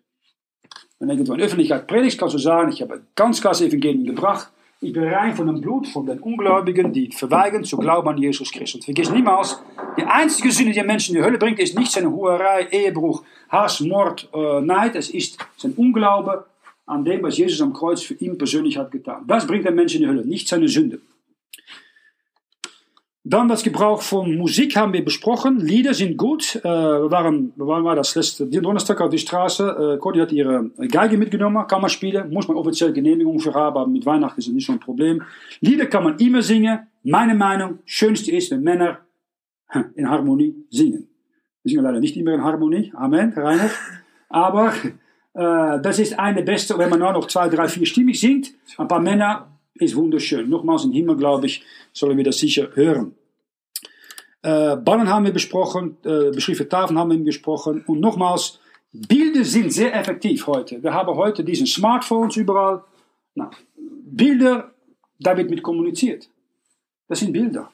Wenn 1.00 1.24
du 1.24 1.34
in 1.34 1.42
Öffentlichkeit 1.42 1.86
predigst, 1.88 2.18
kannst 2.18 2.34
du 2.34 2.40
sagen, 2.40 2.72
ich 2.72 2.82
habe 2.82 3.04
ganz 3.16 3.42
klar 3.42 3.54
das 3.54 3.62
Evangelium 3.62 4.06
gebracht. 4.06 4.50
Ich 4.82 4.92
bin 4.92 5.04
rein 5.04 5.36
von 5.36 5.48
dem 5.48 5.62
Blut 5.62 5.88
von 5.88 6.06
den 6.06 6.20
Ungläubigen, 6.20 6.92
die 6.92 7.12
verweigern 7.12 7.64
zu 7.64 7.78
glauben 7.78 8.08
an 8.10 8.18
Jesus 8.18 8.52
Christus. 8.52 8.76
Und 8.76 8.86
vergiss 8.86 9.12
niemals, 9.12 9.62
die 9.98 10.04
einzige 10.04 10.52
Sünde, 10.52 10.74
die 10.74 10.84
Menschen 10.84 11.16
in 11.16 11.22
die 11.22 11.26
Hölle 11.26 11.38
bringt, 11.38 11.60
ist 11.60 11.78
nicht 11.78 11.92
seine 11.92 12.12
Huerei, 12.12 12.68
Ehebruch, 12.72 13.24
Hass, 13.50 13.80
Mord, 13.80 14.28
äh, 14.34 14.62
Neid. 14.62 14.96
Es 14.96 15.10
ist 15.10 15.38
sein 15.58 15.74
Unglaube 15.74 16.46
an 16.86 17.06
dem, 17.06 17.24
was 17.24 17.38
Jesus 17.38 17.62
am 17.62 17.74
Kreuz 17.74 18.02
für 18.02 18.16
ihn 18.16 18.38
persönlich 18.38 18.78
hat 18.78 18.92
getan. 18.92 19.24
Das 19.28 19.48
bringt 19.48 19.66
den 19.66 19.76
Menschen 19.76 19.98
in 19.98 20.04
die 20.04 20.10
Hölle, 20.10 20.26
nicht 20.26 20.48
seine 20.48 20.68
Sünde. 20.68 21.00
Dann 23.26 23.48
das 23.48 23.64
Gebrauch 23.64 24.02
von 24.02 24.36
Musik 24.36 24.76
haben 24.76 24.92
wir 24.92 25.04
besprochen. 25.04 25.58
Lieder 25.62 25.94
sind 25.94 26.18
gut. 26.18 26.58
Äh, 26.58 26.64
wir 26.64 27.10
waren, 27.10 27.54
wir 27.56 27.66
waren 27.66 27.96
das 27.96 28.16
letzte 28.16 28.46
Donnerstag 28.48 29.00
auf 29.00 29.12
die 29.12 29.18
Straße. 29.18 29.94
Äh, 29.96 29.98
Cody 29.98 30.20
hat 30.20 30.34
ihre 30.34 30.72
Geige 30.92 31.18
mitgenommen, 31.18 31.66
kann 31.66 31.80
man 31.80 31.90
spielen. 31.90 32.34
Muss 32.34 32.50
man 32.50 32.58
offiziell 32.58 32.92
Genehmigung 32.92 33.40
für 33.40 33.54
haben, 33.54 33.78
aber 33.78 33.88
mit 33.88 34.06
Weihnachten 34.06 34.42
ist 34.42 34.48
es 34.48 34.54
nicht 34.54 34.66
so 34.68 34.74
ein 34.74 34.82
Problem. 34.82 35.22
Lieder 35.62 35.86
kann 35.86 36.04
man 36.04 36.18
immer 36.18 36.42
singen. 36.42 36.80
Meine 37.04 37.34
Meinung, 37.34 37.80
schönste 37.86 38.30
ist, 38.32 38.52
wenn 38.52 38.62
Männer 38.62 39.00
in 39.96 40.10
Harmonie 40.10 40.56
singen. 40.70 41.08
Wir 41.64 41.70
singen 41.70 41.84
leider 41.84 42.02
nicht 42.02 42.18
immer 42.18 42.34
in 42.34 42.44
Harmonie. 42.44 42.92
Amen, 42.94 43.32
Reinhard. 43.32 43.72
Aber 44.28 44.74
äh, 45.34 45.82
das 45.82 46.00
ist 46.00 46.18
eine 46.20 46.44
beste, 46.44 46.78
wenn 46.78 46.90
man 46.90 47.00
nur 47.00 47.12
noch 47.14 47.28
zwei, 47.28 47.50
drei, 47.50 47.68
vier 47.68 47.86
stimmig 47.86 48.20
singt. 48.20 48.54
Ein 48.78 48.88
paar 48.88 49.00
Männer 49.02 49.48
ist 49.76 49.96
wunderschön. 49.96 50.50
Nochmals 50.50 50.86
im 50.86 50.92
Himmel, 50.92 51.18
glaube 51.18 51.48
ich, 51.48 51.64
sollen 51.92 52.18
wir 52.18 52.24
das 52.24 52.38
sicher 52.38 52.70
hören. 52.74 53.16
Äh, 54.44 54.76
Ballen 54.78 55.10
haben 55.10 55.26
wir 55.26 55.34
besprochen, 55.34 55.98
äh, 56.04 56.32
beschriebene 56.32 56.70
Tafeln 56.70 57.00
haben 57.00 57.12
wir 57.12 57.24
besprochen. 57.24 57.84
Und 57.88 58.00
nochmals, 58.00 58.60
Bilder 58.92 59.44
sind 59.44 59.72
sehr 59.72 59.96
effektiv 59.96 60.46
heute. 60.46 60.84
Wir 60.84 60.94
haben 60.94 61.16
heute 61.16 61.44
diesen 61.44 61.66
Smartphones 61.66 62.36
überall. 62.36 62.84
Na, 63.36 63.50
Bilder, 63.76 64.72
da 65.20 65.36
wird 65.36 65.50
mit 65.50 65.64
kommuniziert. 65.64 66.30
Das 67.08 67.20
sind 67.20 67.34
Bilder. 67.34 67.72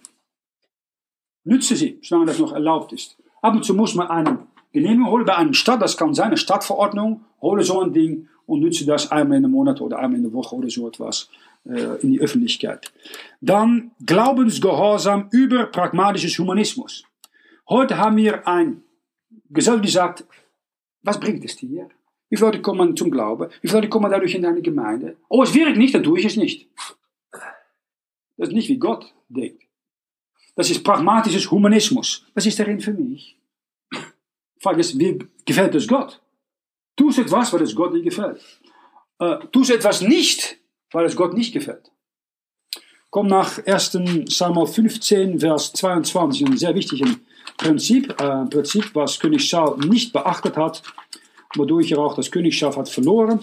Nütze 1.44 1.76
sie, 1.76 2.00
solange 2.02 2.28
das 2.28 2.40
noch 2.40 2.54
erlaubt 2.54 2.94
ist. 2.94 3.18
Ab 3.42 3.56
und 3.56 3.66
zu 3.66 3.74
muss 3.74 3.96
man 3.96 4.08
einen 4.08 4.48
Genehmigung 4.72 5.12
holen 5.12 5.26
bei 5.26 5.36
einer 5.36 5.54
Stadt, 5.54 5.82
das 5.82 5.98
kann 5.98 6.14
sein, 6.14 6.28
eine 6.28 6.38
Stadtverordnung, 6.38 7.26
hole 7.42 7.64
so 7.64 7.82
ein 7.82 7.94
Ding 7.94 8.28
und 8.46 8.62
nütze 8.62 8.86
das 8.86 9.12
einmal 9.12 9.38
in 9.38 9.44
den 9.44 9.52
Monat 9.52 9.82
oder 9.82 10.00
einmal 10.00 10.18
in 10.18 10.24
der 10.24 10.34
Woche 10.34 10.56
oder 10.56 10.70
so 10.70 10.88
etwas 10.88 11.30
äh, 11.66 12.02
in 12.02 12.12
die 12.12 12.20
Öffentlichkeit. 12.20 12.92
Dann 13.42 13.92
Glaubensgehorsam 14.06 15.30
über 15.32 15.66
pragmatisches 15.66 16.38
Humanismus. 16.38 17.04
Heute 17.68 17.98
haben 17.98 18.18
wir 18.18 18.48
ein 18.48 18.84
Gesellschaft, 19.50 19.90
sagt, 19.90 20.26
was 21.04 21.20
bringt 21.20 21.44
es 21.46 21.56
dir? 21.56 21.90
Wie 22.30 22.38
viele 22.38 22.48
Leute 22.48 22.62
kommen 22.62 22.96
zum 22.96 23.10
Glauben? 23.10 23.50
Wie 23.62 23.68
viele 23.68 23.80
Leute 23.80 23.90
kommen 23.90 24.12
dadurch 24.12 24.36
in 24.36 24.44
deine 24.44 24.62
Gemeinde? 24.62 25.18
Oh, 25.30 25.42
es 25.42 25.54
wirkt 25.54 25.78
nicht, 25.78 25.96
dann 25.96 26.04
tue 26.04 26.20
ich 26.20 26.26
es 26.26 26.38
nicht. 26.38 26.70
Das 28.38 28.50
ist 28.50 28.54
nicht 28.54 28.70
wie 28.70 28.78
Gott 28.78 29.14
denkt. 29.28 29.64
Das 30.56 30.70
ist 30.70 30.84
pragmatisches 30.84 31.50
Humanismus. 31.52 32.26
Was 32.34 32.46
ist 32.46 32.60
darin 32.60 32.80
für 32.80 32.94
mich? 32.94 33.39
Frage 34.60 34.82
ist, 34.82 35.00
wie 35.00 35.20
gefällt 35.46 35.76
es 35.76 35.88
Gott? 35.88 36.22
Tu 36.96 37.10
etwas, 37.10 37.54
weil 37.54 37.62
es 37.62 37.76
Gott 37.76 37.94
nicht 37.94 38.04
gefällt. 38.04 38.42
Äh, 39.20 39.38
tu 39.52 39.64
etwas 39.64 40.02
nicht, 40.02 40.58
weil 40.92 41.06
es 41.06 41.16
Gott 41.16 41.34
nicht 41.34 41.54
gefällt. 41.54 41.92
Komm 43.10 43.28
nach 43.28 43.66
1. 43.66 43.98
Samuel 44.28 44.68
15, 44.68 45.40
Vers 45.40 45.74
22, 45.74 46.46
ein 46.46 46.58
sehr 46.58 46.76
wichtiges 46.76 47.18
Prinzip, 47.58 48.12
äh, 48.22 48.46
Prinzip, 48.46 48.94
was 48.94 49.20
König 49.20 49.50
Saul 49.50 49.80
nicht 49.80 50.14
beachtet 50.14 50.58
hat, 50.58 50.84
wodurch 51.56 51.92
er 51.92 52.00
auch 52.00 52.16
das 52.16 52.30
Königschaft 52.30 52.78
hat 52.78 52.90
verloren. 52.90 53.40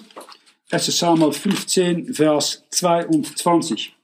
1. 0.71 0.99
Samuel 0.99 1.33
15, 1.33 2.15
Vers 2.15 2.63
22. 2.71 3.96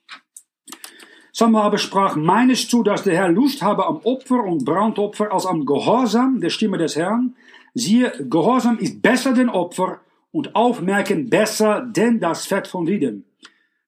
Samuel 1.34 1.64
aber 1.64 1.78
sprach, 1.78 2.14
meinest 2.14 2.70
du, 2.72 2.82
dass 2.82 3.04
der 3.04 3.16
Herr 3.16 3.30
Lust 3.30 3.62
habe 3.62 3.86
am 3.86 4.00
Opfer 4.04 4.44
und 4.44 4.66
Brandopfer 4.66 5.32
als 5.32 5.46
am 5.46 5.64
Gehorsam 5.64 6.40
der 6.42 6.50
Stimme 6.50 6.76
des 6.76 6.94
Herrn? 6.94 7.34
Siehe, 7.72 8.12
Gehorsam 8.28 8.78
ist 8.78 9.00
besser 9.00 9.32
denn 9.32 9.48
Opfer 9.48 10.00
und 10.30 10.54
Aufmerken 10.54 11.30
besser 11.30 11.80
denn 11.80 12.20
das 12.20 12.46
Fett 12.46 12.66
von 12.66 12.86
Rieden. 12.86 13.24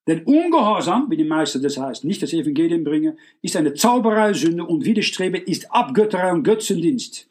Denn 0.06 0.22
Ungehorsam, 0.24 1.10
wie 1.10 1.18
die 1.18 1.24
Meister 1.24 1.58
das 1.58 1.76
heißt, 1.76 2.04
nicht 2.04 2.22
das 2.22 2.32
Evangelium 2.32 2.82
bringen, 2.82 3.18
ist 3.42 3.56
eine 3.56 3.74
Zauberei-Sünde 3.74 4.64
und 4.64 4.86
Widerstreben 4.86 5.42
ist 5.42 5.70
Abgötterei 5.70 6.32
und 6.32 6.44
Götzendienst. 6.44 7.28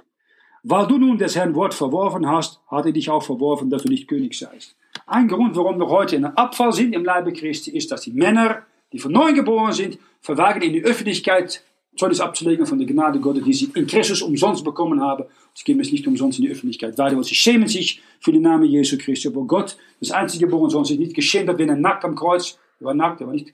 Weil 0.61 0.88
du 0.88 0.97
nun 0.99 1.18
des 1.18 1.36
Herrn 1.36 1.55
Wort 1.55 1.74
verworfen 1.74 2.28
hast, 2.28 2.61
hat 2.68 2.86
er 2.86 2.91
dich 2.91 3.09
auch 3.09 3.24
verworfen, 3.24 3.70
dass 3.72 3.84
du 3.84 3.89
nicht 3.89 4.07
König 4.07 4.38
seist. 4.38 4.76
Ein 5.07 5.28
Grund, 5.28 5.55
warum 5.55 5.80
wir 5.80 5.89
heute 5.89 6.16
in 6.16 6.26
einem 6.26 6.36
Abfall 6.36 6.72
sind 6.72 6.93
im 6.93 7.03
Leibe 7.03 7.34
Christi, 7.34 7.72
ist, 7.72 7.91
dass 7.91 8.01
die 8.01 8.14
Männer 8.14 8.64
die 8.94 9.00
von 9.00 9.12
neu 9.12 9.34
geboren 9.34 9.74
sind, 9.74 9.98
verwagen 10.22 10.62
in 10.62 10.74
die 10.74 10.84
Öffentlichkeit 10.84 11.64
Zeugnis 11.96 12.22
abzulegen 12.22 12.66
von 12.66 12.80
der 12.80 12.88
Gnade 12.88 13.20
Gottes, 13.20 13.44
die 13.44 13.54
sie 13.54 13.70
in 13.76 13.86
Christus 13.86 14.22
umsonst 14.22 14.64
bekommen 14.64 15.02
haben. 15.02 15.26
Sie 15.54 15.64
geben 15.64 15.80
es 15.80 15.91
nicht 15.91 16.08
umsonst 16.08 16.39
in 16.39 16.46
die 16.46 16.52
Öffentlichkeit 16.52 16.98
weiter, 16.98 17.16
weil 17.16 17.24
sie 17.24 17.36
schämen 17.36 17.68
sich 17.68 18.02
für 18.20 18.32
den 18.32 18.41
Namen 18.41 18.66
Jesu 18.66 18.98
Christi. 18.98 19.28
Aber 19.28 19.44
Gott, 19.44 19.78
das 20.00 20.12
einzige 20.12 20.46
geboren 20.46 20.70
Sohn, 20.70 20.86
sich 20.86 20.98
nicht 20.98 21.14
geschämt 21.14 21.50
hat, 21.50 21.60
wenn 21.60 21.70
er 21.70 21.76
nackt 21.76 22.04
am 22.04 22.16
Kreuz, 22.16 22.58
er 22.80 22.88
war 22.88 22.94
nackt, 22.96 23.22
er 23.22 23.28
war 23.28 23.34
nicht 23.34 23.54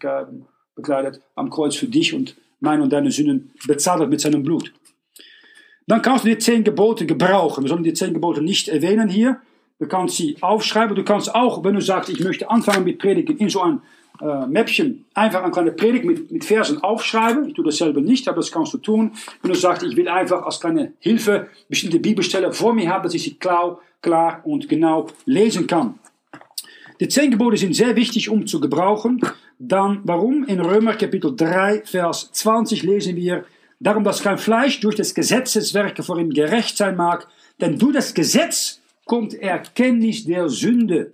bekleidet, 0.76 1.22
am 1.36 1.50
Kreuz 1.50 1.76
für 1.76 1.88
dich 1.88 2.14
und 2.14 2.36
meine 2.62 2.84
und 2.84 2.94
deine 2.94 3.12
Sünden 3.12 3.52
bezahlt 3.68 4.02
hat 4.02 4.10
mit 4.10 4.22
seinem 4.22 4.44
Blut. 4.44 4.74
Dann 5.88 6.02
kannst 6.02 6.24
du 6.24 6.30
die 6.30 6.38
zehn 6.38 6.64
Gebote 6.64 7.06
gebrauchen. 7.06 7.64
Wir 7.64 7.70
sollen 7.70 7.84
die 7.84 7.94
zehn 7.94 8.14
Gebote 8.14 8.42
nicht 8.42 8.70
erwähnen 8.70 9.10
hier. 9.10 9.42
Du 9.80 9.88
kannst 9.88 10.18
sie 10.18 10.38
aufschreiben. 10.40 10.96
Du 10.96 11.04
kannst 11.04 11.34
auch, 11.34 11.64
wenn 11.64 11.74
du 11.74 11.82
sagst, 11.82 12.10
ich 12.10 12.20
möchte 12.20 12.50
anfangen 12.50 12.84
mit 12.84 13.00
Predigen 13.00 13.38
in 13.38 13.50
so 13.50 13.62
ein 13.62 13.82
äh, 14.22 14.46
Mäppchen 14.48 15.06
einfach 15.14 15.44
eine 15.44 15.52
kleine 15.52 15.72
Predigt 15.72 16.06
mit, 16.06 16.32
mit 16.32 16.46
Versen 16.46 16.82
aufschreiben. 16.84 17.48
Ich 17.48 17.54
tue 17.54 17.66
das 17.66 17.78
selber 17.78 18.02
nicht, 18.02 18.28
aber 18.28 18.38
das 18.38 18.52
kannst 18.52 18.74
du 18.74 18.78
tun. 18.78 19.12
Wenn 19.42 19.52
du 19.52 19.58
sagst, 19.58 19.84
ich 19.84 19.96
will 19.96 20.08
einfach 20.08 20.44
als 20.44 20.60
kleine 20.60 20.94
Hilfe 21.00 21.48
bestimmte 21.68 22.00
Bibelstellen 22.00 22.54
vor 22.54 22.74
mir 22.74 22.90
haben, 22.90 23.04
dass 23.04 23.14
ich 23.14 23.24
sie 23.24 23.36
klar, 23.36 23.80
klar 24.02 24.42
und 24.44 24.70
genau 24.70 25.08
lesen 25.26 25.68
kann. 25.68 26.00
Die 27.00 27.08
zehn 27.08 27.32
Gebote 27.32 27.56
sind 27.56 27.76
sehr 27.76 27.96
wichtig, 27.96 28.30
um 28.30 28.46
zu 28.46 28.60
gebrauchen. 28.60 29.22
Dann, 29.58 30.02
warum? 30.04 30.44
In 30.46 30.60
Römer 30.60 30.96
Kapitel 30.96 31.34
3, 31.36 31.84
Vers 31.86 32.30
20 32.34 32.84
lesen 32.84 33.16
wir, 33.16 33.46
darum, 33.80 34.04
dass 34.04 34.22
kein 34.22 34.38
Fleisch 34.38 34.80
durch 34.82 34.96
des 34.96 35.16
Gesetzeswerke 35.16 36.04
vor 36.04 36.20
ihm 36.20 36.32
gerecht 36.32 36.78
sein 36.78 36.96
mag, 36.96 37.28
denn 37.62 37.78
durch 37.78 37.94
das 37.94 38.14
Gesetz 38.14 38.82
kommt 39.06 39.34
Erkenntnis 39.34 40.26
der 40.26 40.50
Sünde. 40.50 41.14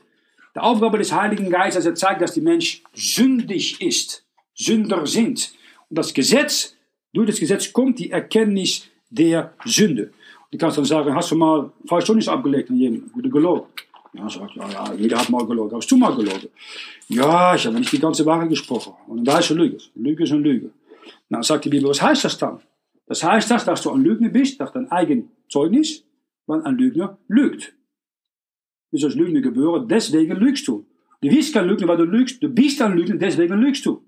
Die 0.55 0.59
Aufgabe 0.59 0.97
des 0.97 1.11
Heiligen 1.11 1.49
Geistes, 1.49 1.85
er 1.85 1.95
zeigt, 1.95 2.21
dass 2.21 2.33
die 2.33 2.41
Mensch 2.41 2.81
sündig 2.93 3.81
ist, 3.81 4.25
Sünder 4.53 5.05
sind. 5.05 5.51
Und 5.89 5.97
das 5.97 6.13
Gesetz, 6.13 6.75
durch 7.13 7.27
das 7.27 7.39
Gesetz 7.39 7.73
kommt 7.73 7.99
die 7.99 8.09
Erkenntnis 8.09 8.87
der 9.09 9.53
Sünde. 9.65 10.03
Und 10.03 10.53
du 10.53 10.57
kannst 10.57 10.77
dann 10.77 10.85
sagen, 10.85 11.13
hast 11.13 11.31
du 11.31 11.35
mal 11.35 11.71
Verständnis 11.85 12.29
abgelegt 12.29 12.69
an 12.69 12.77
jemanden, 12.77 13.13
wurde 13.13 13.29
gelogen. 13.29 13.67
Ja, 14.13 14.29
sagt, 14.29 14.55
ja, 14.55 14.69
ja, 14.69 14.93
jeder 14.93 15.19
hat 15.19 15.29
mal 15.29 15.45
gelogen. 15.45 15.75
Hast 15.75 15.91
du 15.91 15.97
mal 15.97 16.15
gelogen? 16.15 16.47
Ja, 17.09 17.53
ich 17.53 17.65
habe 17.65 17.77
nicht 17.77 17.91
die 17.91 17.99
ganze 17.99 18.25
Wahrheit 18.25 18.47
gesprochen. 18.47 18.93
Und 19.07 19.25
dann 19.25 19.35
weißt 19.35 19.49
du 19.49 19.55
Lüge. 19.55 19.77
Lüge 19.95 20.23
ist 20.23 20.31
eine 20.31 20.41
Lüge. 20.41 20.71
Na, 21.27 21.43
sagt 21.43 21.65
die 21.65 21.69
Bibel, 21.69 21.89
was 21.89 22.01
heißt 22.01 22.23
das 22.23 22.37
dann? 22.37 22.61
Das 23.07 23.21
heißt 23.23 23.51
das, 23.51 23.65
dass 23.65 23.81
du 23.81 23.91
ein 23.91 24.01
Lügner 24.01 24.29
bist, 24.29 24.57
nach 24.61 24.71
dein 24.71 24.89
eigen 24.89 25.31
Zeugnis, 25.49 26.03
weil 26.47 26.61
ein 26.63 26.77
Lügner 26.77 27.17
lügt. 27.27 27.73
Du 28.95 29.01
bist 29.01 29.05
als 29.05 29.15
Lügner 29.15 29.41
geboren, 29.41 29.89
deswegen 29.89 30.37
lügst 30.37 30.65
du. 30.69 30.85
Du 31.21 31.27
bist 31.27 31.53
kein 31.53 31.67
Lügner, 31.67 31.89
weil 31.89 31.97
du 31.97 32.05
lügst. 32.05 32.41
Du 32.41 32.47
bist 32.47 32.81
ein 32.81 32.95
Lügner, 32.95 33.17
deswegen 33.17 33.55
lügst 33.55 33.85
du. 33.85 34.01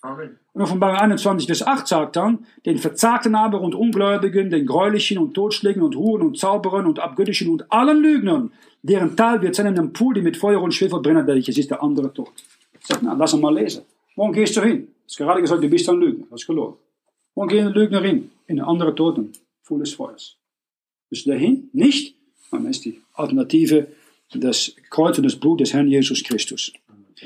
Amen. 0.00 0.38
Und 0.54 0.62
Offenbarung 0.62 0.96
21, 0.96 1.46
Vers 1.46 1.66
8 1.66 1.86
sagt 1.86 2.16
dann, 2.16 2.46
den 2.64 2.78
Verzagten 2.78 3.34
aber 3.34 3.60
und 3.60 3.74
Ungläubigen, 3.74 4.48
den 4.48 4.64
Gräulichen 4.64 5.18
und 5.18 5.34
Totschlägen 5.34 5.82
und 5.82 5.96
Huren 5.96 6.22
und 6.22 6.38
Zauberern 6.38 6.86
und 6.86 6.98
Abgöttischen 6.98 7.50
und 7.50 7.70
allen 7.70 8.00
Lügnern, 8.00 8.52
deren 8.80 9.16
Teil 9.18 9.42
wird 9.42 9.54
sein 9.54 9.66
in 9.66 9.78
einem 9.78 9.92
Pool, 9.92 10.14
die 10.14 10.22
mit 10.22 10.38
Feuer 10.38 10.62
und 10.62 10.72
Schwefel 10.72 11.00
brennen, 11.00 11.26
welches 11.26 11.58
ist 11.58 11.70
der 11.70 11.82
andere 11.82 12.10
Tod. 12.10 12.32
Sagt, 12.80 13.02
na, 13.02 13.12
lass 13.12 13.34
ihn 13.34 13.40
mal 13.42 13.54
lesen. 13.54 13.82
Worum 14.16 14.32
gehst 14.32 14.56
du 14.56 14.62
hin? 14.62 14.88
Es 15.06 15.12
ist 15.12 15.18
gerade 15.18 15.42
gesagt, 15.42 15.62
du 15.62 15.68
bist 15.68 15.86
ein 15.90 16.00
Lügner, 16.00 16.24
das 16.30 16.40
ist 16.40 16.46
gelogen. 16.46 16.78
Worum 17.34 17.48
geht 17.50 17.60
ein 17.60 17.72
Lügner 17.74 18.00
hin? 18.00 18.30
In 18.46 18.60
einen 18.60 18.68
anderen 18.68 18.96
Toten, 18.96 19.32
voll 19.62 19.80
des 19.80 19.92
Feuers. 19.92 20.38
Bist 21.10 21.26
du 21.26 21.30
dahin? 21.32 21.68
Nicht? 21.74 22.16
Dann 22.52 22.66
ist 22.66 22.84
die 22.84 23.00
Alternative 23.14 23.88
das 24.34 24.74
Kreuz 24.90 25.18
und 25.18 25.24
das 25.24 25.36
Blut 25.36 25.60
des 25.60 25.72
Herrn 25.74 25.88
Jesus 25.88 26.22
Christus. 26.22 26.72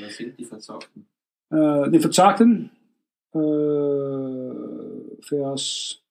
Was 0.01 0.17
sind 0.17 0.37
die 0.37 0.45
Verzagten? 0.45 1.05
Äh, 1.49 1.89
den 1.89 2.01
Verzagten, 2.01 2.71
äh, 3.33 5.21
Vers 5.21 6.01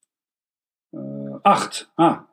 äh, 0.93 1.39
8. 1.43 1.91
Ah, 1.97 2.25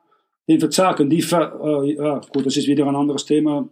den 0.48 0.60
Verzagten, 0.60 1.10
die 1.10 1.22
ver, 1.22 1.58
äh, 1.62 1.94
ja, 1.94 2.20
gut, 2.32 2.46
das 2.46 2.56
ist 2.56 2.66
wieder 2.66 2.86
ein 2.86 2.96
anderes 2.96 3.24
Thema. 3.24 3.68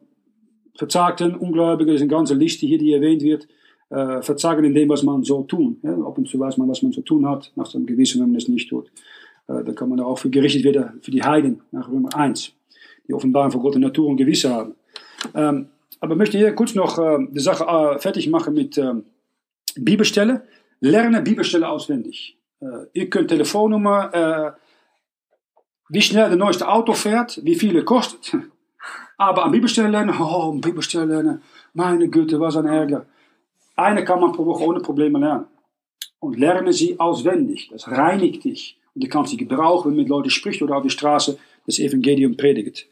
Verzagten, 0.76 1.34
Ungläubige, 1.34 1.92
das 1.92 1.96
ist 2.00 2.02
eine 2.02 2.10
ganze 2.10 2.34
Liste 2.34 2.66
hier, 2.66 2.78
die 2.78 2.92
erwähnt 2.92 3.22
wird. 3.22 3.46
Äh, 3.90 4.22
Verzagen 4.22 4.64
in 4.64 4.74
dem, 4.74 4.88
was 4.88 5.02
man 5.02 5.22
so 5.22 5.42
tun. 5.42 5.78
Ja, 5.82 5.92
ab 5.92 6.16
und 6.16 6.28
zu 6.28 6.38
weiß 6.38 6.56
man, 6.56 6.68
was 6.68 6.82
man 6.82 6.92
zu 6.92 7.02
tun 7.02 7.28
hat, 7.28 7.52
nach 7.56 7.66
seinem 7.66 7.86
Gewissen, 7.86 8.22
wenn 8.22 8.28
man 8.28 8.38
es 8.38 8.48
nicht 8.48 8.70
tut. 8.70 8.90
Äh, 9.48 9.64
da 9.64 9.72
kann 9.72 9.88
man 9.88 10.00
auch 10.00 10.18
für 10.18 10.30
gerichtet 10.30 10.64
werden, 10.64 11.00
für 11.02 11.10
die 11.10 11.22
Heiden, 11.22 11.60
nach 11.72 11.90
Römer 11.90 12.14
1, 12.16 12.54
die 13.06 13.14
offenbar 13.14 13.50
vor 13.50 13.60
Gott 13.60 13.74
in 13.74 13.82
Natur 13.82 14.08
und 14.08 14.16
Gewisse 14.16 14.50
haben. 14.50 14.74
Ähm, 15.34 15.68
aber 16.00 16.16
möchte 16.16 16.38
hier 16.38 16.52
kurz 16.54 16.74
noch 16.74 16.98
äh, 16.98 17.18
die 17.30 17.40
Sache 17.40 17.64
äh, 17.64 17.98
fertig 17.98 18.28
machen 18.28 18.54
mit 18.54 18.76
ähm, 18.76 19.04
Bibelstelle. 19.76 20.42
Lerne 20.80 21.22
Bibelstelle 21.22 21.68
auswendig. 21.68 22.36
Äh, 22.60 22.86
ihr 22.92 23.08
könnt 23.08 23.28
Telefonnummer, 23.28 24.12
äh, 24.12 24.52
wie 25.88 26.02
schnell 26.02 26.28
das 26.28 26.38
neueste 26.38 26.68
Auto 26.68 26.92
fährt, 26.92 27.40
wie 27.44 27.54
viel 27.54 27.76
es 27.76 27.84
kostet. 27.84 28.36
Aber 29.16 29.44
an 29.44 29.52
Bibelstelle 29.52 29.88
lernen, 29.88 30.14
oh, 30.18 30.52
Bibelstelle 30.52 31.04
lernen, 31.04 31.42
meine 31.74 32.08
Güte, 32.08 32.40
was 32.40 32.56
ein 32.56 32.66
Ärger. 32.66 33.06
Eine 33.76 34.04
kann 34.04 34.20
man 34.20 34.32
pro 34.32 34.44
Woche 34.44 34.64
ohne 34.64 34.80
Probleme 34.80 35.18
lernen. 35.18 35.46
Und 36.18 36.38
lerne 36.38 36.72
sie 36.72 36.98
auswendig. 36.98 37.68
Das 37.70 37.88
reinigt 37.88 38.44
dich. 38.44 38.78
Und 38.94 39.04
du 39.04 39.08
kannst 39.08 39.30
sie 39.30 39.36
gebrauchen, 39.36 39.90
wenn 39.90 39.96
du 39.96 40.02
mit 40.02 40.08
Leuten 40.08 40.30
sprichst 40.30 40.62
oder 40.62 40.76
auf 40.76 40.82
der 40.82 40.90
Straße 40.90 41.38
das 41.66 41.78
Evangelium 41.78 42.36
predigt. 42.36 42.86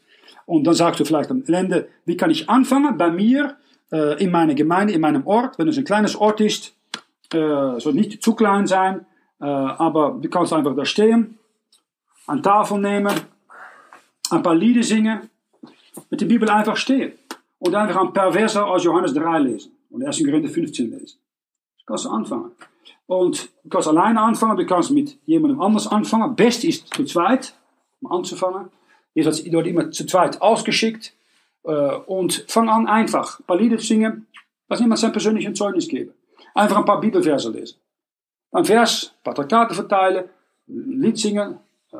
Und 0.45 0.65
dann 0.65 0.73
sagst 0.73 0.99
du 0.99 1.05
vielleicht 1.05 1.31
am 1.31 1.43
Ende, 1.47 1.87
wie 2.05 2.17
kann 2.17 2.31
ich 2.31 2.49
anfangen? 2.49 2.97
Bei 2.97 3.09
mir, 3.09 3.57
äh, 3.91 4.21
in 4.23 4.31
meiner 4.31 4.53
Gemeinde, 4.53 4.93
in 4.93 5.01
meinem 5.01 5.25
Ort, 5.25 5.57
wenn 5.59 5.67
es 5.67 5.77
ein 5.77 5.85
kleines 5.85 6.15
Ort 6.15 6.41
ist, 6.41 6.73
äh, 7.33 7.79
soll 7.79 7.93
nicht 7.93 8.21
zu 8.21 8.35
klein 8.35 8.67
sein, 8.67 9.05
äh, 9.39 9.45
aber 9.45 10.17
du 10.21 10.29
kannst 10.29 10.53
einfach 10.53 10.75
da 10.75 10.85
stehen, 10.85 11.37
an 12.27 12.43
Tafel 12.43 12.79
nehmen, 12.79 13.13
ein 14.29 14.43
paar 14.43 14.55
Lieder 14.55 14.83
singen, 14.83 15.29
mit 16.09 16.21
der 16.21 16.25
Bibel 16.25 16.49
einfach 16.49 16.77
stehen. 16.77 17.13
Und 17.59 17.75
ein 17.75 18.13
paar 18.13 18.31
Verse 18.31 18.63
aus 18.63 18.83
Johannes 18.83 19.13
3 19.13 19.39
lesen 19.39 19.71
und 19.89 20.03
1. 20.03 20.23
Korinther 20.23 20.49
15 20.49 20.89
lesen. 20.89 21.19
Das 21.77 21.85
kannst 21.85 22.05
du 22.05 22.09
anfangen. 22.09 22.51
Und 23.05 23.49
du 23.63 23.69
kannst 23.69 23.87
alleine 23.87 24.21
anfangen, 24.21 24.57
du 24.57 24.65
kannst 24.65 24.91
mit 24.91 25.17
jemandem 25.25 25.61
anders 25.61 25.87
anfangen. 25.87 26.35
Best 26.35 26.63
ist 26.63 26.93
zu 26.93 27.03
zweit, 27.03 27.53
um 28.01 28.11
anzufangen. 28.11 28.69
Jesus 29.13 29.43
wird 29.43 29.67
immer 29.67 29.91
zu 29.91 30.05
zweit 30.05 30.41
ausgeschickt. 30.41 31.13
Äh, 31.63 31.95
und 32.05 32.45
fang 32.47 32.69
an 32.69 32.87
einfach 32.87 33.39
ein 33.39 33.45
paar 33.45 33.57
Lieder 33.57 33.77
zu 33.77 33.85
singen, 33.85 34.27
lass 34.67 34.79
niemand 34.79 34.99
sein 34.99 35.11
persönliches 35.11 35.57
Zeugnis 35.57 35.87
geben. 35.87 36.13
Einfach 36.53 36.77
ein 36.77 36.85
paar 36.85 36.99
Bibelverse 36.99 37.51
lesen. 37.51 37.77
Ein 38.51 38.65
Vers, 38.65 39.13
ein 39.17 39.23
paar 39.23 39.35
Traktate 39.35 39.75
verteilen, 39.75 40.25
ein 40.67 41.01
Lied 41.01 41.17
singen, 41.17 41.59
äh, 41.91 41.97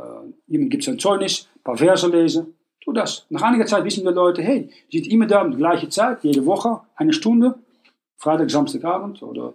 jemand 0.47 0.71
gibt 0.71 0.83
sein 0.83 0.99
Zeugnis, 0.99 1.47
ein 1.55 1.63
paar 1.63 1.77
Verse 1.77 2.07
lesen. 2.07 2.55
Tu 2.83 2.91
das. 2.91 3.27
Nach 3.29 3.43
einiger 3.43 3.65
Zeit 3.67 3.83
wissen 3.83 4.05
die 4.05 4.11
Leute, 4.11 4.41
hey, 4.41 4.69
sind 4.91 5.07
immer 5.07 5.27
da 5.27 5.43
um 5.43 5.51
die 5.51 5.57
gleiche 5.57 5.87
Zeit, 5.89 6.23
jede 6.23 6.45
Woche, 6.45 6.81
eine 6.95 7.13
Stunde, 7.13 7.55
Freitag, 8.17 8.49
Samstagabend 8.49 9.21
oder 9.21 9.53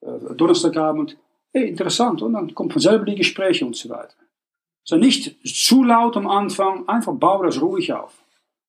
äh, 0.00 0.34
Donnerstagabend. 0.34 1.16
Hey, 1.52 1.68
interessant. 1.68 2.20
Und 2.22 2.32
dann 2.32 2.52
kommt 2.52 2.72
von 2.72 2.82
selber 2.82 3.04
die 3.04 3.14
Gespräche 3.14 3.64
und 3.64 3.76
so 3.76 3.88
weiter. 3.88 4.14
Also 4.90 5.02
nicht 5.02 5.36
zu 5.44 5.82
laut 5.82 6.16
am 6.16 6.26
Anfang, 6.26 6.88
einfach 6.88 7.14
bau 7.14 7.42
das 7.42 7.60
ruhig 7.60 7.92
auf. 7.92 8.12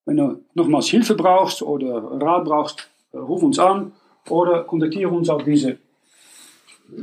Wenn 0.06 0.18
du 0.18 0.44
nochmals 0.54 0.88
Hilfe 0.88 1.16
brauchst 1.16 1.62
oder 1.62 2.22
Rat 2.22 2.44
brauchst, 2.46 2.90
ruf 3.14 3.44
uns 3.44 3.60
an 3.60 3.92
oder 4.30 4.64
kontaktiere 4.64 5.10
uns 5.10 5.30
auf 5.30 5.44
diese 5.44 5.78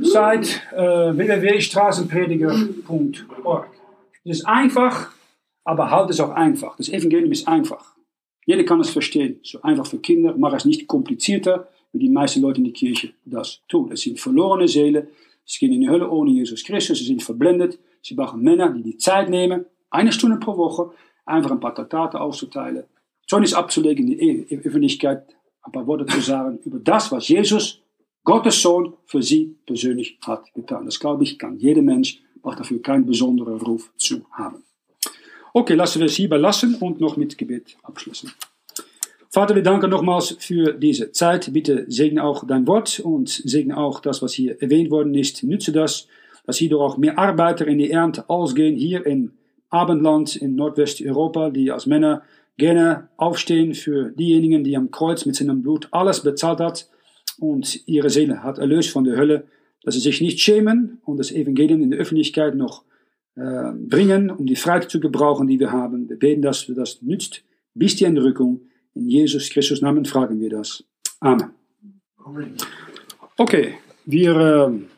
Seite 0.01 0.49
äh, 0.71 1.15
www.straßenprediger.org. 1.15 3.69
Es 4.23 4.39
ist 4.39 4.47
einfach, 4.47 5.11
aber 5.63 5.91
halt 5.91 6.09
es 6.09 6.19
auch 6.19 6.31
einfach. 6.31 6.75
Das 6.77 6.89
Evangelium 6.89 7.31
ist 7.31 7.47
einfach. 7.47 7.93
Jeder 8.45 8.63
kann 8.63 8.79
es 8.79 8.89
verstehen. 8.89 9.39
So 9.43 9.61
einfach 9.61 9.85
für 9.85 9.99
Kinder, 9.99 10.33
mach 10.37 10.53
es 10.53 10.65
nicht 10.65 10.87
komplizierter, 10.87 11.67
wie 11.91 11.99
die 11.99 12.09
meisten 12.09 12.41
Leute 12.41 12.57
in 12.59 12.65
der 12.65 12.73
Kirche 12.73 13.13
das 13.25 13.61
tun. 13.67 13.91
Es 13.91 14.01
sind 14.01 14.19
verlorene 14.19 14.67
Seelen, 14.67 15.07
sie 15.45 15.59
gehen 15.59 15.73
in 15.73 15.81
die 15.81 15.89
Hölle 15.89 16.09
ohne 16.09 16.31
Jesus 16.31 16.63
Christus, 16.63 16.97
sie 16.99 17.05
sind 17.05 17.21
verblendet. 17.21 17.77
Sie 18.03 18.15
brauchen 18.15 18.41
Männer, 18.41 18.69
die 18.69 18.83
die 18.83 18.97
Zeit 18.97 19.29
nehmen, 19.29 19.65
eine 19.89 20.11
Stunde 20.11 20.37
pro 20.37 20.57
Woche, 20.57 20.91
einfach 21.25 21.51
ein 21.51 21.59
paar 21.59 21.73
Traktate 21.73 22.19
auszuteilen, 22.19 22.83
Zeugnis 23.27 23.53
abzulegen 23.53 24.11
in 24.11 24.45
die 24.45 24.59
Öffentlichkeit, 24.59 25.25
ein 25.61 25.71
paar 25.71 25.87
Worte 25.87 26.05
zu 26.05 26.19
sagen 26.19 26.59
über 26.65 26.79
das, 26.79 27.11
was 27.11 27.29
Jesus, 27.29 27.81
Gottes 28.25 28.61
Sohn, 28.61 28.93
für 29.05 29.21
sie 29.21 29.55
persönlich 29.65 30.19
hat 30.25 30.53
getan. 30.53 30.85
Das 30.85 30.99
glaube 30.99 31.23
ich, 31.23 31.39
kann 31.39 31.57
jeder 31.57 31.81
Mensch, 31.81 32.21
braucht 32.41 32.59
dafür 32.59 32.81
keinen 32.81 33.05
besonderen 33.05 33.59
Ruf 33.61 33.91
zu 33.97 34.25
haben. 34.31 34.63
Okay, 35.53 35.75
lassen 35.75 35.99
wir 35.99 36.07
es 36.07 36.15
hierbei 36.15 36.37
lassen 36.37 36.75
und 36.75 36.99
noch 36.99 37.15
mit 37.15 37.37
Gebet 37.37 37.77
abschließen. 37.83 38.31
Vater, 39.29 39.55
wir 39.55 39.63
danken 39.63 39.89
nochmals 39.89 40.35
für 40.39 40.73
diese 40.73 41.11
Zeit. 41.11 41.51
Bitte 41.53 41.85
segne 41.87 42.23
auch 42.23 42.45
dein 42.45 42.67
Wort 42.67 42.99
und 42.99 43.29
segne 43.29 43.77
auch 43.77 43.99
das, 43.99 44.21
was 44.21 44.33
hier 44.33 44.61
erwähnt 44.61 44.91
worden 44.91 45.15
ist. 45.15 45.43
Nütze 45.43 45.71
das, 45.71 46.07
dass 46.45 46.57
hier 46.57 46.77
auch 46.77 46.97
mehr 46.97 47.17
Arbeiter 47.17 47.67
in 47.67 47.77
die 47.77 47.91
Ernte 47.91 48.29
ausgehen, 48.29 48.75
hier 48.75 49.05
in 49.05 49.31
Abendland 49.69 50.35
in 50.35 50.55
Nordwesteuropa, 50.55 51.49
die 51.49 51.71
als 51.71 51.85
Männer 51.85 52.23
gerne 52.57 53.09
aufstehen 53.17 53.73
für 53.73 54.11
diejenigen, 54.11 54.63
die 54.63 54.77
am 54.77 54.91
Kreuz 54.91 55.25
mit 55.25 55.35
seinem 55.35 55.63
Blut 55.63 55.87
alles 55.91 56.21
bezahlt 56.21 56.59
hat 56.59 56.89
und 57.39 57.87
ihre 57.87 58.09
Seele 58.09 58.43
hat 58.43 58.59
erlöst 58.59 58.91
von 58.91 59.03
der 59.03 59.17
Hölle, 59.17 59.45
dass 59.83 59.95
sie 59.95 59.99
sich 59.99 60.21
nicht 60.21 60.39
schämen 60.39 60.99
und 61.03 61.17
das 61.17 61.31
Evangelium 61.31 61.81
in 61.81 61.91
der 61.91 61.99
Öffentlichkeit 61.99 62.55
noch 62.55 62.83
äh, 63.35 63.71
bringen, 63.73 64.29
um 64.29 64.45
die 64.45 64.55
Freiheit 64.55 64.89
zu 64.89 64.99
gebrauchen, 64.99 65.47
die 65.47 65.59
wir 65.59 65.71
haben. 65.71 66.07
Wir 66.07 66.17
beten, 66.17 66.41
dass 66.41 66.65
du 66.67 66.73
das 66.73 67.01
nützt, 67.01 67.43
bis 67.73 67.95
die 67.95 68.05
Entrückung. 68.05 68.61
In 68.93 69.09
Jesus 69.09 69.49
Christus 69.49 69.81
Namen 69.81 70.05
fragen 70.05 70.39
wir 70.39 70.51
das. 70.51 70.83
Amen. 71.19 71.49
Amen. 72.17 72.53
Okay, 73.37 73.73
wir 74.05 74.35
äh, 74.35 74.92